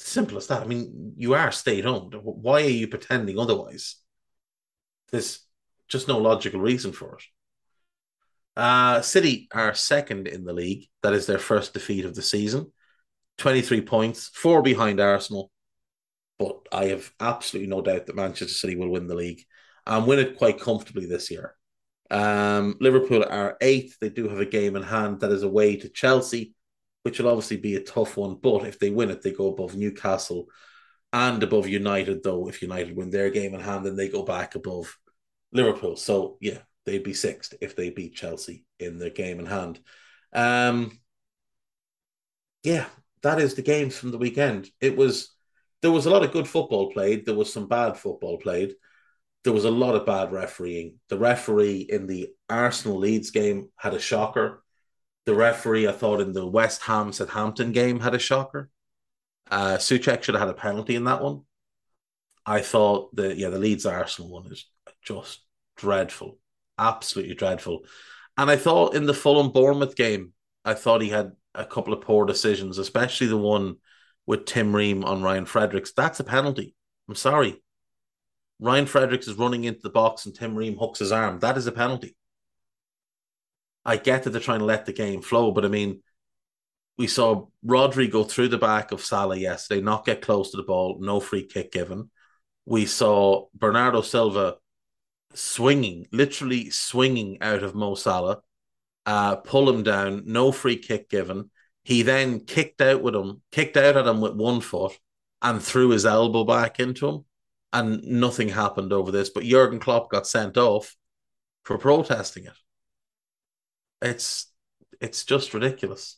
Simple 0.01 0.37
as 0.37 0.47
that. 0.47 0.61
I 0.61 0.65
mean, 0.65 1.13
you 1.17 1.33
are 1.33 1.51
state 1.51 1.85
owned. 1.85 2.15
Why 2.23 2.63
are 2.63 2.69
you 2.69 2.87
pretending 2.87 3.37
otherwise? 3.37 3.97
There's 5.11 5.45
just 5.89 6.07
no 6.07 6.17
logical 6.17 6.61
reason 6.61 6.93
for 6.93 7.15
it. 7.15 7.23
Uh, 8.55 9.01
City 9.01 9.49
are 9.53 9.73
second 9.73 10.27
in 10.27 10.45
the 10.45 10.53
league. 10.53 10.87
That 11.03 11.13
is 11.13 11.25
their 11.25 11.37
first 11.37 11.73
defeat 11.73 12.05
of 12.05 12.15
the 12.15 12.21
season. 12.21 12.71
23 13.39 13.81
points, 13.81 14.29
four 14.33 14.61
behind 14.61 15.01
Arsenal. 15.01 15.51
But 16.39 16.59
I 16.71 16.85
have 16.85 17.11
absolutely 17.19 17.69
no 17.69 17.81
doubt 17.81 18.05
that 18.05 18.15
Manchester 18.15 18.53
City 18.53 18.77
will 18.77 18.89
win 18.89 19.07
the 19.07 19.15
league 19.15 19.43
and 19.85 20.07
win 20.07 20.19
it 20.19 20.37
quite 20.37 20.61
comfortably 20.61 21.07
this 21.07 21.29
year. 21.29 21.55
Um, 22.09 22.77
Liverpool 22.79 23.25
are 23.29 23.57
eighth. 23.59 23.97
They 23.99 24.09
do 24.09 24.29
have 24.29 24.39
a 24.39 24.45
game 24.45 24.77
in 24.77 24.83
hand 24.83 25.19
that 25.19 25.31
is 25.31 25.43
away 25.43 25.75
to 25.75 25.89
Chelsea, 25.89 26.53
which 27.03 27.19
will 27.19 27.29
obviously 27.29 27.57
be 27.57 27.75
a 27.75 27.83
tough 27.83 28.17
one. 28.17 28.35
But 28.35 28.65
if 28.65 28.79
they 28.79 28.89
win 28.89 29.11
it, 29.11 29.21
they 29.21 29.31
go 29.31 29.47
above 29.47 29.75
Newcastle 29.75 30.47
and 31.13 31.41
above 31.41 31.67
United, 31.67 32.23
though. 32.23 32.47
If 32.47 32.61
United 32.61 32.95
win 32.95 33.09
their 33.09 33.29
game 33.29 33.53
in 33.53 33.61
hand, 33.61 33.85
then 33.85 33.95
they 33.95 34.09
go 34.09 34.23
back 34.23 34.55
above 34.55 34.95
Liverpool. 35.51 35.95
So, 35.95 36.37
yeah, 36.41 36.59
they'd 36.85 37.03
be 37.03 37.13
sixth 37.13 37.53
if 37.61 37.75
they 37.75 37.89
beat 37.89 38.15
Chelsea 38.15 38.65
in 38.79 38.99
their 38.99 39.09
game 39.09 39.39
in 39.39 39.45
hand. 39.45 39.79
Um, 40.33 40.99
yeah, 42.63 42.85
that 43.23 43.39
is 43.39 43.55
the 43.55 43.61
games 43.61 43.97
from 43.97 44.11
the 44.11 44.17
weekend. 44.17 44.69
It 44.81 44.95
was 44.95 45.35
there 45.81 45.91
was 45.91 46.05
a 46.05 46.09
lot 46.09 46.23
of 46.23 46.31
good 46.31 46.47
football 46.47 46.91
played. 46.91 47.25
There 47.25 47.35
was 47.35 47.51
some 47.51 47.67
bad 47.67 47.97
football 47.97 48.37
played. 48.37 48.73
There 49.43 49.53
was 49.53 49.65
a 49.65 49.71
lot 49.71 49.95
of 49.95 50.05
bad 50.05 50.31
refereeing. 50.31 50.99
The 51.07 51.17
referee 51.17 51.87
in 51.89 52.05
the 52.05 52.29
Arsenal 52.49 52.97
Leeds 52.97 53.31
game 53.31 53.69
had 53.77 53.93
a 53.93 53.99
shocker. 53.99 54.63
The 55.29 55.35
referee, 55.35 55.87
I 55.87 55.91
thought, 55.91 56.21
in 56.21 56.33
the 56.33 56.47
West 56.47 56.81
Ham 56.81 57.13
Southampton 57.13 57.71
game 57.71 57.99
had 57.99 58.15
a 58.15 58.17
shocker. 58.17 58.71
Uh, 59.47 59.77
Soucek 59.77 60.23
should 60.23 60.33
have 60.33 60.41
had 60.41 60.49
a 60.49 60.55
penalty 60.55 60.95
in 60.95 61.03
that 61.03 61.21
one. 61.21 61.41
I 62.47 62.61
thought 62.61 63.15
the 63.15 63.37
yeah 63.37 63.49
the 63.49 63.59
Leeds 63.59 63.85
Arsenal 63.85 64.31
one 64.31 64.51
is 64.51 64.65
just 65.03 65.41
dreadful, 65.77 66.39
absolutely 66.79 67.35
dreadful. 67.35 67.81
And 68.39 68.49
I 68.49 68.55
thought 68.55 68.95
in 68.95 69.05
the 69.05 69.13
Fulham 69.13 69.51
Bournemouth 69.51 69.95
game, 69.95 70.33
I 70.65 70.73
thought 70.73 71.03
he 71.03 71.09
had 71.09 71.33
a 71.53 71.63
couple 71.63 71.93
of 71.93 72.01
poor 72.01 72.25
decisions, 72.25 72.79
especially 72.79 73.27
the 73.27 73.37
one 73.37 73.75
with 74.25 74.45
Tim 74.45 74.75
Ream 74.75 75.05
on 75.05 75.21
Ryan 75.21 75.45
Fredericks. 75.45 75.91
That's 75.91 76.19
a 76.19 76.23
penalty. 76.23 76.73
I'm 77.07 77.13
sorry. 77.13 77.61
Ryan 78.59 78.87
Fredericks 78.87 79.27
is 79.27 79.35
running 79.35 79.65
into 79.65 79.81
the 79.83 79.91
box 79.91 80.25
and 80.25 80.33
Tim 80.33 80.55
Ream 80.55 80.75
hooks 80.75 80.97
his 80.97 81.11
arm. 81.11 81.37
That 81.41 81.55
is 81.55 81.67
a 81.67 81.71
penalty. 81.71 82.15
I 83.85 83.97
get 83.97 84.23
that 84.23 84.31
they're 84.31 84.41
trying 84.41 84.59
to 84.59 84.65
let 84.65 84.85
the 84.85 84.93
game 84.93 85.21
flow, 85.21 85.51
but 85.51 85.65
I 85.65 85.67
mean, 85.67 86.01
we 86.97 87.07
saw 87.07 87.47
Rodri 87.65 88.11
go 88.11 88.23
through 88.23 88.49
the 88.49 88.57
back 88.57 88.91
of 88.91 89.01
Salah 89.01 89.37
yesterday, 89.37 89.81
not 89.81 90.05
get 90.05 90.21
close 90.21 90.51
to 90.51 90.57
the 90.57 90.63
ball, 90.63 90.97
no 90.99 91.19
free 91.19 91.45
kick 91.45 91.71
given. 91.71 92.09
We 92.65 92.85
saw 92.85 93.47
Bernardo 93.53 94.01
Silva 94.01 94.57
swinging, 95.33 96.07
literally 96.11 96.69
swinging 96.69 97.37
out 97.41 97.63
of 97.63 97.73
Mo 97.73 97.95
Salah, 97.95 98.41
uh, 99.05 99.37
pull 99.37 99.69
him 99.69 99.83
down, 99.83 100.23
no 100.25 100.51
free 100.51 100.77
kick 100.77 101.09
given. 101.09 101.49
He 101.83 102.03
then 102.03 102.41
kicked 102.41 102.81
out 102.81 103.01
with 103.01 103.15
him, 103.15 103.41
kicked 103.51 103.77
out 103.77 103.95
at 103.95 104.05
him 104.05 104.19
with 104.19 104.33
one 104.33 104.61
foot, 104.61 104.99
and 105.41 105.63
threw 105.63 105.89
his 105.89 106.05
elbow 106.05 106.43
back 106.43 106.79
into 106.79 107.07
him, 107.07 107.25
and 107.71 108.03
nothing 108.03 108.49
happened 108.49 108.91
over 108.91 109.11
this. 109.11 109.29
But 109.29 109.43
Jurgen 109.43 109.79
Klopp 109.79 110.11
got 110.11 110.27
sent 110.27 110.57
off 110.57 110.95
for 111.63 111.77
protesting 111.77 112.45
it. 112.45 112.53
It's 114.01 114.51
it's 115.01 115.23
just 115.23 115.53
ridiculous. 115.53 116.17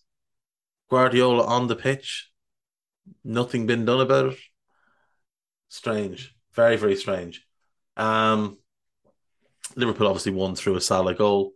Guardiola 0.89 1.45
on 1.45 1.67
the 1.67 1.75
pitch, 1.75 2.29
nothing 3.23 3.65
been 3.65 3.85
done 3.85 4.01
about 4.01 4.33
it. 4.33 4.39
Strange, 5.69 6.35
very 6.53 6.75
very 6.75 6.95
strange. 6.95 7.45
Um, 7.97 8.57
Liverpool 9.75 10.07
obviously 10.07 10.33
won 10.33 10.55
through 10.55 10.75
a 10.75 10.81
Salah 10.81 11.15
goal, 11.15 11.53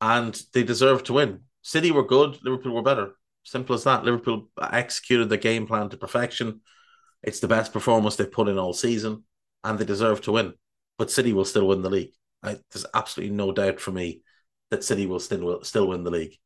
and 0.00 0.40
they 0.52 0.62
deserved 0.62 1.06
to 1.06 1.12
win. 1.14 1.40
City 1.62 1.90
were 1.90 2.06
good, 2.06 2.38
Liverpool 2.42 2.74
were 2.74 2.82
better. 2.82 3.12
Simple 3.42 3.74
as 3.74 3.84
that. 3.84 4.04
Liverpool 4.04 4.48
executed 4.60 5.28
the 5.28 5.38
game 5.38 5.66
plan 5.66 5.88
to 5.90 5.96
perfection. 5.96 6.60
It's 7.22 7.40
the 7.40 7.48
best 7.48 7.72
performance 7.72 8.16
they've 8.16 8.30
put 8.30 8.48
in 8.48 8.58
all 8.58 8.72
season, 8.72 9.24
and 9.64 9.78
they 9.78 9.84
deserve 9.84 10.20
to 10.22 10.32
win. 10.32 10.54
But 10.98 11.10
City 11.10 11.32
will 11.32 11.44
still 11.44 11.68
win 11.68 11.82
the 11.82 11.90
league. 11.90 12.12
I, 12.42 12.58
there's 12.70 12.86
absolutely 12.94 13.34
no 13.34 13.52
doubt 13.52 13.80
for 13.80 13.92
me 13.92 14.22
that 14.70 14.84
City 14.84 15.06
will 15.06 15.20
still 15.20 15.40
will 15.40 15.64
still 15.64 15.88
win 15.88 16.04
the 16.04 16.10
league. 16.10 16.36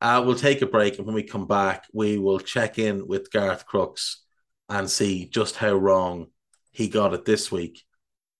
Uh, 0.00 0.22
we'll 0.24 0.36
take 0.36 0.62
a 0.62 0.66
break, 0.66 0.98
and 0.98 1.06
when 1.06 1.14
we 1.14 1.22
come 1.22 1.46
back, 1.46 1.86
we 1.92 2.18
will 2.18 2.38
check 2.38 2.78
in 2.78 3.06
with 3.06 3.32
Garth 3.32 3.66
Crooks 3.66 4.22
and 4.68 4.88
see 4.90 5.26
just 5.26 5.56
how 5.56 5.72
wrong 5.72 6.28
he 6.70 6.88
got 6.88 7.14
it 7.14 7.24
this 7.24 7.50
week 7.50 7.84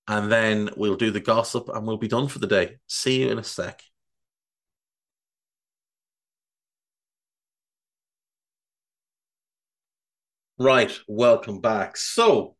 and 0.09 0.31
then 0.31 0.71
we'll 0.75 0.95
do 0.95 1.11
the 1.11 1.19
gossip 1.19 1.69
and 1.69 1.85
we'll 1.85 1.97
be 1.97 2.07
done 2.07 2.27
for 2.27 2.39
the 2.39 2.47
day. 2.47 2.77
See 2.87 3.21
you 3.21 3.29
in 3.29 3.37
a 3.37 3.43
sec. 3.43 3.83
Right, 10.57 10.91
welcome 11.07 11.61
back. 11.61 11.95
So, 11.95 12.55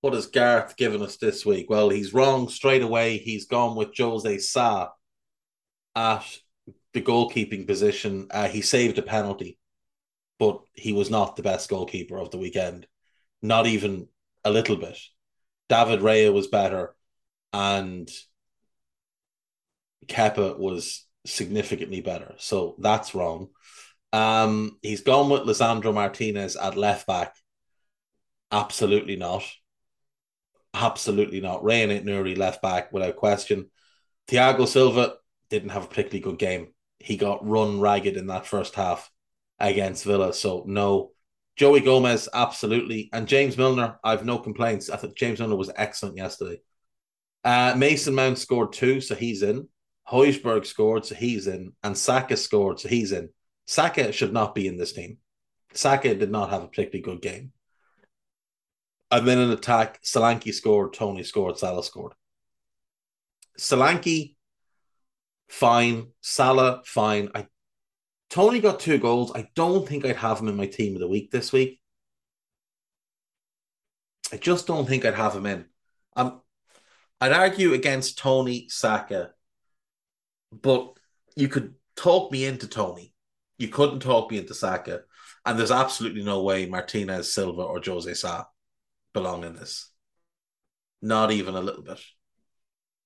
what 0.00 0.14
has 0.14 0.26
Garth 0.28 0.76
given 0.78 1.02
us 1.02 1.18
this 1.18 1.44
week? 1.44 1.68
Well, 1.68 1.90
he's 1.90 2.14
wrong 2.14 2.48
straight 2.48 2.82
away. 2.82 3.18
He's 3.18 3.44
gone 3.46 3.76
with 3.76 3.94
Jose 3.96 4.38
Sa 4.38 4.88
at 5.98 6.38
the 6.94 7.02
goalkeeping 7.02 7.66
position. 7.66 8.28
Uh, 8.30 8.46
he 8.46 8.62
saved 8.62 8.98
a 8.98 9.02
penalty, 9.02 9.58
but 10.38 10.60
he 10.72 10.92
was 10.92 11.10
not 11.10 11.34
the 11.34 11.42
best 11.42 11.68
goalkeeper 11.68 12.16
of 12.18 12.30
the 12.30 12.38
weekend. 12.38 12.86
Not 13.42 13.66
even 13.66 14.06
a 14.44 14.50
little 14.50 14.76
bit. 14.76 14.96
David 15.68 16.00
Raya 16.00 16.32
was 16.32 16.46
better, 16.46 16.94
and 17.52 18.08
Kepa 20.06 20.56
was 20.56 21.04
significantly 21.26 22.00
better. 22.00 22.34
So 22.38 22.76
that's 22.78 23.14
wrong. 23.14 23.48
Um, 24.12 24.78
he's 24.80 25.02
gone 25.02 25.28
with 25.28 25.42
Lisandro 25.42 25.92
Martinez 25.92 26.56
at 26.56 26.76
left 26.76 27.06
back. 27.06 27.34
Absolutely 28.50 29.16
not. 29.16 29.42
Absolutely 30.72 31.40
not. 31.40 31.62
Rayan 31.62 32.04
Nuri 32.04 32.38
left 32.38 32.62
back 32.62 32.92
without 32.92 33.16
question. 33.16 33.70
Thiago 34.28 34.66
Silva 34.66 35.14
didn't 35.50 35.70
have 35.70 35.84
a 35.84 35.88
particularly 35.88 36.20
good 36.20 36.38
game. 36.38 36.68
He 36.98 37.16
got 37.16 37.46
run 37.46 37.80
ragged 37.80 38.16
in 38.16 38.26
that 38.26 38.46
first 38.46 38.74
half 38.74 39.10
against 39.58 40.04
Villa. 40.04 40.32
So 40.32 40.64
no. 40.66 41.12
Joey 41.56 41.80
Gomez, 41.80 42.28
absolutely. 42.32 43.10
And 43.12 43.26
James 43.26 43.58
Milner, 43.58 43.98
I've 44.04 44.24
no 44.24 44.38
complaints. 44.38 44.90
I 44.90 44.96
thought 44.96 45.16
James 45.16 45.40
Milner 45.40 45.56
was 45.56 45.72
excellent 45.74 46.16
yesterday. 46.16 46.60
Uh, 47.42 47.74
Mason 47.76 48.14
Mount 48.14 48.38
scored 48.38 48.72
two, 48.72 49.00
so 49.00 49.16
he's 49.16 49.42
in. 49.42 49.68
Højbjerg 50.08 50.66
scored, 50.66 51.04
so 51.04 51.14
he's 51.16 51.48
in. 51.48 51.72
And 51.82 51.98
Saka 51.98 52.36
scored, 52.36 52.78
so 52.78 52.88
he's 52.88 53.10
in. 53.10 53.30
Saka 53.66 54.12
should 54.12 54.32
not 54.32 54.54
be 54.54 54.68
in 54.68 54.76
this 54.76 54.92
team. 54.92 55.18
Saka 55.74 56.14
did 56.14 56.30
not 56.30 56.50
have 56.50 56.62
a 56.62 56.68
particularly 56.68 57.02
good 57.02 57.22
game. 57.22 57.52
And 59.10 59.26
then 59.26 59.38
in 59.38 59.50
attack, 59.50 60.00
Solanke 60.02 60.52
scored, 60.52 60.92
Toney 60.92 61.22
scored, 61.22 61.58
Salah 61.58 61.82
scored. 61.82 62.12
Solanke, 63.58 64.36
fine. 65.48 66.08
Salah, 66.20 66.82
fine. 66.84 67.30
I 67.34 67.46
Toney 68.30 68.60
got 68.60 68.80
two 68.80 68.98
goals. 68.98 69.32
I 69.34 69.48
don't 69.54 69.88
think 69.88 70.04
I'd 70.04 70.16
have 70.16 70.40
him 70.40 70.48
in 70.48 70.56
my 70.56 70.66
team 70.66 70.94
of 70.94 71.00
the 71.00 71.08
week 71.08 71.30
this 71.30 71.52
week. 71.52 71.80
I 74.32 74.36
just 74.36 74.66
don't 74.66 74.86
think 74.86 75.04
I'd 75.04 75.14
have 75.14 75.34
him 75.34 75.46
in. 75.46 75.64
Um, 76.14 76.42
I'd 77.20 77.32
argue 77.32 77.72
against 77.72 78.18
Toney 78.18 78.66
Saka, 78.68 79.30
but 80.52 80.92
you 81.36 81.48
could 81.48 81.74
talk 81.96 82.30
me 82.30 82.44
into 82.44 82.68
Toney. 82.68 83.14
You 83.56 83.68
couldn't 83.68 84.00
talk 84.00 84.30
me 84.30 84.38
into 84.38 84.54
Saka. 84.54 85.02
And 85.46 85.58
there's 85.58 85.70
absolutely 85.70 86.22
no 86.22 86.42
way 86.42 86.66
Martinez, 86.66 87.32
Silva, 87.32 87.62
or 87.62 87.80
Jose 87.82 88.12
Sa 88.14 88.44
belong 89.14 89.44
in 89.44 89.54
this. 89.54 89.90
Not 91.00 91.30
even 91.30 91.54
a 91.54 91.62
little 91.62 91.82
bit. 91.82 92.00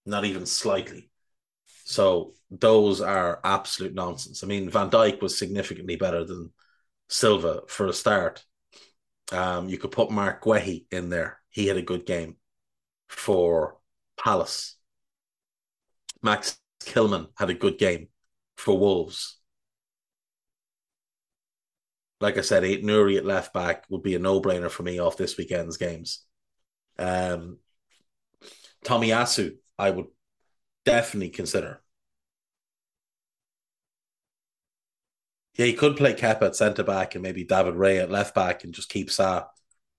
Not 0.04 0.24
even 0.24 0.46
slightly. 0.46 1.11
So 1.92 2.32
those 2.50 3.02
are 3.02 3.38
absolute 3.44 3.92
nonsense. 3.92 4.42
I 4.42 4.46
mean, 4.46 4.70
Van 4.70 4.88
Dijk 4.88 5.20
was 5.20 5.38
significantly 5.38 5.96
better 5.96 6.24
than 6.24 6.50
Silva 7.10 7.60
for 7.68 7.86
a 7.86 7.92
start. 7.92 8.42
Um, 9.30 9.68
you 9.68 9.76
could 9.76 9.90
put 9.90 10.10
Marc 10.10 10.42
Guehi 10.42 10.86
in 10.90 11.10
there. 11.10 11.38
He 11.50 11.66
had 11.66 11.76
a 11.76 11.82
good 11.82 12.06
game 12.06 12.36
for 13.10 13.76
Palace. 14.18 14.76
Max 16.22 16.58
Kilman 16.82 17.28
had 17.36 17.50
a 17.50 17.54
good 17.54 17.76
game 17.76 18.08
for 18.56 18.78
Wolves. 18.78 19.38
Like 22.22 22.38
I 22.38 22.40
said, 22.40 22.62
Aït-Nouri 22.62 23.18
at 23.18 23.26
left 23.26 23.52
back 23.52 23.84
would 23.90 24.02
be 24.02 24.14
a 24.14 24.18
no 24.18 24.40
brainer 24.40 24.70
for 24.70 24.82
me 24.82 24.98
off 24.98 25.18
this 25.18 25.36
weekend's 25.36 25.76
games. 25.76 26.24
Um, 26.98 27.58
Tomiyasu, 28.82 29.56
I 29.78 29.90
would 29.90 30.06
definitely 30.86 31.28
consider. 31.28 31.81
Yeah, 35.54 35.66
he 35.66 35.74
could 35.74 35.96
play 35.96 36.14
Kepa 36.14 36.42
at 36.42 36.56
centre 36.56 36.82
back 36.82 37.14
and 37.14 37.22
maybe 37.22 37.44
David 37.44 37.74
Ray 37.74 37.98
at 37.98 38.10
left 38.10 38.34
back 38.34 38.64
and 38.64 38.72
just 38.72 38.88
keep 38.88 39.10
Sa 39.10 39.46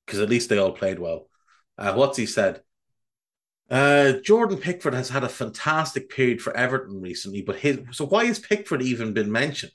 because 0.05 0.19
at 0.19 0.29
least 0.29 0.49
they 0.49 0.57
all 0.57 0.71
played 0.71 0.99
well. 0.99 1.27
Uh, 1.77 1.93
what's 1.93 2.17
he 2.17 2.25
said? 2.25 2.61
Uh, 3.69 4.13
Jordan 4.23 4.57
Pickford 4.57 4.93
has 4.93 5.09
had 5.09 5.23
a 5.23 5.29
fantastic 5.29 6.09
period 6.09 6.41
for 6.41 6.55
Everton 6.55 7.01
recently, 7.01 7.41
but 7.41 7.57
his 7.57 7.79
so 7.91 8.05
why 8.05 8.25
has 8.25 8.39
Pickford 8.39 8.81
even 8.81 9.13
been 9.13 9.31
mentioned? 9.31 9.71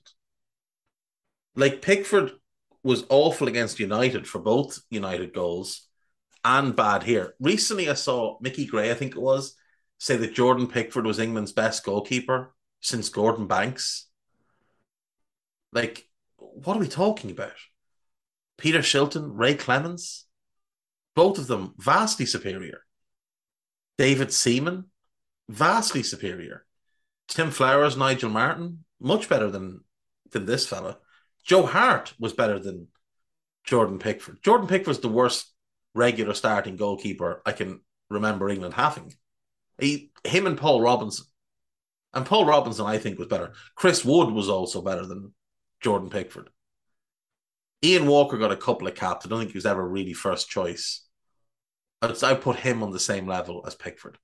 Like 1.57 1.83
Pickford 1.83 2.33
was 2.83 3.05
awful 3.09 3.49
against 3.49 3.81
United 3.81 4.27
for 4.27 4.39
both 4.39 4.81
United 4.91 5.33
goals 5.33 5.89
and 6.45 6.77
bad 6.77 7.03
here. 7.03 7.35
Recently, 7.41 7.89
I 7.89 7.95
saw 7.95 8.39
Mickey 8.41 8.67
Gray, 8.67 8.91
I 8.91 8.95
think 8.95 9.17
it 9.17 9.21
was, 9.21 9.55
say 9.99 10.17
that 10.17 10.35
Jordan 10.35 10.69
Pickford 10.69 11.07
was 11.07 11.19
England's 11.19 11.53
best 11.53 11.85
goalkeeper 11.85 12.55
since 12.81 13.09
Gordon 13.09 13.47
Banks. 13.47 14.08
Like, 15.73 16.09
what 16.37 16.77
are 16.77 16.81
we 16.81 16.89
talking 16.89 17.31
about? 17.31 17.53
Peter 18.57 18.81
Shilton, 18.81 19.31
Ray 19.35 19.55
Clemence, 19.55 20.27
both 21.15 21.39
of 21.39 21.47
them 21.47 21.75
vastly 21.79 22.27
superior. 22.27 22.81
David 23.97 24.33
Seaman, 24.33 24.87
vastly 25.49 26.03
superior. 26.03 26.65
Tim 27.29 27.51
Flowers, 27.51 27.97
Nigel 27.97 28.31
Martyn, 28.31 28.85
much 29.01 29.29
better 29.29 29.51
than 29.51 29.85
than 30.31 30.47
this 30.47 30.67
fella. 30.67 30.99
Joe 31.45 31.65
Hart 31.65 32.15
was 32.19 32.33
better 32.33 32.59
than 32.59 32.89
Jordan 33.65 33.99
Pickford. 33.99 34.43
Jordan 34.43 34.67
Pickford's 34.67 35.01
the 35.01 35.09
worst 35.09 35.53
regular 35.95 36.35
starting 36.35 36.77
goalkeeper 36.77 37.43
I 37.47 37.53
can 37.53 37.81
remember 38.11 38.49
England 38.49 38.75
having. 38.75 39.15
He, 39.79 40.11
him 40.25 40.47
and 40.47 40.59
Paul 40.59 40.81
Robinson. 40.81 41.27
And 42.15 42.27
Paul 42.27 42.47
Robinson, 42.47 42.87
I 42.87 42.99
think, 42.99 43.19
was 43.19 43.29
better. 43.29 43.53
Chris 43.75 44.05
Wood 44.05 44.33
was 44.33 44.49
also 44.49 44.83
better 44.83 45.07
than 45.07 45.33
Jordan 45.81 46.11
Pickford. 46.11 46.51
Ian 47.85 48.07
Walker 48.07 48.39
got 48.39 48.53
a 48.53 48.57
couple 48.57 48.89
of 48.89 48.95
caps. 48.95 49.25
I 49.25 49.29
don't 49.29 49.39
think 49.39 49.53
he 49.53 49.59
was 49.59 49.67
ever 49.67 49.87
really 49.87 50.13
first 50.13 50.51
choice. 50.51 51.05
I 52.03 52.35
put 52.35 52.57
him 52.57 52.83
on 52.83 52.91
the 52.91 53.01
same 53.01 53.27
level 53.27 53.65
as 53.67 53.75
Pickford. 53.75 54.19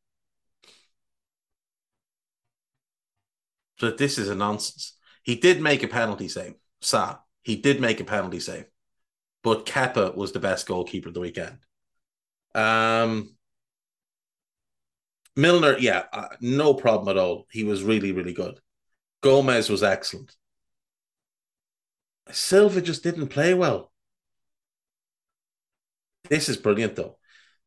So 3.79 3.91
this 3.91 4.19
is 4.19 4.29
a 4.29 4.35
nonsense. 4.35 4.97
He 5.23 5.37
did 5.37 5.61
make 5.61 5.83
a 5.83 5.89
penalty 5.89 6.29
save. 6.29 6.55
Sa, 6.81 7.19
he 7.43 7.57
did 7.57 7.81
make 7.81 8.01
a 8.01 8.05
penalty 8.05 8.41
save, 8.41 8.67
but 9.43 9.67
Kepa 9.67 10.15
was 10.15 10.33
the 10.33 10.39
best 10.39 10.67
goalkeeper 10.67 11.09
of 11.09 11.15
the 11.15 11.21
weekend. 11.21 11.59
Um, 12.55 13.37
Milner, 15.35 15.77
yeah, 15.79 16.05
uh, 16.13 16.29
no 16.41 16.75
problem 16.75 17.09
at 17.09 17.21
all. 17.21 17.47
He 17.51 17.65
was 17.65 17.83
really, 17.83 18.13
really 18.13 18.33
good. 18.33 18.61
Gomez 19.23 19.69
was 19.69 19.83
excellent. 19.83 20.37
Silva 22.31 22.81
just 22.81 23.03
didn't 23.03 23.29
play 23.29 23.55
well. 23.55 23.93
This 26.29 26.49
is 26.49 26.57
brilliant, 26.57 26.97
though. 26.97 27.19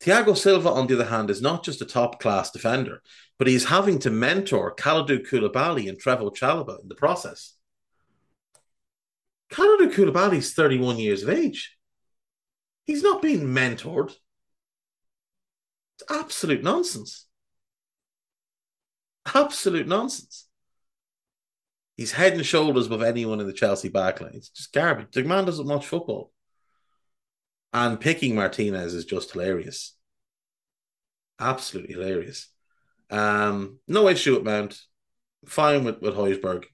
Thiago 0.01 0.37
Silva, 0.37 0.69
on 0.69 0.87
the 0.87 0.95
other 0.95 1.05
hand, 1.05 1.29
is 1.29 1.41
not 1.41 1.63
just 1.63 1.81
a 1.81 1.85
top 1.85 2.19
class 2.19 2.51
defender, 2.51 3.01
but 3.37 3.47
he's 3.47 3.65
having 3.65 3.99
to 3.99 4.11
mentor 4.11 4.75
Kalidou 4.75 5.27
Koulibaly 5.27 5.89
and 5.89 6.01
Trevoh 6.01 6.35
Chalobah 6.35 6.81
in 6.81 6.87
the 6.87 6.95
process. 6.95 7.55
Kalidou 9.51 9.91
Koulibaly 9.91 10.37
is 10.37 10.53
31 10.53 10.97
years 10.97 11.23
of 11.23 11.29
age. 11.29 11.77
He's 12.85 13.03
not 13.03 13.21
being 13.21 13.47
mentored. 13.47 14.15
It's 15.95 16.11
absolute 16.11 16.63
nonsense. 16.63 17.25
Absolute 19.33 19.87
nonsense. 19.87 20.46
He's 21.97 22.11
head 22.11 22.33
and 22.33 22.45
shoulders 22.45 22.85
above 22.85 23.01
anyone 23.01 23.39
in 23.39 23.47
the 23.47 23.53
Chelsea 23.53 23.89
backline. 23.89 24.35
It's 24.35 24.49
just 24.49 24.71
garbage. 24.71 25.07
The 25.11 25.23
man 25.23 25.45
doesn't 25.45 25.67
watch 25.67 25.87
football. 25.87 26.31
And 27.73 27.99
picking 27.99 28.35
Martinez 28.35 28.93
is 28.93 29.05
just 29.05 29.31
hilarious. 29.31 29.95
Absolutely 31.39 31.95
hilarious. 31.95 32.49
Um, 33.09 33.79
no 33.87 34.07
issue 34.07 34.35
with 34.35 34.43
Mount. 34.43 34.79
Fine 35.47 35.83
with, 35.83 36.01
with 36.01 36.13
Højbjerg. 36.13 36.65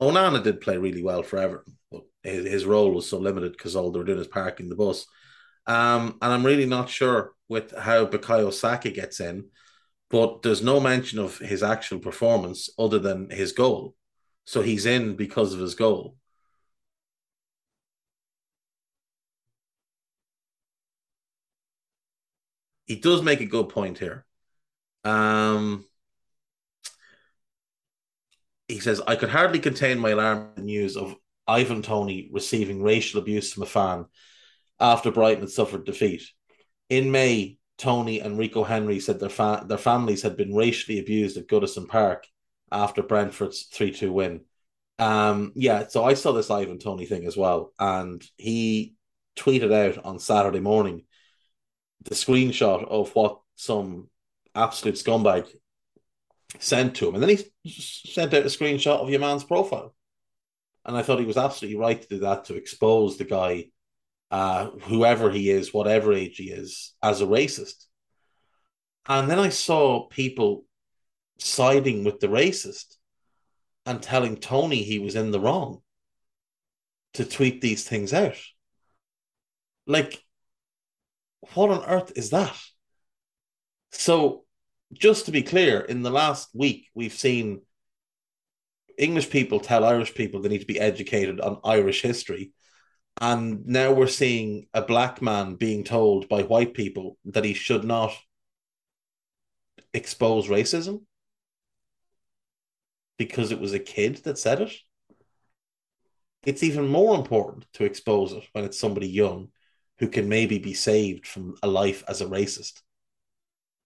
Onana 0.00 0.42
did 0.42 0.60
play 0.60 0.76
really 0.76 1.02
well 1.02 1.22
for 1.22 1.38
Everton, 1.38 1.78
but 1.90 2.02
his, 2.22 2.44
his 2.44 2.64
role 2.66 2.90
was 2.90 3.08
so 3.08 3.18
limited 3.18 3.52
because 3.52 3.76
all 3.76 3.90
they 3.90 3.98
were 3.98 4.04
doing 4.04 4.18
is 4.18 4.26
parking 4.26 4.68
the 4.68 4.74
bus. 4.74 5.06
Um, 5.66 6.18
and 6.20 6.32
I'm 6.32 6.44
really 6.44 6.66
not 6.66 6.90
sure 6.90 7.32
with 7.48 7.76
how 7.76 8.06
Bukayo 8.06 8.52
Saka 8.52 8.90
gets 8.90 9.20
in, 9.20 9.46
but 10.12 10.42
there's 10.42 10.62
no 10.62 10.78
mention 10.78 11.18
of 11.18 11.38
his 11.38 11.62
actual 11.62 11.98
performance 11.98 12.68
other 12.78 12.98
than 12.98 13.30
his 13.30 13.52
goal. 13.52 13.96
So 14.44 14.60
he's 14.60 14.84
in 14.84 15.16
because 15.16 15.54
of 15.54 15.60
his 15.60 15.74
goal. 15.74 16.16
He 22.84 22.96
does 22.96 23.22
make 23.22 23.40
a 23.40 23.46
good 23.46 23.70
point 23.70 23.98
here. 23.98 24.26
Um, 25.02 25.86
he 28.68 28.80
says, 28.80 29.00
I 29.06 29.16
could 29.16 29.30
hardly 29.30 29.60
contain 29.60 29.98
my 29.98 30.10
alarm 30.10 30.50
at 30.50 30.56
the 30.56 30.62
news 30.62 30.98
of 30.98 31.16
Ivan 31.48 31.80
Toney 31.80 32.28
receiving 32.30 32.82
racial 32.82 33.18
abuse 33.18 33.50
from 33.50 33.62
a 33.62 33.66
fan 33.66 34.04
after 34.78 35.10
Brighton 35.10 35.40
had 35.40 35.50
suffered 35.50 35.86
defeat. 35.86 36.22
In 36.90 37.10
May, 37.10 37.56
Toney 37.82 38.20
and 38.20 38.38
Rico 38.38 38.62
Henry 38.62 39.00
said 39.00 39.18
their 39.18 39.28
fa- 39.28 39.64
their 39.66 39.78
families 39.78 40.22
had 40.22 40.36
been 40.36 40.54
racially 40.54 41.00
abused 41.00 41.36
at 41.36 41.48
Goodison 41.48 41.88
Park 41.88 42.26
after 42.70 43.02
Brentford's 43.02 43.64
3 43.64 43.90
2 43.90 44.12
win. 44.12 44.42
Um, 44.98 45.52
yeah, 45.56 45.88
so 45.88 46.04
I 46.04 46.14
saw 46.14 46.32
this 46.32 46.50
Ivan 46.50 46.78
Toney 46.78 47.06
thing 47.06 47.26
as 47.26 47.36
well, 47.36 47.72
and 47.78 48.24
he 48.36 48.94
tweeted 49.36 49.72
out 49.72 50.04
on 50.04 50.20
Saturday 50.20 50.60
morning 50.60 51.04
the 52.04 52.14
screenshot 52.14 52.86
of 52.88 53.14
what 53.14 53.40
some 53.56 54.08
absolute 54.54 54.94
scumbag 54.94 55.48
sent 56.58 56.96
to 56.96 57.08
him. 57.08 57.14
And 57.14 57.22
then 57.22 57.36
he 57.36 57.70
sent 57.70 58.34
out 58.34 58.42
a 58.42 58.46
screenshot 58.46 59.00
of 59.00 59.10
your 59.10 59.20
man's 59.20 59.44
profile. 59.44 59.94
And 60.84 60.96
I 60.96 61.02
thought 61.02 61.20
he 61.20 61.26
was 61.26 61.36
absolutely 61.36 61.78
right 61.78 62.00
to 62.00 62.08
do 62.08 62.18
that 62.20 62.46
to 62.46 62.56
expose 62.56 63.16
the 63.16 63.24
guy, 63.24 63.66
uh, 64.32 64.70
whoever 64.84 65.30
he 65.30 65.50
is, 65.50 65.74
whatever 65.74 66.12
age 66.12 66.38
he 66.38 66.50
is, 66.50 66.94
as 67.02 67.20
a 67.20 67.26
racist. 67.26 67.84
And 69.06 69.30
then 69.30 69.38
I 69.38 69.50
saw 69.50 70.08
people 70.08 70.64
siding 71.38 72.02
with 72.02 72.18
the 72.18 72.28
racist 72.28 72.96
and 73.84 74.02
telling 74.02 74.36
Toney 74.36 74.82
he 74.82 74.98
was 74.98 75.16
in 75.16 75.32
the 75.32 75.40
wrong 75.40 75.82
to 77.14 77.26
tweet 77.26 77.60
these 77.60 77.86
things 77.86 78.14
out. 78.14 78.38
Like, 79.86 80.22
what 81.52 81.70
on 81.70 81.84
earth 81.84 82.12
is 82.16 82.30
that? 82.30 82.56
So 83.90 84.44
just 84.94 85.26
to 85.26 85.32
be 85.32 85.42
clear, 85.42 85.80
in 85.80 86.02
the 86.02 86.10
last 86.10 86.48
week, 86.54 86.88
we've 86.94 87.12
seen 87.12 87.62
English 88.96 89.28
people 89.28 89.60
tell 89.60 89.84
Irish 89.84 90.14
people 90.14 90.40
they 90.40 90.48
need 90.48 90.60
to 90.60 90.66
be 90.66 90.80
educated 90.80 91.38
on 91.40 91.60
Irish 91.64 92.00
history. 92.00 92.52
And 93.20 93.66
now 93.66 93.92
we're 93.92 94.06
seeing 94.06 94.66
a 94.72 94.82
black 94.82 95.22
man 95.22 95.54
being 95.56 95.84
told 95.84 96.28
by 96.28 96.42
white 96.42 96.74
people 96.74 97.18
that 97.26 97.44
he 97.44 97.54
should 97.54 97.84
not 97.84 98.12
expose 99.94 100.48
racism 100.48 101.02
because 103.18 103.52
it 103.52 103.60
was 103.60 103.72
a 103.72 103.78
kid 103.78 104.16
that 104.24 104.38
said 104.38 104.60
it. 104.60 104.72
It's 106.44 106.62
even 106.62 106.88
more 106.88 107.14
important 107.14 107.66
to 107.74 107.84
expose 107.84 108.32
it 108.32 108.44
when 108.52 108.64
it's 108.64 108.78
somebody 108.78 109.08
young 109.08 109.48
who 109.98 110.08
can 110.08 110.28
maybe 110.28 110.58
be 110.58 110.74
saved 110.74 111.26
from 111.26 111.54
a 111.62 111.68
life 111.68 112.02
as 112.08 112.20
a 112.20 112.26
racist 112.26 112.80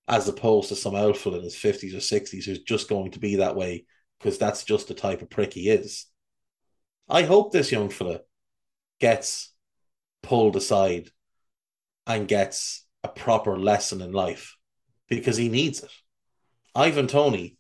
as 0.08 0.28
opposed 0.28 0.68
to 0.68 0.76
some 0.76 0.94
alpha 0.94 1.34
in 1.34 1.42
his 1.42 1.56
50s 1.56 1.94
or 1.94 1.98
60s 1.98 2.44
who's 2.44 2.62
just 2.62 2.88
going 2.88 3.10
to 3.10 3.18
be 3.18 3.36
that 3.36 3.56
way 3.56 3.84
because 4.18 4.38
that's 4.38 4.64
just 4.64 4.88
the 4.88 4.94
type 4.94 5.20
of 5.20 5.30
prick 5.30 5.52
he 5.52 5.68
is. 5.68 6.06
I 7.08 7.22
hope 7.22 7.52
this 7.52 7.72
young 7.72 7.88
fella 7.88 8.20
gets 9.00 9.52
pulled 10.22 10.56
aside 10.56 11.10
and 12.06 12.28
gets 12.28 12.84
a 13.02 13.08
proper 13.08 13.58
lesson 13.58 14.00
in 14.00 14.12
life 14.12 14.56
because 15.08 15.36
he 15.36 15.48
needs 15.48 15.82
it. 15.82 15.90
Ivan 16.74 17.06
Toney 17.06 17.56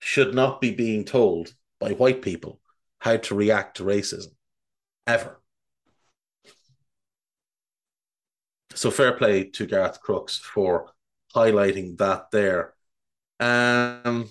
should 0.00 0.34
not 0.34 0.60
be 0.60 0.70
being 0.72 1.04
told 1.04 1.52
by 1.80 1.92
white 1.92 2.22
people 2.22 2.60
how 2.98 3.16
to 3.16 3.34
react 3.34 3.76
to 3.76 3.84
racism 3.84 4.32
ever. 5.06 5.40
So 8.74 8.90
fair 8.90 9.12
play 9.12 9.44
to 9.44 9.66
Gareth 9.66 10.00
Crooks 10.00 10.38
for 10.38 10.92
highlighting 11.34 11.98
that 11.98 12.30
there. 12.30 12.74
Um, 13.40 14.28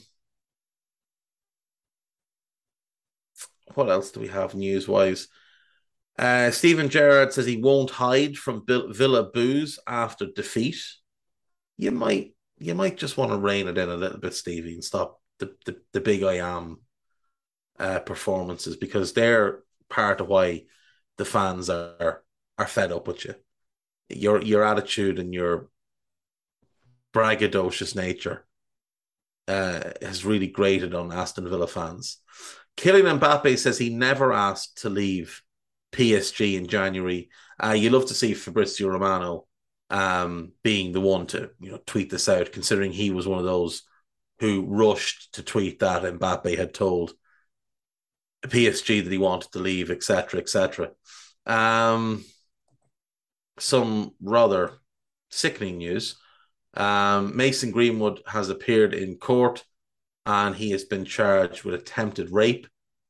what 3.74 3.90
else 3.90 4.12
do 4.12 4.20
we 4.20 4.28
have 4.28 4.56
news 4.56 4.88
wise? 4.88 5.28
Uh, 6.18 6.50
Steven 6.52 6.90
Gerrard 6.90 7.32
says 7.32 7.46
he 7.46 7.58
won't 7.58 7.92
hide 7.92 8.38
from 8.38 8.66
Villa 8.66 9.24
boos 9.24 9.80
after 9.88 10.26
defeat. 10.26 10.78
You 11.78 11.92
might, 11.92 12.34
you 12.58 12.74
might 12.74 12.98
just 12.98 13.18
want 13.18 13.32
to 13.32 13.38
rein 13.38 13.68
it 13.68 13.78
in 13.78 13.90
a 13.90 13.96
little 13.96 14.20
bit, 14.20 14.34
Stevie, 14.34 14.74
and 14.74 14.84
stop 14.84 15.22
the 15.40 15.56
the, 15.66 15.80
the 15.94 16.02
big 16.02 16.24
I 16.24 16.38
am 16.38 16.80
uh, 17.80 18.00
performances 18.00 18.76
because 18.76 19.14
they're 19.14 19.60
part 19.90 20.22
of 20.22 20.28
why 20.28 20.66
the 21.18 21.26
fans 21.26 21.70
are 21.70 22.24
are 22.58 22.68
fed 22.68 22.92
up 22.92 23.08
with 23.08 23.26
you. 23.26 23.36
Your 24.10 24.42
your 24.42 24.64
attitude 24.64 25.20
and 25.20 25.34
your 25.34 25.70
braggadocious 27.14 27.96
nature 27.96 28.46
uh, 29.48 29.92
has 30.02 30.26
really 30.26 30.48
grated 30.48 30.94
on 30.94 31.12
Aston 31.12 31.48
Villa 31.48 31.68
fans. 31.68 32.22
Kylian 32.76 33.20
Mbappe 33.20 33.58
says 33.58 33.78
he 33.78 33.90
never 33.90 34.34
asked 34.34 34.82
to 34.82 34.90
leave 34.90 35.42
PSG 35.92 36.56
in 36.56 36.68
January. 36.68 37.30
Uh, 37.62 37.72
you 37.72 37.90
love 37.90 38.08
to 38.08 38.14
see 38.14 38.34
Fabrizio 38.34 38.88
Romano 38.90 39.48
um, 39.90 40.52
being 40.64 40.92
the 40.92 41.02
one 41.02 41.28
to 41.28 41.52
you 41.60 41.72
know 41.72 41.80
tweet 41.86 42.10
this 42.10 42.30
out, 42.30 42.52
considering 42.52 42.92
he 42.92 43.10
was 43.10 43.28
one 43.28 43.40
of 43.40 43.46
those 43.46 43.84
who 44.40 44.66
rushed 44.68 45.34
to 45.34 45.44
tweet 45.44 45.80
that 45.80 46.04
Mbappe 46.04 46.58
had 46.58 46.74
told 46.74 47.14
PSG 48.46 49.04
that 49.04 49.12
he 49.12 49.18
wanted 49.18 49.52
to 49.52 49.60
leave, 49.60 49.90
etc., 49.90 50.40
etc. 50.40 50.92
Um, 51.46 52.24
some 53.60 54.12
rather 54.22 54.74
sickening 55.30 55.78
news. 55.78 56.18
Um, 56.74 57.36
Mason 57.36 57.72
Greenwood 57.72 58.22
has 58.28 58.50
appeared 58.50 58.94
in 58.94 59.16
court 59.16 59.64
and 60.26 60.56
he 60.56 60.72
has 60.72 60.84
been 60.84 61.06
charged 61.06 61.64
with 61.64 61.74
attempted 61.74 62.32
rape. 62.32 62.68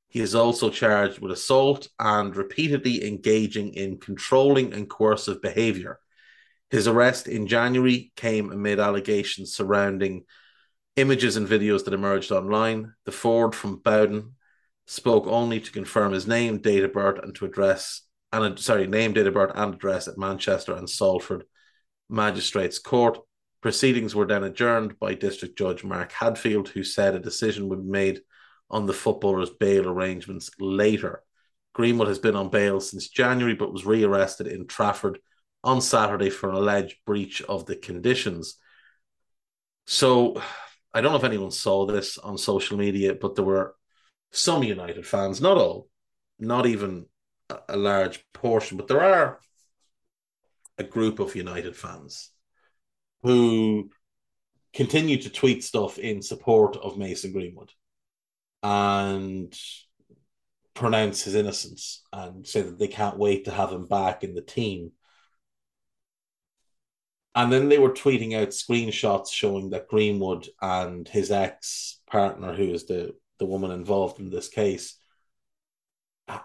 He 0.08 0.22
is 0.22 0.36
also 0.36 0.70
charged 0.70 1.20
with 1.20 1.32
assault 1.32 1.89
and 1.99 2.36
repeatedly 2.36 3.05
engaging 3.05 3.74
in 3.74 3.99
controlling 3.99 4.74
and 4.74 4.89
coercive 4.89 5.41
behavior. 5.41 5.99
His 6.70 6.88
arrest 6.88 7.28
in 7.28 7.47
January 7.47 8.12
came 8.16 8.51
amid 8.51 8.80
allegations 8.80 9.53
surrounding 9.53 10.24
images 10.95 11.38
and 11.38 11.47
videos 11.47 11.86
that 11.86 11.93
emerged 11.93 12.32
online. 12.32 12.93
The 13.05 13.12
Ford 13.12 13.53
from 13.53 13.78
Bowdon 13.78 14.36
spoke 14.86 15.28
only 15.28 15.60
to 15.60 15.72
confirm 15.72 16.14
his 16.14 16.28
name, 16.28 16.60
date 16.60 16.84
of 16.84 16.93
birth, 16.93 17.20
and 17.22 17.36
to 17.36 17.45
address 17.45 18.01
and 18.32 18.60
sorry, 18.60 18.88
name, 18.88 19.14
date 19.14 19.28
of 19.28 19.34
birth, 19.34 19.51
and 19.55 19.74
address 19.74 20.08
at 20.08 20.18
Manchester 20.18 20.76
and 20.76 20.89
Salford 20.89 21.45
Magistrates 22.10 22.80
Court. 22.80 23.18
Proceedings 23.62 24.16
were 24.16 24.26
then 24.26 24.43
adjourned 24.43 24.99
by 24.99 25.14
District 25.14 25.58
Judge 25.58 25.84
Mark 25.84 26.12
Hadfield, 26.12 26.70
who 26.70 26.84
said 26.84 27.16
a 27.16 27.20
decision 27.20 27.70
would 27.70 27.84
be 27.84 27.89
made 27.89 28.22
on 28.70 28.86
the 28.86 28.93
footballer's 28.93 29.49
bail 29.49 29.88
arrangements 29.88 30.49
later. 30.59 31.24
Greenwood 31.74 32.07
has 32.07 32.20
been 32.20 32.36
on 32.36 32.49
bail 32.49 32.80
since 32.80 33.07
January, 33.07 33.55
but 33.55 33.72
was 33.72 33.86
rearrested 33.86 34.47
in 34.47 34.68
Trafford 34.68 35.20
on 35.63 35.82
Saturday 35.82 36.30
for 36.30 36.49
an 36.49 36.55
alleged 36.55 36.97
breach 37.05 37.41
of 37.43 37.65
the 37.65 37.76
conditions. 37.76 38.55
So, 39.86 40.41
I 40.93 41.01
don't 41.01 41.11
know 41.11 41.18
if 41.18 41.24
anyone 41.24 41.51
saw 41.51 41.86
this 41.86 42.18
on 42.18 42.38
social 42.38 42.78
media, 42.78 43.13
but 43.13 43.36
there 43.36 43.45
were 43.45 43.76
some 44.32 44.63
United 44.63 45.05
fans, 45.05 45.39
not 45.39 45.57
all, 45.57 45.88
not 46.39 46.65
even 46.65 47.05
a 47.70 47.78
large 47.78 48.26
portion, 48.34 48.78
but 48.78 48.88
there 48.88 49.03
are 49.03 49.39
a 50.78 50.84
group 50.84 51.20
of 51.20 51.36
United 51.36 51.76
fans 51.76 52.32
who 53.24 53.89
continue 54.74 55.22
to 55.22 55.30
tweet 55.30 55.63
stuff 55.63 55.97
in 55.97 56.22
support 56.22 56.78
of 56.78 56.97
Mason 56.97 57.32
Greenwood 57.32 57.72
and 58.64 59.53
pronounce 60.74 61.24
his 61.24 61.36
innocence 61.36 62.03
and 62.14 62.45
say 62.45 62.62
that 62.62 62.78
they 62.78 62.88
can't 62.88 63.18
wait 63.18 63.45
to 63.45 63.51
have 63.51 63.72
him 63.72 63.86
back 63.88 64.24
in 64.24 64.36
the 64.36 64.41
team. 64.41 64.91
And 67.34 67.51
then 67.51 67.70
they 67.70 67.78
were 67.78 67.91
tweeting 67.91 68.36
out 68.36 68.49
screenshots 68.49 69.32
showing 69.32 69.70
that 69.72 69.88
Greenwood 69.88 70.47
and 70.62 71.08
his 71.08 71.32
ex 71.32 71.99
partner, 72.10 72.53
who 72.53 72.72
is 72.72 72.86
the, 72.86 73.14
the 73.39 73.45
woman 73.45 73.72
involved 73.72 74.20
in 74.20 74.30
this 74.30 74.49
case, 74.49 74.97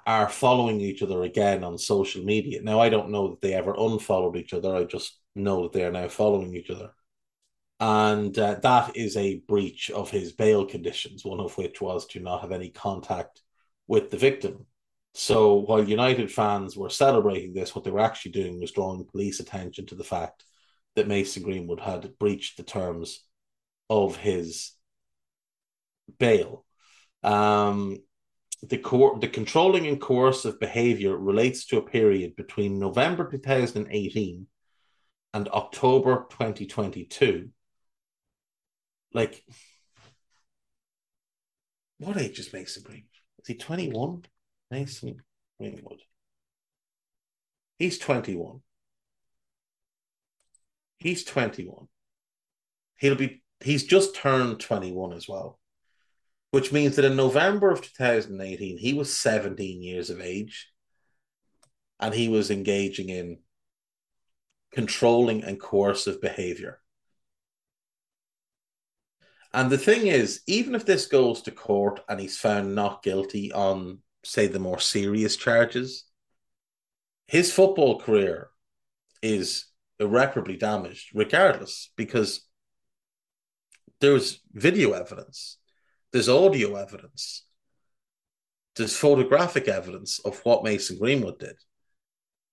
are 0.06 0.28
following 0.28 0.80
each 0.80 1.02
other 1.02 1.22
again 1.22 1.64
on 1.64 1.78
social 1.78 2.24
media. 2.24 2.62
Now, 2.62 2.80
I 2.80 2.88
don't 2.88 3.10
know 3.10 3.30
that 3.30 3.40
they 3.40 3.54
ever 3.54 3.74
unfollowed 3.76 4.36
each 4.36 4.52
other. 4.52 4.74
I 4.74 4.84
just 4.84 5.18
know 5.34 5.62
that 5.62 5.72
they 5.72 5.84
are 5.84 5.90
now 5.90 6.08
following 6.08 6.54
each 6.54 6.70
other. 6.70 6.90
And 7.82 8.38
uh, 8.38 8.60
that 8.62 8.96
is 8.96 9.16
a 9.16 9.40
breach 9.48 9.90
of 9.90 10.08
his 10.08 10.30
bail 10.30 10.64
conditions, 10.64 11.24
one 11.24 11.40
of 11.40 11.58
which 11.58 11.80
was 11.80 12.06
to 12.06 12.20
not 12.20 12.42
have 12.42 12.52
any 12.52 12.70
contact 12.70 13.42
with 13.88 14.08
the 14.08 14.16
victim. 14.16 14.66
So 15.14 15.54
while 15.54 15.82
United 15.82 16.30
fans 16.30 16.76
were 16.76 16.90
celebrating 16.90 17.52
this, 17.52 17.74
what 17.74 17.82
they 17.82 17.90
were 17.90 17.98
actually 17.98 18.30
doing 18.30 18.60
was 18.60 18.70
drawing 18.70 19.04
police 19.04 19.40
attention 19.40 19.86
to 19.86 19.96
the 19.96 20.04
fact 20.04 20.44
that 20.94 21.08
Mason 21.08 21.42
Greenwood 21.42 21.80
had 21.80 22.16
breached 22.20 22.56
the 22.56 22.62
terms 22.62 23.24
of 23.90 24.14
his 24.14 24.74
bail. 26.20 26.64
Um, 27.24 27.98
the 28.62 28.76
the 29.20 29.28
controlling 29.28 29.88
and 29.88 30.00
coercive 30.00 30.60
behavior 30.60 31.16
relates 31.16 31.66
to 31.66 31.78
a 31.78 31.82
period 31.90 32.36
between 32.36 32.78
November 32.78 33.28
2018 33.28 34.46
and 35.34 35.48
October 35.48 36.28
2022. 36.30 37.50
Like, 39.14 39.44
what 41.98 42.16
age 42.16 42.38
is 42.38 42.52
Mason 42.52 42.82
Greenwood? 42.82 43.06
Is 43.40 43.48
he 43.48 43.54
21? 43.54 44.24
Mason 44.70 45.22
Greenwood. 45.58 46.00
He's 47.78 47.98
21. 47.98 48.60
He's 50.98 51.24
21. 51.24 51.88
He'll 52.96 53.16
be, 53.16 53.42
he's 53.60 53.84
just 53.84 54.14
turned 54.14 54.60
21 54.60 55.12
as 55.12 55.28
well 55.28 55.58
which 56.52 56.70
means 56.70 56.96
that 56.96 57.06
in 57.06 57.16
November 57.16 57.70
of 57.70 57.80
2018, 57.80 58.76
he 58.76 58.92
was 58.92 59.16
17 59.16 59.82
years 59.82 60.10
of 60.10 60.20
age 60.20 60.70
and 61.98 62.14
he 62.14 62.28
was 62.28 62.50
engaging 62.50 63.08
in 63.08 63.38
controlling 64.70 65.42
and 65.44 65.58
coercive 65.58 66.20
behavior. 66.20 66.78
And 69.54 69.70
the 69.70 69.78
thing 69.78 70.06
is, 70.06 70.40
even 70.46 70.74
if 70.74 70.86
this 70.86 71.06
goes 71.06 71.42
to 71.42 71.50
court 71.50 72.00
and 72.08 72.18
he's 72.18 72.38
found 72.38 72.74
not 72.74 73.02
guilty 73.02 73.52
on, 73.52 73.98
say, 74.24 74.46
the 74.46 74.58
more 74.58 74.78
serious 74.78 75.36
charges, 75.36 76.04
his 77.26 77.52
football 77.52 78.00
career 78.00 78.48
is 79.22 79.66
irreparably 80.00 80.56
damaged, 80.56 81.10
regardless, 81.14 81.90
because 81.96 82.46
there's 84.00 84.40
video 84.52 84.92
evidence 84.92 85.58
there's 86.12 86.28
audio 86.28 86.76
evidence, 86.76 87.44
there's 88.76 88.96
photographic 88.96 89.66
evidence 89.66 90.18
of 90.20 90.38
what 90.44 90.62
Mason 90.62 90.98
Greenwood 90.98 91.38
did. 91.38 91.56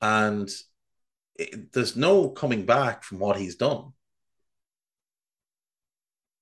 And 0.02 0.50
it, 1.36 1.74
there's 1.74 1.96
no 1.96 2.30
coming 2.30 2.66
back 2.66 3.04
from 3.04 3.20
what 3.20 3.38
he's 3.38 3.56
done. 3.56 3.92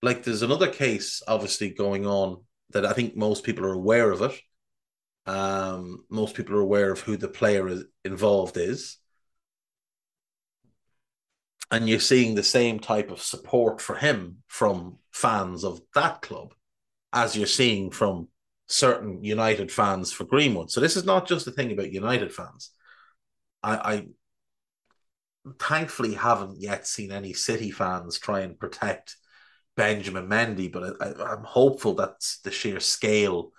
Like, 0.01 0.23
there's 0.23 0.43
another 0.43 0.69
case 0.69 1.21
obviously 1.27 1.69
going 1.69 2.05
on 2.05 2.43
that 2.71 2.85
I 2.85 2.93
think 2.93 3.15
most 3.15 3.43
people 3.43 3.65
are 3.65 3.73
aware 3.73 4.11
of 4.11 4.21
it. 4.21 4.39
Um, 5.25 6.05
most 6.09 6.35
people 6.35 6.55
are 6.55 6.61
aware 6.61 6.91
of 6.91 7.01
who 7.01 7.17
the 7.17 7.27
player 7.27 7.67
is, 7.67 7.83
involved 8.05 8.57
is. 8.57 8.97
And 11.69 11.89
you're 11.89 11.99
seeing 11.99 12.35
the 12.35 12.43
same 12.43 12.79
type 12.79 13.11
of 13.11 13.21
support 13.21 13.81
for 13.81 13.95
him 13.95 14.37
from 14.47 14.99
fans 15.11 15.65
of 15.65 15.81
that 15.95 16.21
club 16.21 16.53
as 17.11 17.35
you're 17.35 17.47
seeing 17.47 17.91
from 17.91 18.29
certain 18.67 19.23
United 19.23 19.71
fans 19.71 20.11
for 20.11 20.23
Greenwood. 20.23 20.71
So 20.71 20.79
this 20.79 20.95
is 20.95 21.05
not 21.05 21.27
just 21.27 21.47
a 21.47 21.51
thing 21.51 21.71
about 21.71 21.91
United 21.91 22.33
fans. 22.33 22.71
I, 23.63 23.75
I 23.75 24.07
thankfully 25.59 26.13
haven't 26.13 26.61
yet 26.61 26.87
seen 26.87 27.11
any 27.11 27.33
City 27.33 27.71
fans 27.71 28.19
try 28.19 28.41
and 28.41 28.59
protect 28.59 29.17
Benjamin 29.77 30.27
Mendy, 30.27 30.69
but 30.69 31.01
I, 31.01 31.33
am 31.33 31.43
hopeful 31.43 31.93
that 31.95 32.15
the 32.43 32.51
sheer 32.51 32.81
scale 32.81 33.51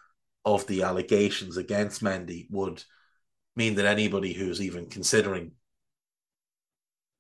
of 0.45 0.67
the 0.67 0.83
allegations 0.83 1.57
against 1.57 2.03
Mendy 2.03 2.47
would 2.51 2.85
mean 3.57 3.77
that 3.77 3.87
anybody 3.87 4.35
who's 4.35 4.61
even 4.61 4.91
considering 4.91 5.53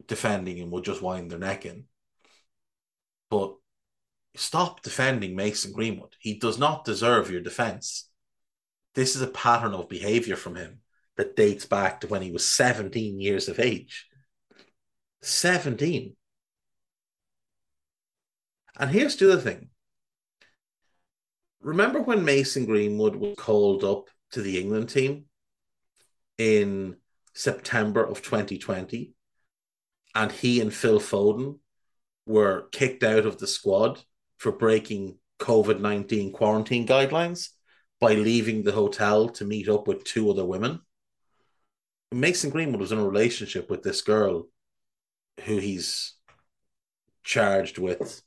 defending 0.07 0.59
him 0.59 0.70
would 0.70 0.84
just 0.84 1.01
wind 1.01 1.30
their 1.30 1.38
neck 1.38 1.64
in. 1.64 1.84
But 3.30 3.55
Stop 4.38 4.82
defending 4.82 5.34
Mason 5.34 5.72
Greenwood. 5.72 6.14
He 6.20 6.38
does 6.38 6.59
not 6.59 6.84
deserve 6.84 7.28
your 7.28 7.40
defense. 7.40 8.09
This 8.94 9.16
is 9.16 9.22
a 9.22 9.26
pattern 9.26 9.74
of 9.74 9.88
behavior 9.88 10.36
from 10.36 10.55
him 10.55 10.80
that 11.16 11.34
dates 11.34 11.66
back 11.66 12.01
to 12.01 12.07
when 12.07 12.22
he 12.22 12.30
was 12.30 12.46
17 12.46 13.20
years 13.20 13.49
of 13.49 13.59
age. 13.59 14.07
17. 15.22 16.14
And 18.79 18.91
here's 18.91 19.16
the 19.16 19.33
other 19.33 19.41
thing. 19.41 19.70
Remember 21.61 22.01
when 22.01 22.24
Mason 22.24 22.64
Greenwood 22.64 23.16
was 23.16 23.37
called 23.37 23.83
up 23.83 24.09
to 24.33 24.43
the 24.43 24.61
England 24.61 24.89
team 24.89 25.24
in 26.37 26.97
September 27.35 28.05
of 28.05 28.22
2020 28.22 29.14
and 30.14 30.33
he 30.33 30.61
and 30.61 30.72
Phil 30.72 31.01
Foden 31.01 31.59
were 32.26 32.68
kicked 32.70 33.03
out 33.03 33.26
of 33.26 33.39
the 33.39 33.47
squad 33.47 34.01
for 34.37 34.53
breaking 34.53 35.18
COVID 35.41 35.81
19 35.81 36.33
quarantine 36.33 36.87
guidelines 36.87 37.49
by 38.01 38.14
leaving 38.14 38.62
the 38.62 38.72
hotel 38.72 39.29
to 39.31 39.45
meet 39.45 39.68
up 39.68 39.89
with 39.89 40.05
two 40.05 40.31
other 40.31 40.45
women. 40.45 40.81
Mason 42.12 42.51
Greenwood 42.51 42.81
was 42.81 42.93
in 42.93 42.99
a 42.99 43.07
relationship 43.07 43.68
with 43.68 43.83
this 43.83 44.03
girl 44.03 44.49
who 45.45 45.59
he's 45.59 46.14
charged 47.22 47.79
with 47.79 48.22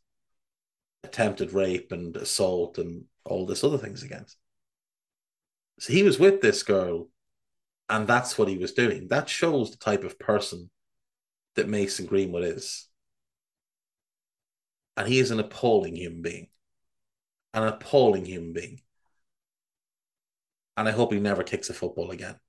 attempted 1.03 1.53
rape 1.53 1.91
and 1.91 2.15
assault 2.15 2.77
and 2.77 3.05
all 3.25 3.45
this 3.45 3.63
other 3.63 3.77
things 3.77 4.03
against. 4.03 4.37
So 5.79 5.93
he 5.93 6.03
was 6.03 6.19
with 6.19 6.41
this 6.41 6.63
girl 6.63 7.09
And 7.89 8.07
that's 8.07 8.37
what 8.37 8.47
he 8.47 8.57
was 8.57 8.73
doing. 8.73 9.09
That 9.09 9.29
shows 9.29 9.71
the 9.71 9.77
type 9.77 10.03
of 10.05 10.17
person 10.17 10.69
that 11.55 11.67
Mason 11.69 12.05
Greenwood 12.05 12.45
is. 12.45 12.87
And 14.95 15.07
he 15.07 15.19
is 15.19 15.31
an 15.31 15.39
appalling 15.39 15.95
human 15.97 16.21
being. 16.21 16.47
An 17.53 17.63
appalling 17.63 18.25
human 18.25 18.53
being. 18.53 18.81
And 20.77 20.87
I 20.87 20.91
hope 20.91 21.11
he 21.11 21.19
never 21.19 21.43
kicks 21.43 21.69
a 21.69 21.73
football 21.73 22.11
again. 22.11 22.39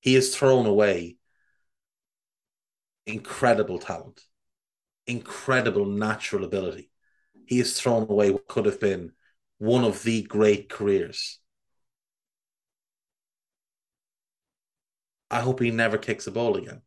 He 0.00 0.14
has 0.14 0.34
thrown 0.34 0.66
away 0.66 1.16
incredible 3.06 3.78
talent, 3.78 4.22
incredible 5.06 5.86
natural 5.86 6.44
ability. 6.44 6.90
He 7.46 7.58
has 7.58 7.78
thrown 7.78 8.02
away 8.08 8.30
what 8.30 8.48
could 8.48 8.66
have 8.66 8.80
been 8.80 9.12
one 9.58 9.84
of 9.84 10.02
the 10.02 10.22
great 10.22 10.68
careers. 10.68 11.38
I 15.30 15.40
hope 15.40 15.60
he 15.60 15.70
never 15.70 15.98
kicks 15.98 16.26
a 16.26 16.30
ball 16.30 16.56
again. 16.56 16.82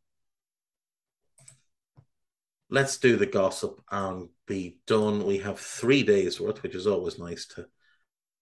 Let's 2.69 2.97
do 2.97 3.15
the 3.15 3.25
gossip 3.25 3.81
and 3.91 4.29
be 4.45 4.77
done. 4.87 5.25
We 5.25 5.39
have 5.39 5.59
three 5.59 6.03
days 6.03 6.39
worth, 6.39 6.63
which 6.63 6.75
is 6.75 6.87
always 6.87 7.17
nice 7.17 7.45
to 7.55 7.67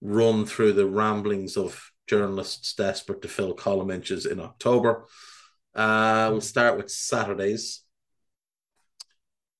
run 0.02 0.46
through 0.46 0.74
the 0.74 0.88
ramblings 0.88 1.58
of 1.58 1.92
journalists 2.08 2.74
desperate 2.74 3.22
to 3.22 3.28
fill 3.28 3.54
column 3.54 3.92
inches 3.92 4.26
in 4.26 4.40
October. 4.40 5.06
Uh, 5.74 6.30
we'll 6.32 6.42
start 6.42 6.78
with 6.78 6.92
Saturdays. 6.92 7.85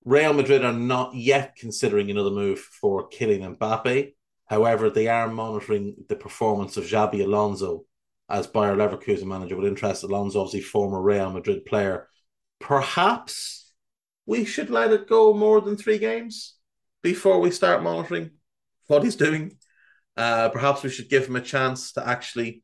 Real 0.06 0.34
Madrid 0.34 0.64
are 0.64 0.72
not 0.72 1.16
yet 1.16 1.56
considering 1.56 2.12
another 2.12 2.30
move 2.30 2.60
for 2.60 3.10
Kylian 3.10 3.58
Mbappe. 3.58 4.14
However, 4.46 4.92
they 4.92 5.08
are 5.08 5.28
monitoring 5.28 5.96
the 6.08 6.16
performance 6.16 6.78
of 6.78 6.84
Xabi 6.84 7.24
Alonso 7.24 7.86
as 8.30 8.46
Bayer 8.46 8.76
Leverkusen 8.76 9.26
manager 9.26 9.56
with 9.56 9.66
interest. 9.66 10.04
Alonso, 10.04 10.42
obviously 10.42 10.62
former 10.62 11.02
Real 11.02 11.32
Madrid 11.32 11.66
player. 11.66 12.08
Perhaps 12.60 13.74
we 14.28 14.46
should 14.46 14.70
let 14.70 14.92
it 14.92 15.10
go 15.10 15.34
more 15.34 15.60
than 15.60 15.76
three 15.76 15.98
games 15.98 16.56
before 17.02 17.40
we 17.40 17.50
start 17.50 17.82
monitoring 17.82 18.32
what 18.86 19.04
he's 19.04 19.16
doing. 19.16 19.58
Uh, 20.16 20.50
perhaps 20.50 20.84
we 20.84 20.90
should 20.90 21.10
give 21.10 21.28
him 21.28 21.36
a 21.36 21.42
chance 21.42 21.94
to 21.94 22.08
actually, 22.08 22.64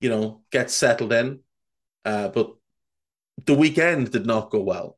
you 0.00 0.08
know, 0.08 0.42
get 0.52 0.70
settled 0.70 1.12
in. 1.12 1.40
Uh, 2.04 2.28
but 2.28 2.54
the 3.44 3.54
weekend 3.54 4.10
did 4.12 4.26
not 4.26 4.50
go 4.50 4.60
well. 4.60 4.97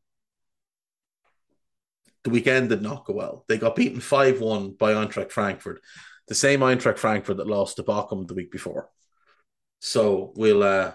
The 2.25 2.31
weekend 2.31 2.69
did 2.69 2.83
not 2.83 3.05
go 3.05 3.15
well. 3.15 3.45
They 3.49 3.59
got 3.59 3.77
beaten 3.77 4.01
5 4.01 4.41
1 4.41 4.73
by 4.79 4.93
Eintracht 4.93 5.33
Frankfurt, 5.33 5.81
the 6.29 6.35
same 6.35 6.61
Eintracht 6.61 6.99
Frankfurt 6.99 7.39
that 7.39 7.47
lost 7.47 7.77
to 7.77 7.83
Bochum 7.83 8.27
the 8.27 8.35
week 8.35 8.51
before. 8.51 8.91
So 9.81 10.33
we'll, 10.37 10.63
uh, 10.63 10.93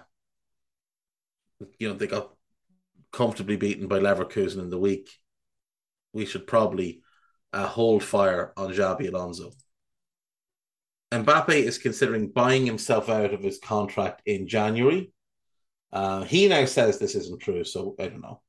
you 1.78 1.88
know, 1.88 1.94
they 1.94 2.06
got 2.06 2.32
comfortably 3.12 3.56
beaten 3.56 3.88
by 3.88 3.98
Leverkusen 3.98 4.60
in 4.60 4.70
the 4.70 4.78
week. 4.78 5.10
We 6.12 6.26
should 6.26 6.46
probably 6.46 7.02
uh, 7.52 7.66
hold 7.66 8.04
fire 8.04 8.52
on 8.56 8.72
Xabi 8.72 9.08
Alonso. 9.08 9.50
Mbappe 11.12 11.50
is 11.50 11.78
considering 11.78 12.28
buying 12.28 12.66
himself 12.66 13.08
out 13.08 13.32
of 13.32 13.42
his 13.42 13.58
contract 13.58 14.22
in 14.26 14.46
January 14.46 15.12
uh, 15.92 16.24
he 16.24 16.48
now 16.48 16.64
says 16.64 16.98
this 16.98 17.14
isn't 17.14 17.40
true, 17.40 17.64
so 17.64 17.94
I 17.98 18.08
don't 18.08 18.20
know. 18.20 18.40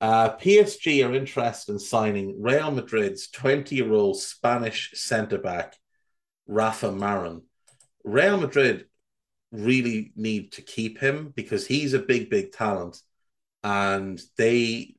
Uh, 0.00 0.36
PSG 0.36 1.06
are 1.06 1.14
interested 1.14 1.72
in 1.72 1.78
signing 1.78 2.40
Real 2.40 2.70
Madrid's 2.70 3.28
20 3.30 3.74
year 3.74 3.92
old 3.92 4.20
Spanish 4.20 4.92
centre 4.94 5.38
back, 5.38 5.76
Rafa 6.46 6.92
Marin. 6.92 7.42
Real 8.04 8.38
Madrid 8.38 8.86
really 9.50 10.12
need 10.14 10.52
to 10.52 10.62
keep 10.62 10.98
him 10.98 11.32
because 11.34 11.66
he's 11.66 11.94
a 11.94 11.98
big, 11.98 12.30
big 12.30 12.52
talent 12.52 13.00
and 13.64 14.20
they 14.36 14.94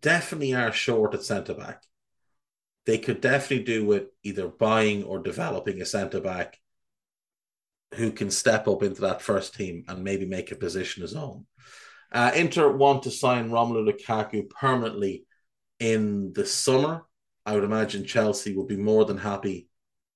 definitely 0.00 0.54
are 0.54 0.72
short 0.72 1.14
at 1.14 1.22
centre 1.22 1.54
back. 1.54 1.82
They 2.86 2.98
could 2.98 3.20
definitely 3.20 3.64
do 3.64 3.84
with 3.84 4.04
either 4.22 4.48
buying 4.48 5.04
or 5.04 5.20
developing 5.20 5.80
a 5.80 5.86
centre 5.86 6.20
back 6.20 6.58
who 7.94 8.10
can 8.10 8.30
step 8.30 8.66
up 8.68 8.82
into 8.82 9.02
that 9.02 9.22
first 9.22 9.54
team 9.54 9.84
and 9.88 10.02
maybe 10.02 10.26
make 10.26 10.50
a 10.50 10.56
position 10.56 11.02
his 11.02 11.14
own. 11.14 11.46
Uh, 12.12 12.32
Inter 12.34 12.70
want 12.70 13.04
to 13.04 13.10
sign 13.10 13.50
Romelu 13.50 13.88
Lukaku 13.88 14.48
permanently 14.50 15.24
in 15.78 16.32
the 16.32 16.44
summer. 16.44 17.02
I 17.46 17.54
would 17.54 17.64
imagine 17.64 18.04
Chelsea 18.04 18.54
will 18.54 18.66
be 18.66 18.76
more 18.76 19.04
than 19.04 19.18
happy 19.18 19.68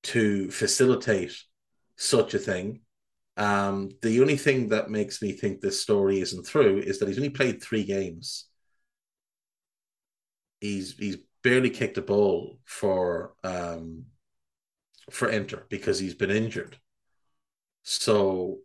to 0.05 0.51
facilitate 0.51 1.35
such 1.97 2.35
a 2.35 2.39
thing. 2.39 2.81
Um, 3.37 3.91
the 4.03 4.21
only 4.21 4.37
thing 4.37 4.69
that 4.69 4.91
makes 4.91 5.23
me 5.23 5.33
think 5.33 5.61
this 5.61 5.81
story 5.81 6.21
isn't 6.21 6.47
through 6.47 6.79
is 6.79 6.99
that 6.99 7.09
he's 7.09 7.19
only 7.19 7.31
played 7.31 7.63
three 7.63 7.85
games. 7.85 8.47
He's 10.61 10.97
he's 10.97 11.19
barely 11.43 11.71
kicked 11.71 11.99
a 11.99 12.03
ball 12.03 12.59
for 12.65 13.35
um, 13.43 14.07
for 15.11 15.29
Inter 15.29 15.65
because 15.69 15.99
he's 15.99 16.15
been 16.15 16.31
injured. 16.31 16.79
So 17.83 18.59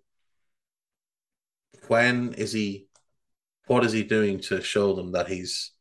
when 1.88 2.34
is 2.34 2.52
he 2.52 2.89
what 3.70 3.86
is 3.86 3.92
he 3.92 4.04
doing 4.04 4.40
to 4.40 4.62
show 4.62 4.94
them 4.94 5.12
that 5.12 5.28
he's 5.28 5.72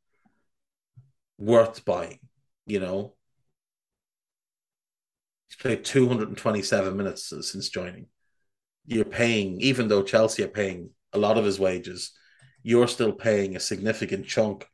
worth 1.38 1.86
buying? 1.86 2.18
You 2.66 2.80
know, 2.80 3.14
he's 5.48 5.56
played 5.56 5.86
227 5.86 6.94
minutes 6.94 7.32
since 7.40 7.70
joining. 7.70 8.06
You're 8.84 9.06
paying, 9.06 9.62
even 9.62 9.88
though 9.88 10.02
Chelsea 10.02 10.44
are 10.44 10.48
paying 10.48 10.90
a 11.14 11.18
lot 11.18 11.38
of 11.38 11.46
his 11.46 11.58
wages, 11.58 12.12
you're 12.62 12.88
still 12.88 13.12
paying 13.12 13.56
a 13.56 13.60
significant 13.60 14.26
chunk 14.26 14.66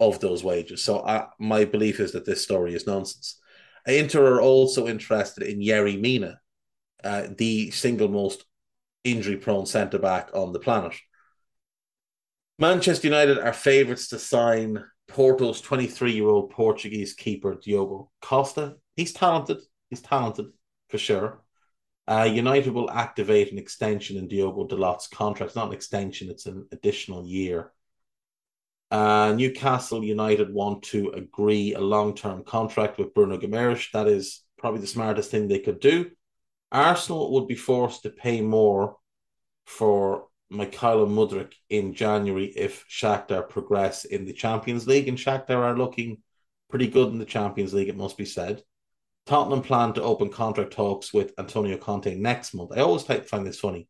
of 0.00 0.20
those 0.20 0.42
wages. 0.42 0.82
So 0.82 1.06
I, 1.06 1.26
my 1.38 1.66
belief 1.66 2.00
is 2.00 2.12
that 2.12 2.24
this 2.24 2.42
story 2.42 2.74
is 2.74 2.86
nonsense. 2.86 3.38
Inter 3.86 4.36
are 4.36 4.40
also 4.40 4.88
interested 4.88 5.46
in 5.46 5.60
Yerry 5.60 6.00
Mina, 6.00 6.40
uh, 7.04 7.26
the 7.36 7.70
single 7.72 8.08
most 8.08 8.46
injury 9.04 9.36
prone 9.36 9.66
centre 9.66 9.98
back 9.98 10.30
on 10.32 10.54
the 10.54 10.60
planet. 10.60 10.94
Manchester 12.58 13.08
United 13.08 13.38
are 13.38 13.52
favourites 13.52 14.08
to 14.08 14.18
sign 14.18 14.84
Porto's 15.08 15.60
23 15.60 16.12
year 16.12 16.28
old 16.28 16.50
Portuguese 16.50 17.12
keeper 17.12 17.56
Diogo 17.56 18.10
Costa. 18.22 18.76
He's 18.94 19.12
talented. 19.12 19.58
He's 19.90 20.00
talented 20.00 20.46
for 20.88 20.98
sure. 20.98 21.40
Uh, 22.06 22.28
United 22.30 22.72
will 22.72 22.90
activate 22.90 23.50
an 23.50 23.58
extension 23.58 24.16
in 24.16 24.28
Diogo 24.28 24.66
Dalot's 24.66 25.08
contract. 25.08 25.50
It's 25.50 25.56
not 25.56 25.68
an 25.68 25.74
extension, 25.74 26.30
it's 26.30 26.46
an 26.46 26.68
additional 26.70 27.26
year. 27.26 27.72
Uh, 28.90 29.32
Newcastle 29.36 30.04
United 30.04 30.52
want 30.52 30.82
to 30.84 31.08
agree 31.10 31.74
a 31.74 31.80
long 31.80 32.14
term 32.14 32.44
contract 32.44 32.98
with 32.98 33.14
Bruno 33.14 33.38
Guimaraes. 33.38 33.90
That 33.92 34.06
is 34.06 34.44
probably 34.58 34.80
the 34.80 34.86
smartest 34.86 35.30
thing 35.30 35.48
they 35.48 35.58
could 35.58 35.80
do. 35.80 36.10
Arsenal 36.70 37.32
would 37.32 37.48
be 37.48 37.56
forced 37.56 38.02
to 38.02 38.10
pay 38.10 38.40
more 38.40 38.96
for 39.64 40.28
Mykhailo 40.54 41.08
Mudryk 41.08 41.52
in 41.68 41.94
January 41.94 42.46
if 42.46 42.86
Shakhtar 42.88 43.48
progress 43.48 44.04
in 44.04 44.24
the 44.24 44.32
Champions 44.32 44.86
League, 44.86 45.08
and 45.08 45.18
Shakhtar 45.18 45.56
are 45.56 45.76
looking 45.76 46.22
pretty 46.70 46.88
good 46.88 47.08
in 47.08 47.18
the 47.18 47.24
Champions 47.24 47.74
League, 47.74 47.88
it 47.88 47.96
must 47.96 48.16
be 48.16 48.24
said. 48.24 48.62
Tottenham 49.26 49.62
plan 49.62 49.94
to 49.94 50.02
open 50.02 50.28
contract 50.28 50.72
talks 50.72 51.12
with 51.12 51.32
Antonio 51.38 51.76
Conte 51.76 52.14
next 52.14 52.54
month. 52.54 52.72
I 52.72 52.80
always 52.80 53.02
find 53.02 53.46
this 53.46 53.60
funny. 53.60 53.88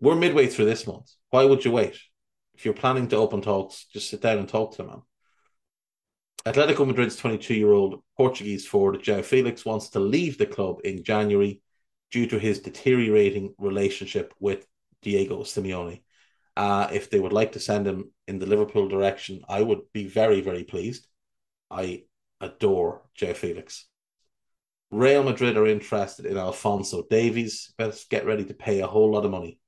We're 0.00 0.16
midway 0.16 0.48
through 0.48 0.64
this 0.64 0.86
month. 0.86 1.10
Why 1.30 1.44
would 1.44 1.64
you 1.64 1.70
wait? 1.70 1.98
If 2.54 2.64
you're 2.64 2.74
planning 2.74 3.08
to 3.08 3.16
open 3.16 3.40
talks, 3.40 3.86
just 3.92 4.10
sit 4.10 4.20
down 4.20 4.38
and 4.38 4.48
talk 4.48 4.76
to 4.76 4.82
them. 4.82 5.02
Atletico 6.44 6.86
Madrid's 6.86 7.16
22 7.16 7.54
year 7.54 7.70
old 7.70 8.02
Portuguese 8.16 8.66
forward 8.66 9.00
João 9.00 9.24
Felix 9.24 9.64
wants 9.64 9.90
to 9.90 10.00
leave 10.00 10.38
the 10.38 10.46
club 10.46 10.80
in 10.82 11.04
January 11.04 11.62
due 12.10 12.26
to 12.26 12.38
his 12.38 12.58
deteriorating 12.58 13.54
relationship 13.58 14.34
with 14.40 14.66
Diego 15.02 15.42
Simeone. 15.42 16.02
Uh, 16.56 16.88
if 16.92 17.10
they 17.10 17.18
would 17.18 17.32
like 17.32 17.52
to 17.52 17.60
send 17.60 17.86
him 17.86 18.10
in 18.28 18.38
the 18.38 18.46
Liverpool 18.46 18.88
direction, 18.88 19.42
I 19.48 19.62
would 19.62 19.80
be 19.92 20.06
very, 20.06 20.40
very 20.40 20.64
pleased. 20.64 21.06
I 21.70 22.04
adore 22.40 23.02
João 23.18 23.34
Felix. 23.34 23.86
Real 24.90 25.22
Madrid 25.22 25.56
are 25.56 25.66
interested 25.66 26.26
in 26.26 26.36
Alfonso 26.36 27.06
Davies. 27.08 27.72
Let's 27.78 28.04
get 28.04 28.26
ready 28.26 28.44
to 28.44 28.54
pay 28.54 28.80
a 28.80 28.86
whole 28.86 29.12
lot 29.12 29.24
of 29.24 29.30
money. 29.30 29.58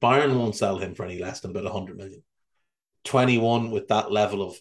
Bayern 0.00 0.36
won't 0.36 0.56
sell 0.56 0.78
him 0.78 0.94
for 0.94 1.04
any 1.04 1.20
less 1.20 1.40
than 1.40 1.52
about 1.52 1.64
100 1.64 1.96
million. 1.96 2.24
21 3.04 3.70
with 3.70 3.88
that 3.88 4.10
level 4.10 4.42
of 4.42 4.56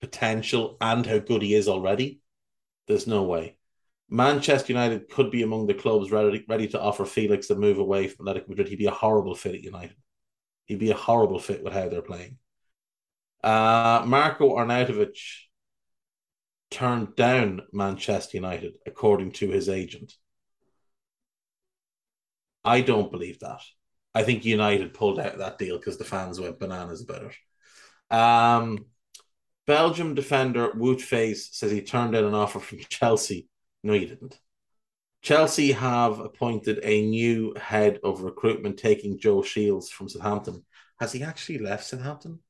potential 0.00 0.76
and 0.80 1.04
how 1.04 1.18
good 1.18 1.42
he 1.42 1.54
is 1.54 1.68
already, 1.68 2.20
there's 2.86 3.06
no 3.06 3.24
way. 3.24 3.57
Manchester 4.10 4.72
United 4.72 5.08
could 5.08 5.30
be 5.30 5.42
among 5.42 5.66
the 5.66 5.74
clubs 5.74 6.10
ready, 6.10 6.44
ready 6.48 6.68
to 6.68 6.80
offer 6.80 7.04
Felix 7.04 7.50
a 7.50 7.54
move 7.54 7.78
away 7.78 8.08
from 8.08 8.26
Atletico 8.26 8.48
Madrid. 8.48 8.68
He'd 8.68 8.76
be 8.76 8.86
a 8.86 8.90
horrible 8.90 9.34
fit 9.34 9.54
at 9.54 9.62
United. 9.62 9.96
He'd 10.64 10.78
be 10.78 10.90
a 10.90 10.96
horrible 10.96 11.38
fit 11.38 11.62
with 11.62 11.72
how 11.72 11.88
they're 11.88 12.02
playing. 12.02 12.38
Uh, 13.44 14.02
Marko 14.06 14.56
Arnautovic 14.56 15.18
turned 16.70 17.16
down 17.16 17.62
Manchester 17.72 18.36
United, 18.36 18.76
according 18.86 19.32
to 19.32 19.50
his 19.50 19.68
agent. 19.68 20.14
I 22.64 22.80
don't 22.80 23.10
believe 23.10 23.40
that. 23.40 23.60
I 24.14 24.22
think 24.22 24.44
United 24.44 24.94
pulled 24.94 25.20
out 25.20 25.38
that 25.38 25.58
deal 25.58 25.78
because 25.78 25.98
the 25.98 26.04
fans 26.04 26.40
went 26.40 26.58
bananas 26.58 27.02
about 27.02 27.30
it. 27.30 28.14
Um, 28.14 28.86
Belgium 29.66 30.14
defender 30.14 30.70
Wout 30.72 31.00
Faes 31.00 31.52
says 31.52 31.70
he 31.70 31.82
turned 31.82 32.12
down 32.12 32.24
an 32.24 32.34
offer 32.34 32.58
from 32.58 32.78
Chelsea. 32.88 33.48
No, 33.82 33.92
you 33.94 34.06
didn't. 34.06 34.38
Chelsea 35.22 35.72
have 35.72 36.20
appointed 36.20 36.80
a 36.84 37.06
new 37.06 37.54
head 37.56 38.00
of 38.04 38.22
recruitment, 38.22 38.78
taking 38.78 39.18
Joe 39.18 39.42
Shields 39.42 39.90
from 39.90 40.08
Southampton. 40.08 40.64
Has 41.00 41.12
he 41.12 41.22
actually 41.24 41.58
left 41.58 41.86
Southampton? 41.86 42.40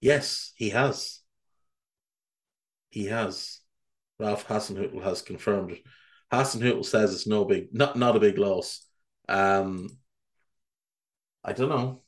Yes, 0.00 0.52
he 0.56 0.70
has. 0.70 1.20
He 2.90 3.06
has. 3.06 3.60
Ralph 4.18 4.46
Hasenhüttl 4.48 5.02
has 5.02 5.22
confirmed 5.22 5.72
it. 5.72 5.84
Hasenhüttl 6.32 6.84
says 6.84 7.14
it's 7.14 7.26
no 7.26 7.44
big, 7.44 7.74
not 7.74 7.96
not 7.96 8.16
a 8.16 8.20
big 8.20 8.38
loss. 8.38 8.86
Um, 9.28 9.98
I 11.44 11.52
don't 11.52 11.68
know. 11.68 12.02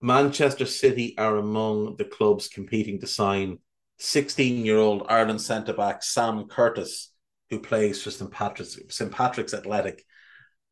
Manchester 0.00 0.66
City 0.66 1.16
are 1.18 1.36
among 1.36 1.96
the 1.96 2.04
clubs 2.04 2.48
competing 2.48 3.00
to 3.00 3.06
sign 3.06 3.58
16 3.98 4.64
year 4.64 4.78
old 4.78 5.06
Ireland 5.08 5.40
centre 5.40 5.72
back 5.72 6.02
Sam 6.02 6.46
Curtis, 6.46 7.12
who 7.50 7.58
plays 7.58 8.02
for 8.02 8.10
St. 8.10 8.30
Patrick's, 8.30 8.78
St. 8.88 9.10
Patrick's 9.10 9.54
Athletic. 9.54 10.04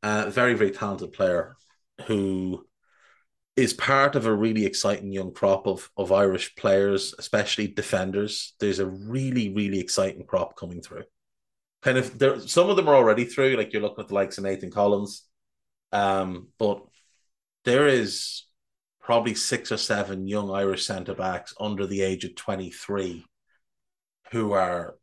Uh, 0.02 0.30
very, 0.30 0.54
very 0.54 0.70
talented 0.70 1.12
player 1.12 1.56
who 2.06 2.64
is 3.56 3.72
part 3.72 4.14
of 4.14 4.26
a 4.26 4.34
really 4.34 4.66
exciting 4.66 5.10
young 5.10 5.32
crop 5.32 5.66
of, 5.66 5.90
of 5.96 6.12
Irish 6.12 6.54
players, 6.56 7.14
especially 7.18 7.66
defenders. 7.66 8.54
There's 8.60 8.78
a 8.78 8.86
really, 8.86 9.52
really 9.52 9.80
exciting 9.80 10.26
crop 10.26 10.56
coming 10.56 10.82
through. 10.82 11.04
Kind 11.82 11.98
of 11.98 12.18
there, 12.18 12.38
some 12.40 12.68
of 12.68 12.76
them 12.76 12.88
are 12.88 12.94
already 12.94 13.24
through, 13.24 13.56
like 13.56 13.72
you're 13.72 13.82
looking 13.82 14.02
at 14.02 14.08
the 14.08 14.14
likes 14.14 14.38
of 14.38 14.44
Nathan 14.44 14.70
Collins. 14.70 15.24
Um, 15.92 16.48
but 16.58 16.82
there 17.64 17.88
is 17.88 18.45
probably 19.06 19.36
six 19.36 19.70
or 19.70 19.76
seven 19.76 20.26
young 20.26 20.50
Irish 20.50 20.84
centre 20.84 21.14
backs 21.14 21.54
under 21.60 21.86
the 21.86 22.02
age 22.02 22.24
of 22.24 22.34
23 22.34 23.24
who 24.32 24.50
are, 24.50 24.96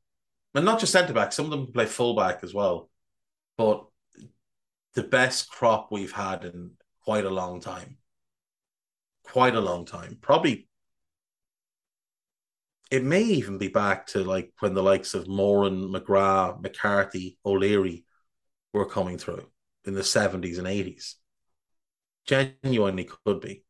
and 0.53 0.65
not 0.65 0.81
just 0.81 0.91
centre 0.91 1.13
backs, 1.13 1.37
some 1.37 1.45
of 1.45 1.51
them 1.51 1.71
play 1.71 1.85
fullback 1.85 2.43
as 2.43 2.53
well, 2.53 2.89
but 3.57 3.85
the 4.93 5.03
best 5.03 5.49
crop 5.49 5.87
we've 5.89 6.11
had 6.11 6.43
in 6.43 6.71
quite 7.05 7.23
a 7.23 7.29
long 7.29 7.61
time. 7.61 7.95
Quite 9.23 9.55
a 9.55 9.61
long 9.61 9.85
time. 9.85 10.17
Probably, 10.19 10.67
it 12.91 13.05
may 13.05 13.23
even 13.23 13.57
be 13.57 13.69
back 13.69 14.07
to 14.07 14.25
like 14.25 14.51
when 14.59 14.73
the 14.73 14.83
likes 14.83 15.13
of 15.13 15.29
Moran, 15.29 15.93
McGrath, 15.93 16.61
McCarthy, 16.61 17.37
O'Leary 17.45 18.03
were 18.73 18.85
coming 18.85 19.17
through 19.17 19.49
in 19.85 19.93
the 19.93 20.01
70s 20.01 20.57
and 20.57 20.67
80s. 20.67 21.13
Genuinely 22.27 23.09
could 23.25 23.39
be. 23.39 23.62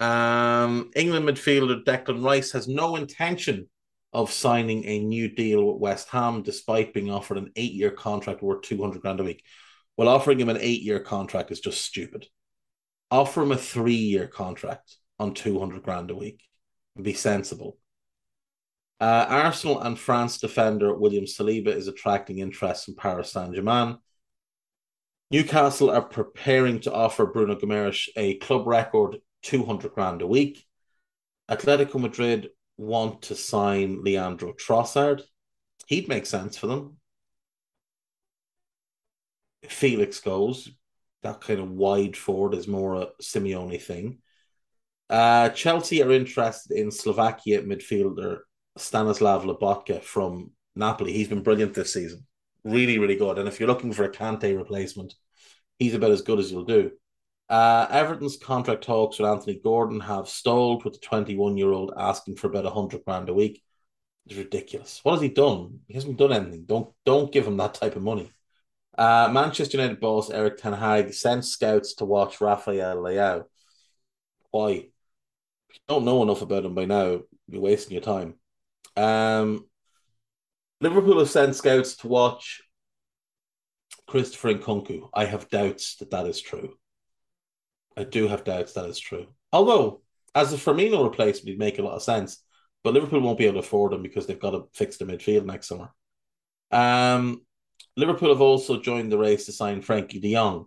Um, 0.00 0.90
England 0.94 1.28
midfielder 1.28 1.84
Declan 1.84 2.24
Rice 2.24 2.52
has 2.52 2.68
no 2.68 2.96
intention 2.96 3.68
of 4.12 4.32
signing 4.32 4.84
a 4.84 5.00
new 5.00 5.28
deal 5.28 5.64
with 5.64 5.80
West 5.80 6.08
Ham, 6.10 6.42
despite 6.42 6.94
being 6.94 7.10
offered 7.10 7.38
an 7.38 7.50
eight-year 7.56 7.90
contract 7.90 8.42
worth 8.42 8.62
two 8.62 8.80
hundred 8.80 9.02
grand 9.02 9.20
a 9.20 9.24
week. 9.24 9.42
Well, 9.96 10.08
offering 10.08 10.40
him 10.40 10.48
an 10.48 10.58
eight-year 10.60 11.00
contract 11.00 11.50
is 11.50 11.60
just 11.60 11.82
stupid. 11.84 12.26
Offer 13.10 13.42
him 13.42 13.52
a 13.52 13.56
three-year 13.56 14.28
contract 14.28 14.96
on 15.18 15.34
two 15.34 15.58
hundred 15.58 15.82
grand 15.82 16.10
a 16.10 16.14
week 16.14 16.42
be 17.00 17.12
sensible. 17.12 17.78
Uh, 19.00 19.26
Arsenal 19.28 19.80
and 19.80 19.98
France 19.98 20.38
defender 20.38 20.92
William 20.92 21.24
Saliba 21.24 21.68
is 21.68 21.86
attracting 21.86 22.38
interest 22.38 22.84
from 22.84 22.96
Paris 22.96 23.32
Saint 23.32 23.54
Germain. 23.54 23.98
Newcastle 25.30 25.90
are 25.90 26.02
preparing 26.02 26.80
to 26.80 26.92
offer 26.92 27.26
Bruno 27.26 27.54
Guimaraes 27.54 28.08
a 28.16 28.34
club 28.38 28.66
record 28.66 29.18
200 29.42 29.92
grand 29.92 30.22
a 30.22 30.26
week. 30.26 30.64
Atletico 31.50 32.00
Madrid 32.00 32.48
want 32.76 33.22
to 33.22 33.34
sign 33.34 34.02
Leandro 34.02 34.52
Trossard. 34.52 35.22
He'd 35.86 36.08
make 36.08 36.26
sense 36.26 36.56
for 36.56 36.66
them. 36.66 36.96
Felix 39.68 40.20
goes, 40.20 40.70
that 41.22 41.40
kind 41.40 41.60
of 41.60 41.70
wide 41.70 42.16
forward 42.16 42.54
is 42.54 42.68
more 42.68 42.94
a 42.94 43.08
Simeone 43.20 43.80
thing. 43.80 44.18
Uh, 45.10 45.48
Chelsea 45.50 46.02
are 46.02 46.12
interested 46.12 46.76
in 46.76 46.90
Slovakia 46.90 47.62
midfielder 47.62 48.40
Stanislav 48.76 49.44
Lobotka 49.44 50.02
from 50.02 50.52
Napoli. 50.76 51.12
He's 51.12 51.28
been 51.28 51.42
brilliant 51.42 51.74
this 51.74 51.92
season. 51.92 52.26
Really, 52.64 52.98
really 52.98 53.16
good. 53.16 53.38
And 53.38 53.48
if 53.48 53.58
you're 53.58 53.68
looking 53.68 53.92
for 53.92 54.04
a 54.04 54.12
Kante 54.12 54.56
replacement, 54.56 55.14
he's 55.78 55.94
about 55.94 56.10
as 56.10 56.22
good 56.22 56.38
as 56.38 56.52
you'll 56.52 56.64
do. 56.64 56.92
Uh, 57.48 57.86
Everton's 57.90 58.36
contract 58.36 58.84
talks 58.84 59.18
with 59.18 59.28
Anthony 59.28 59.58
Gordon 59.62 60.00
have 60.00 60.28
stalled 60.28 60.84
with 60.84 60.94
the 60.94 61.00
21 61.00 61.56
year 61.56 61.72
old 61.72 61.92
asking 61.96 62.36
for 62.36 62.48
about 62.48 62.64
100 62.64 63.04
grand 63.04 63.28
a 63.28 63.34
week. 63.34 63.62
It's 64.26 64.36
ridiculous. 64.36 65.00
What 65.02 65.12
has 65.12 65.22
he 65.22 65.28
done? 65.28 65.80
He 65.86 65.94
hasn't 65.94 66.18
done 66.18 66.32
anything. 66.32 66.64
Don't 66.66 66.92
don't 67.06 67.32
give 67.32 67.46
him 67.46 67.56
that 67.56 67.74
type 67.74 67.96
of 67.96 68.02
money. 68.02 68.30
Uh, 68.96 69.30
Manchester 69.32 69.78
United 69.78 70.00
boss 70.00 70.28
Erik 70.28 70.58
Ten 70.58 70.74
Hag 70.74 71.14
sent 71.14 71.46
scouts 71.46 71.94
to 71.94 72.04
watch 72.04 72.40
Rafael 72.40 72.98
Leao. 72.98 73.44
Why? 74.50 74.70
If 74.70 75.74
you 75.74 75.80
don't 75.88 76.04
know 76.04 76.22
enough 76.22 76.42
about 76.42 76.64
him 76.64 76.74
by 76.74 76.84
now, 76.84 77.20
you're 77.46 77.62
wasting 77.62 77.92
your 77.92 78.02
time. 78.02 78.34
Um, 78.96 79.66
Liverpool 80.80 81.18
have 81.20 81.30
sent 81.30 81.56
scouts 81.56 81.96
to 81.98 82.08
watch 82.08 82.62
Christopher 84.06 84.54
Nkunku. 84.54 85.08
I 85.14 85.24
have 85.24 85.48
doubts 85.48 85.96
that 85.96 86.10
that 86.10 86.26
is 86.26 86.40
true. 86.40 86.74
I 87.98 88.04
do 88.04 88.28
have 88.28 88.44
doubts 88.44 88.74
that 88.74 88.86
is 88.86 88.98
true. 88.98 89.26
Although, 89.52 90.02
as 90.32 90.52
a 90.52 90.56
Firmino 90.56 91.02
replacement, 91.02 91.48
he'd 91.48 91.58
make 91.58 91.80
a 91.80 91.82
lot 91.82 91.96
of 91.96 92.02
sense. 92.02 92.42
But 92.84 92.94
Liverpool 92.94 93.20
won't 93.20 93.38
be 93.38 93.46
able 93.46 93.60
to 93.60 93.66
afford 93.66 93.92
him 93.92 94.02
because 94.02 94.26
they've 94.26 94.38
got 94.38 94.52
to 94.52 94.68
fix 94.72 94.96
the 94.96 95.04
midfield 95.04 95.44
next 95.44 95.66
summer. 95.66 95.90
Um, 96.70 97.42
Liverpool 97.96 98.28
have 98.28 98.40
also 98.40 98.80
joined 98.80 99.10
the 99.10 99.18
race 99.18 99.46
to 99.46 99.52
sign 99.52 99.82
Frenkie 99.82 100.22
de 100.22 100.32
Jong. 100.32 100.66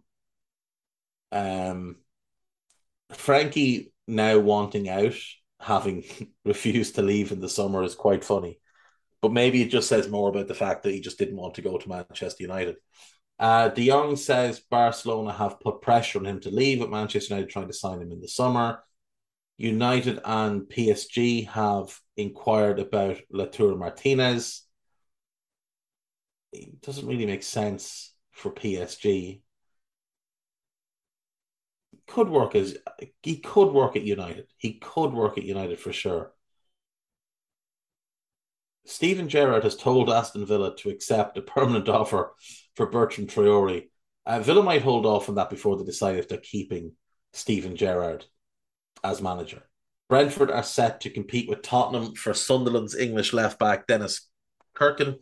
Um, 1.32 1.96
Frenkie 3.14 3.92
now 4.10 4.38
wanting 4.40 4.90
out, 4.90 5.16
having 5.58 6.04
refused 6.46 6.96
to 6.96 7.02
leave 7.02 7.32
in 7.32 7.40
the 7.40 7.48
summer, 7.48 7.82
is 7.84 7.96
quite 7.96 8.26
funny. 8.26 8.60
But 9.22 9.32
maybe 9.32 9.62
it 9.62 9.70
just 9.70 9.88
says 9.88 10.10
more 10.10 10.30
about 10.30 10.50
the 10.50 10.54
fact 10.54 10.84
that 10.84 10.92
he 10.92 11.00
just 11.00 11.18
didn't 11.18 11.38
want 11.38 11.54
to 11.56 11.62
go 11.62 11.78
to 11.78 11.90
Manchester 11.90 12.44
United. 12.44 12.76
Uh, 13.42 13.70
De 13.70 13.88
Jong 13.88 14.16
says 14.16 14.60
Barcelona 14.60 15.34
have 15.34 15.60
put 15.60 15.82
pressure 15.82 16.20
on 16.20 16.26
him 16.26 16.40
to 16.42 16.52
leave, 16.52 16.80
at 16.84 16.92
Manchester 16.92 17.34
United 17.34 17.50
trying 17.50 17.68
to 17.68 17.74
sign 17.74 18.00
him 18.00 18.12
in 18.12 18.22
the 18.22 18.28
summer. 18.28 18.84
United 19.58 20.20
and 20.24 20.62
PSG 20.70 21.48
have 21.48 22.00
inquired 22.16 22.78
about 22.78 23.18
Lautaro 23.34 23.76
Martinez. 23.76 24.64
It 26.54 26.82
doesn't 26.82 27.08
really 27.08 27.26
make 27.26 27.42
sense 27.42 28.14
for 28.32 28.52
PSG. 28.52 29.42
Could 32.08 32.30
work 32.30 32.54
as 32.54 32.78
he 33.24 33.38
could 33.38 33.72
work 33.72 33.96
at 33.96 34.04
United. 34.04 34.48
He 34.58 34.74
could 34.74 35.14
work 35.14 35.40
at 35.40 35.46
United 35.46 35.80
for 35.80 35.92
sure. 35.92 36.34
Steven 38.86 39.30
Gerrard 39.30 39.64
has 39.64 39.76
told 39.76 40.12
Aston 40.12 40.46
Villa 40.46 40.76
to 40.78 40.90
accept 40.90 41.38
a 41.38 41.42
permanent 41.42 41.90
offer 41.90 42.34
for 42.76 42.88
Bertrand 42.88 43.30
Traore. 43.30 43.88
Uh, 44.26 44.40
Villa 44.40 44.64
might 44.64 44.82
hold 44.82 45.06
off 45.06 45.30
on 45.30 45.36
that 45.36 45.50
before 45.50 45.78
they 45.78 45.84
decide 45.84 46.18
if 46.18 46.28
they're 46.28 46.38
keeping 46.38 46.94
Steven 47.34 47.76
Gerrard 47.76 48.26
as 49.04 49.22
manager. 49.22 49.64
Brentford 50.10 50.52
are 50.52 50.64
set 50.64 51.02
to 51.02 51.10
compete 51.10 51.50
with 51.50 51.62
Tottenham 51.62 52.16
for 52.16 52.34
Sunderland's 52.34 52.96
English 52.96 53.34
left 53.34 53.58
back 53.58 53.88
Dennis 53.88 54.28
Cirkin. 54.78 55.20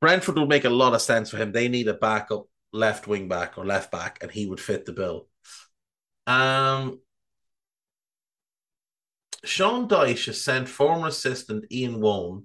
Brentford 0.00 0.38
would 0.38 0.48
make 0.48 0.64
a 0.64 0.70
lot 0.70 0.94
of 0.94 1.00
sense 1.00 1.30
for 1.30 1.38
him. 1.38 1.50
They 1.50 1.68
need 1.68 1.88
a 1.88 1.94
backup 1.94 2.46
left 2.72 3.06
wing 3.06 3.26
back 3.26 3.56
or 3.56 3.64
left 3.64 3.90
back, 3.90 4.18
and 4.20 4.30
he 4.30 4.46
would 4.46 4.60
fit 4.60 4.84
the 4.84 4.92
bill. 4.92 5.28
Um, 6.26 7.00
Sean 9.44 9.88
Dyche 9.88 10.26
has 10.26 10.42
sent 10.42 10.68
former 10.68 11.08
assistant 11.08 11.64
Ian 11.72 12.00
Woan 12.00 12.44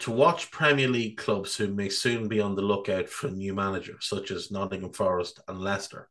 to 0.00 0.10
watch 0.10 0.50
Premier 0.50 0.88
League 0.88 1.18
clubs 1.18 1.56
who 1.56 1.68
may 1.68 1.88
soon 1.88 2.26
be 2.26 2.40
on 2.40 2.54
the 2.54 2.62
lookout 2.62 3.08
for 3.08 3.28
a 3.28 3.32
new 3.32 3.54
manager, 3.54 3.96
such 4.00 4.30
as 4.30 4.50
Nottingham 4.50 4.92
Forest 4.92 5.40
and 5.46 5.60
Leicester. 5.60 6.08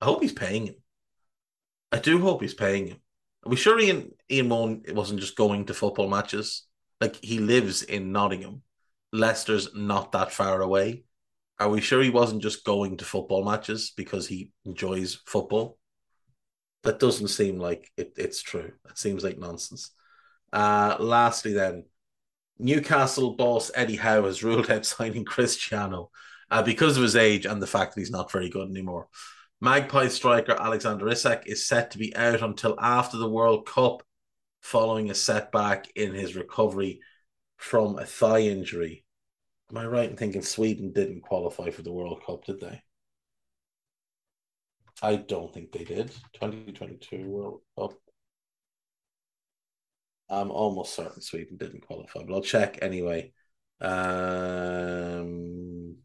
I 0.00 0.06
hope 0.06 0.22
he's 0.22 0.32
paying 0.32 0.66
him. 0.66 0.76
I 1.92 1.98
do 1.98 2.20
hope 2.20 2.40
he's 2.42 2.54
paying 2.54 2.88
him. 2.88 2.96
Are 3.44 3.50
we 3.50 3.56
sure 3.56 3.78
Ian 3.78 4.12
Ian 4.30 4.48
Moan 4.48 4.82
wasn't 4.88 5.20
just 5.20 5.36
going 5.36 5.66
to 5.66 5.74
football 5.74 6.08
matches? 6.08 6.66
Like 7.00 7.16
he 7.22 7.38
lives 7.38 7.82
in 7.82 8.10
Nottingham. 8.10 8.62
Leicester's 9.12 9.74
not 9.74 10.12
that 10.12 10.32
far 10.32 10.60
away. 10.62 11.04
Are 11.58 11.68
we 11.68 11.80
sure 11.80 12.02
he 12.02 12.10
wasn't 12.10 12.42
just 12.42 12.64
going 12.64 12.96
to 12.96 13.04
football 13.04 13.44
matches 13.44 13.92
because 13.96 14.26
he 14.26 14.50
enjoys 14.64 15.20
football? 15.26 15.78
That 16.82 16.98
doesn't 16.98 17.28
seem 17.28 17.58
like 17.58 17.90
it, 17.96 18.14
it's 18.16 18.42
true. 18.42 18.72
It 18.88 18.98
seems 18.98 19.22
like 19.22 19.38
nonsense. 19.38 19.90
Uh, 20.52 20.96
lastly, 20.98 21.52
then, 21.52 21.84
Newcastle 22.58 23.34
boss 23.34 23.70
Eddie 23.74 23.96
Howe 23.96 24.24
has 24.24 24.42
ruled 24.42 24.70
out 24.70 24.86
signing 24.86 25.24
Cristiano 25.24 26.10
uh, 26.50 26.62
because 26.62 26.96
of 26.96 27.02
his 27.02 27.16
age 27.16 27.46
and 27.46 27.60
the 27.60 27.66
fact 27.66 27.94
that 27.94 28.00
he's 28.00 28.10
not 28.10 28.30
very 28.30 28.48
good 28.48 28.68
anymore. 28.68 29.08
Magpie 29.60 30.08
striker 30.08 30.56
Alexander 30.58 31.08
Isak 31.08 31.44
is 31.46 31.66
set 31.66 31.90
to 31.92 31.98
be 31.98 32.14
out 32.16 32.42
until 32.42 32.78
after 32.80 33.16
the 33.16 33.28
World 33.28 33.66
Cup 33.66 34.02
following 34.60 35.10
a 35.10 35.14
setback 35.14 35.86
in 35.96 36.12
his 36.14 36.36
recovery 36.36 37.00
from 37.56 37.98
a 37.98 38.04
thigh 38.04 38.40
injury. 38.40 39.04
Am 39.70 39.78
I 39.78 39.86
right 39.86 40.10
in 40.10 40.16
thinking 40.16 40.42
Sweden 40.42 40.92
didn't 40.92 41.22
qualify 41.22 41.70
for 41.70 41.82
the 41.82 41.92
World 41.92 42.22
Cup, 42.26 42.44
did 42.44 42.60
they? 42.60 42.82
I 45.02 45.16
don't 45.16 45.52
think 45.52 45.72
they 45.72 45.84
did. 45.84 46.08
2022 46.34 47.24
World 47.26 47.60
Cup. 47.78 47.92
I'm 50.34 50.50
almost 50.50 50.94
certain 50.94 51.20
Sweden 51.20 51.56
didn't 51.56 51.86
qualify, 51.86 52.22
but 52.26 52.34
I'll 52.34 52.42
check 52.42 52.78
anyway. 52.82 53.32
Um, 53.80 55.96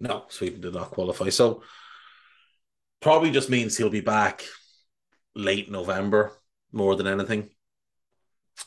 no, 0.00 0.24
Sweden 0.28 0.60
did 0.60 0.74
not 0.74 0.90
qualify. 0.90 1.30
So 1.30 1.62
probably 3.00 3.30
just 3.30 3.50
means 3.50 3.76
he'll 3.76 3.90
be 3.90 4.00
back 4.00 4.44
late 5.34 5.70
November 5.70 6.32
more 6.72 6.96
than 6.96 7.06
anything. 7.06 7.50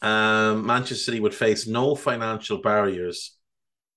Um, 0.01 0.65
Manchester 0.65 0.95
City 0.95 1.19
would 1.19 1.35
face 1.35 1.67
no 1.67 1.95
financial 1.95 2.59
barriers 2.59 3.37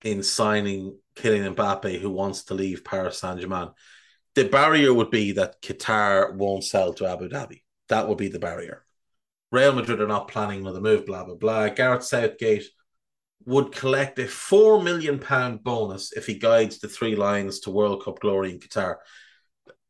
in 0.02 0.22
signing 0.22 0.98
Kylian 1.16 1.54
Mbappe, 1.54 2.00
who 2.00 2.10
wants 2.10 2.44
to 2.44 2.54
leave 2.54 2.84
Paris 2.84 3.18
Saint 3.18 3.40
Germain. 3.40 3.70
The 4.34 4.48
barrier 4.48 4.92
would 4.92 5.10
be 5.10 5.32
that 5.32 5.62
Qatar 5.62 6.34
won't 6.34 6.64
sell 6.64 6.92
to 6.94 7.06
Abu 7.06 7.28
Dhabi. 7.28 7.62
That 7.88 8.08
would 8.08 8.18
be 8.18 8.28
the 8.28 8.40
barrier. 8.40 8.84
Real 9.54 9.72
Madrid 9.72 10.00
are 10.00 10.08
not 10.08 10.26
planning 10.26 10.62
another 10.62 10.80
move, 10.80 11.06
blah, 11.06 11.22
blah, 11.22 11.36
blah. 11.36 11.68
Gareth 11.68 12.02
Southgate 12.02 12.64
would 13.46 13.70
collect 13.70 14.18
a 14.18 14.26
four 14.26 14.82
million 14.82 15.20
pound 15.20 15.62
bonus 15.62 16.12
if 16.12 16.26
he 16.26 16.34
guides 16.34 16.80
the 16.80 16.88
three 16.88 17.14
lions 17.14 17.60
to 17.60 17.70
World 17.70 18.02
Cup 18.04 18.18
glory 18.18 18.50
in 18.50 18.58
Qatar. 18.58 18.96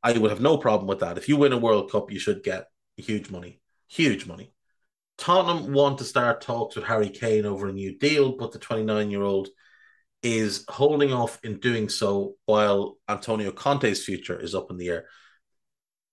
I 0.03 0.12
would 0.19 0.31
have 0.31 0.43
no 0.43 0.59
problem 0.59 0.87
with 0.87 1.01
that. 1.01 1.17
If 1.17 1.31
you 1.31 1.39
win 1.39 1.55
a 1.55 1.59
World 1.59 1.91
Cup, 1.91 2.12
you 2.12 2.19
should 2.19 2.43
get 2.43 2.67
huge 2.99 3.31
money. 3.31 3.62
Huge 3.89 4.27
money. 4.27 4.53
Tottenham 5.17 5.73
want 5.73 5.97
to 5.97 6.05
start 6.05 6.43
talks 6.43 6.77
with 6.77 6.85
Harry 6.85 7.09
Kane 7.09 7.47
over 7.47 7.67
a 7.67 7.73
new 7.73 7.97
deal, 7.97 8.37
but 8.37 8.53
the 8.53 8.59
29 8.59 9.11
year 9.11 9.23
old 9.23 9.49
is 10.23 10.67
holding 10.69 11.15
off 11.15 11.39
in 11.43 11.59
doing 11.59 11.89
so 11.89 12.35
while 12.45 12.99
Antonio 13.09 13.51
Conte's 13.51 14.05
future 14.05 14.39
is 14.39 14.55
up 14.55 14.71
in 14.71 14.77
the 14.77 14.91
air. 14.91 15.07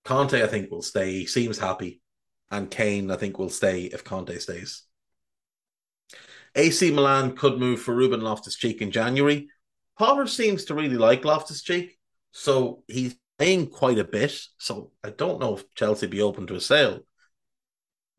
Conte, 0.05 0.41
I 0.41 0.47
think, 0.47 0.71
will 0.71 0.81
stay. 0.81 1.11
He 1.11 1.25
seems 1.25 1.59
happy. 1.59 2.00
And 2.51 2.69
Kane, 2.69 3.09
I 3.09 3.15
think, 3.15 3.39
will 3.39 3.49
stay 3.49 3.83
if 3.85 4.03
Conte 4.03 4.37
stays. 4.37 4.83
AC 6.53 6.91
Milan 6.91 7.35
could 7.35 7.57
move 7.57 7.81
for 7.81 7.95
Ruben 7.95 8.21
Loftus 8.21 8.57
Cheek 8.57 8.81
in 8.81 8.91
January. 8.91 9.47
Potter 9.97 10.27
seems 10.27 10.65
to 10.65 10.75
really 10.75 10.97
like 10.97 11.23
Loftus 11.23 11.63
Cheek, 11.63 11.97
so 12.31 12.83
he's 12.87 13.15
paying 13.39 13.67
quite 13.67 13.99
a 13.99 14.03
bit. 14.03 14.37
So 14.57 14.91
I 15.03 15.11
don't 15.11 15.39
know 15.39 15.55
if 15.55 15.73
Chelsea 15.75 16.07
be 16.07 16.21
open 16.21 16.45
to 16.47 16.55
a 16.55 16.61
sale. 16.61 16.99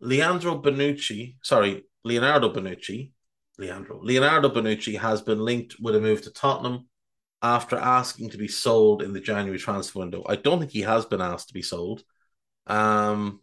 Leandro 0.01 0.61
Bonucci, 0.61 1.37
sorry, 1.43 1.85
Leonardo 2.05 2.53
Bonucci, 2.53 3.12
Leandro, 3.59 4.01
Leonardo 4.03 4.49
Bonucci 4.49 4.99
has 4.99 5.22
been 5.22 5.39
linked 5.39 5.76
with 5.78 5.95
a 5.95 6.01
move 6.01 6.22
to 6.22 6.30
Tottenham 6.33 6.89
after 7.43 7.76
asking 7.76 8.30
to 8.30 8.39
be 8.39 8.49
sold 8.49 9.03
in 9.03 9.12
the 9.12 9.20
January 9.20 9.59
transfer 9.59 10.01
window. 10.01 10.24
I 10.28 10.37
don't 10.37 10.59
think 10.59 10.72
he 10.72 10.80
has 10.80 11.05
been 11.05 11.20
asked 11.20 11.49
to 11.49 11.55
be 11.55 11.62
sold. 11.62 12.03
Um, 12.66 13.41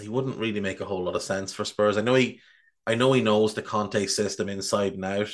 he 0.00 0.08
wouldn't 0.08 0.38
really 0.38 0.60
make 0.60 0.80
a 0.80 0.84
whole 0.84 1.04
lot 1.04 1.16
of 1.16 1.22
sense 1.22 1.52
for 1.52 1.64
Spurs. 1.64 1.96
I 1.96 2.02
know 2.02 2.14
he 2.14 2.40
I 2.86 2.94
know 2.94 3.12
he 3.12 3.20
knows 3.20 3.54
the 3.54 3.62
Conte 3.62 4.06
system 4.06 4.48
inside 4.48 4.94
and 4.94 5.04
out. 5.04 5.30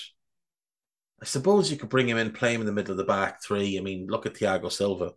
I 1.23 1.25
suppose 1.25 1.71
you 1.71 1.77
could 1.77 1.89
bring 1.89 2.09
him 2.09 2.19
in, 2.19 2.33
play 2.33 2.55
him 2.55 2.61
in 2.61 2.67
the 2.67 2.73
middle 2.73 2.93
of 2.93 2.99
the 2.99 3.05
back 3.05 3.43
three. 3.43 3.79
I 3.79 3.81
mean, 3.81 4.09
look 4.09 4.27
at 4.27 4.35
Thiago 4.35 4.71
Silva. 4.71 5.13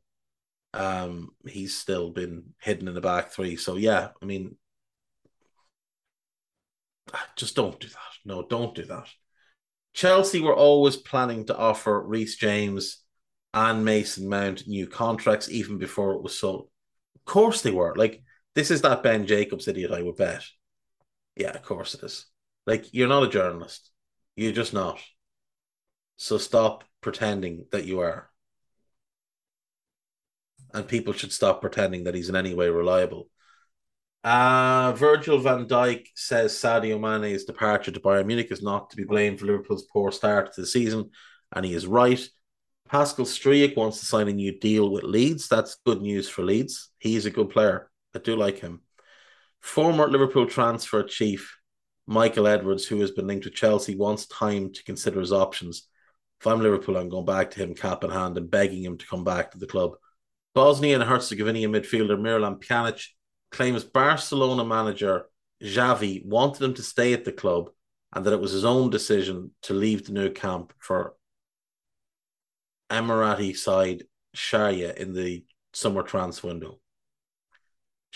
Um, 0.73 1.31
he's 1.47 1.75
still 1.75 2.11
been 2.11 2.53
hidden 2.61 2.87
in 2.87 2.93
the 2.93 3.01
back 3.01 3.31
three. 3.31 3.55
So 3.55 3.75
yeah, 3.75 4.09
I 4.21 4.25
mean, 4.25 4.57
just 7.35 7.55
don't 7.55 7.79
do 7.79 7.87
that. 7.87 7.97
No, 8.25 8.43
don't 8.43 8.75
do 8.75 8.85
that. 8.85 9.07
Chelsea 9.93 10.41
were 10.41 10.55
always 10.55 10.95
planning 10.95 11.45
to 11.47 11.57
offer 11.57 11.99
Reece 11.99 12.37
James 12.37 13.03
and 13.53 13.83
Mason 13.83 14.29
Mount 14.29 14.67
new 14.67 14.85
contracts 14.85 15.49
even 15.49 15.79
before 15.79 16.13
it 16.13 16.21
was 16.21 16.37
sold. 16.37 16.69
Of 17.15 17.25
course 17.25 17.61
they 17.61 17.71
were. 17.71 17.95
Like 17.95 18.21
this 18.57 18.71
is 18.71 18.81
that 18.81 19.03
Ben 19.03 19.27
Jacobs 19.27 19.67
idiot, 19.67 19.91
I 19.91 20.01
would 20.01 20.17
bet. 20.17 20.43
Yeah, 21.35 21.51
of 21.51 21.61
course 21.61 21.93
it 21.93 22.01
is. 22.01 22.25
Like, 22.65 22.91
you're 22.91 23.07
not 23.07 23.21
a 23.21 23.29
journalist. 23.29 23.91
You're 24.35 24.51
just 24.51 24.73
not. 24.73 24.99
So 26.15 26.39
stop 26.39 26.83
pretending 26.99 27.67
that 27.71 27.85
you 27.85 27.99
are. 27.99 28.31
And 30.73 30.87
people 30.87 31.13
should 31.13 31.31
stop 31.31 31.61
pretending 31.61 32.05
that 32.05 32.15
he's 32.15 32.29
in 32.29 32.35
any 32.35 32.55
way 32.55 32.69
reliable. 32.69 33.29
Uh, 34.23 34.91
Virgil 34.93 35.37
van 35.37 35.67
Dijk 35.67 36.07
says 36.15 36.51
Sadio 36.53 36.99
Mane's 36.99 37.43
departure 37.43 37.91
to 37.91 37.99
Bayern 37.99 38.25
Munich 38.25 38.51
is 38.51 38.63
not 38.63 38.89
to 38.89 38.97
be 38.97 39.03
blamed 39.03 39.39
for 39.39 39.45
Liverpool's 39.45 39.85
poor 39.93 40.11
start 40.11 40.51
to 40.55 40.61
the 40.61 40.67
season, 40.67 41.11
and 41.53 41.63
he 41.63 41.75
is 41.75 41.85
right. 41.85 42.27
Pascal 42.89 43.25
Struijk 43.25 43.77
wants 43.77 43.99
to 43.99 44.07
sign 44.07 44.27
a 44.27 44.33
new 44.33 44.57
deal 44.59 44.89
with 44.89 45.03
Leeds. 45.03 45.47
That's 45.47 45.77
good 45.85 46.01
news 46.01 46.27
for 46.27 46.41
Leeds. 46.41 46.89
He's 46.97 47.27
a 47.27 47.29
good 47.29 47.51
player. 47.51 47.91
I 48.17 48.19
do 48.19 48.35
like 48.35 48.59
him. 48.59 48.81
Former 49.61 50.07
Liverpool 50.07 50.47
transfer 50.47 51.03
chief 51.03 51.59
Michael 52.07 52.47
Edwards, 52.47 52.87
who 52.87 52.99
has 53.01 53.11
been 53.11 53.27
linked 53.27 53.45
with 53.45 53.53
Chelsea, 53.53 53.95
wants 53.95 54.25
time 54.25 54.73
to 54.73 54.83
consider 54.83 55.19
his 55.19 55.31
options. 55.31 55.87
If 56.41 56.47
I'm 56.47 56.61
Liverpool, 56.61 56.97
I'm 56.97 57.09
going 57.09 57.25
back 57.25 57.51
to 57.51 57.59
him 57.59 57.75
cap 57.75 58.03
in 58.03 58.09
hand 58.09 58.37
and 58.37 58.49
begging 58.49 58.83
him 58.83 58.97
to 58.97 59.05
come 59.05 59.23
back 59.23 59.51
to 59.51 59.59
the 59.59 59.67
club. 59.67 59.91
Bosnia 60.55 60.95
and 60.95 61.03
Herzegovina 61.07 61.67
midfielder 61.67 62.17
Miralem 62.17 62.59
Pjanic 62.59 63.05
claims 63.51 63.83
Barcelona 63.83 64.65
manager 64.65 65.25
Xavi 65.61 66.25
wanted 66.25 66.63
him 66.63 66.73
to 66.73 66.81
stay 66.81 67.13
at 67.13 67.23
the 67.23 67.31
club 67.31 67.69
and 68.13 68.25
that 68.25 68.33
it 68.33 68.41
was 68.41 68.51
his 68.51 68.65
own 68.65 68.89
decision 68.89 69.51
to 69.63 69.73
leave 69.73 70.07
the 70.07 70.13
Nou 70.13 70.31
Camp 70.31 70.73
for 70.79 71.13
Emirati 72.89 73.55
side 73.55 74.05
Sharjah 74.35 74.95
in 74.95 75.13
the 75.13 75.45
summer 75.73 76.01
transfer 76.01 76.47
window. 76.47 76.79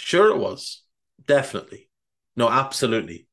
Sure, 0.01 0.29
it 0.29 0.37
was. 0.37 0.83
Definitely. 1.25 1.87
No, 2.35 2.49
absolutely. 2.49 3.27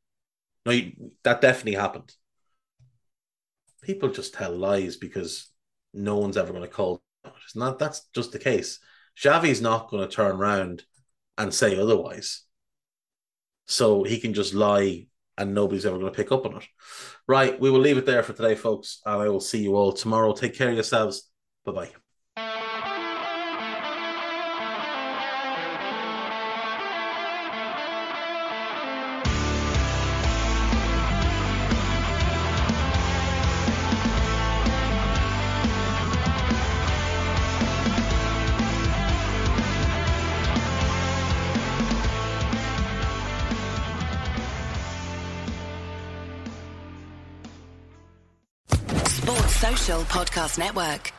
No, 0.66 0.78
that 1.24 1.40
definitely 1.40 1.74
happened. 1.74 2.12
People 3.82 4.10
just 4.10 4.34
tell 4.34 4.54
lies 4.54 4.96
because 4.96 5.48
no 5.94 6.18
one's 6.18 6.36
ever 6.36 6.52
going 6.52 6.62
to 6.62 6.68
call. 6.68 7.02
It's 7.24 7.56
not. 7.56 7.78
That's 7.78 8.06
just 8.14 8.32
the 8.32 8.38
case. 8.38 8.80
Xavi's 9.18 9.62
not 9.62 9.88
going 9.88 10.06
to 10.06 10.14
turn 10.14 10.36
around 10.36 10.84
and 11.38 11.54
say 11.54 11.78
otherwise. 11.78 12.42
So 13.66 14.02
he 14.02 14.20
can 14.20 14.34
just 14.34 14.52
lie 14.52 15.06
and 15.38 15.54
nobody's 15.54 15.86
ever 15.86 15.98
going 15.98 16.12
to 16.12 16.16
pick 16.16 16.32
up 16.32 16.44
on 16.44 16.56
it. 16.58 16.66
Right. 17.26 17.58
We 17.58 17.70
will 17.70 17.80
leave 17.80 17.96
it 17.96 18.04
there 18.04 18.22
for 18.22 18.34
today, 18.34 18.54
folks. 18.54 19.00
And 19.06 19.22
I 19.22 19.28
will 19.30 19.40
see 19.40 19.62
you 19.62 19.74
all 19.74 19.92
tomorrow. 19.92 20.34
Take 20.34 20.54
care 20.54 20.68
of 20.68 20.74
yourselves. 20.74 21.30
Bye 21.64 21.72
bye. 21.72 22.07
Podcast 50.38 50.56
Network. 50.56 51.17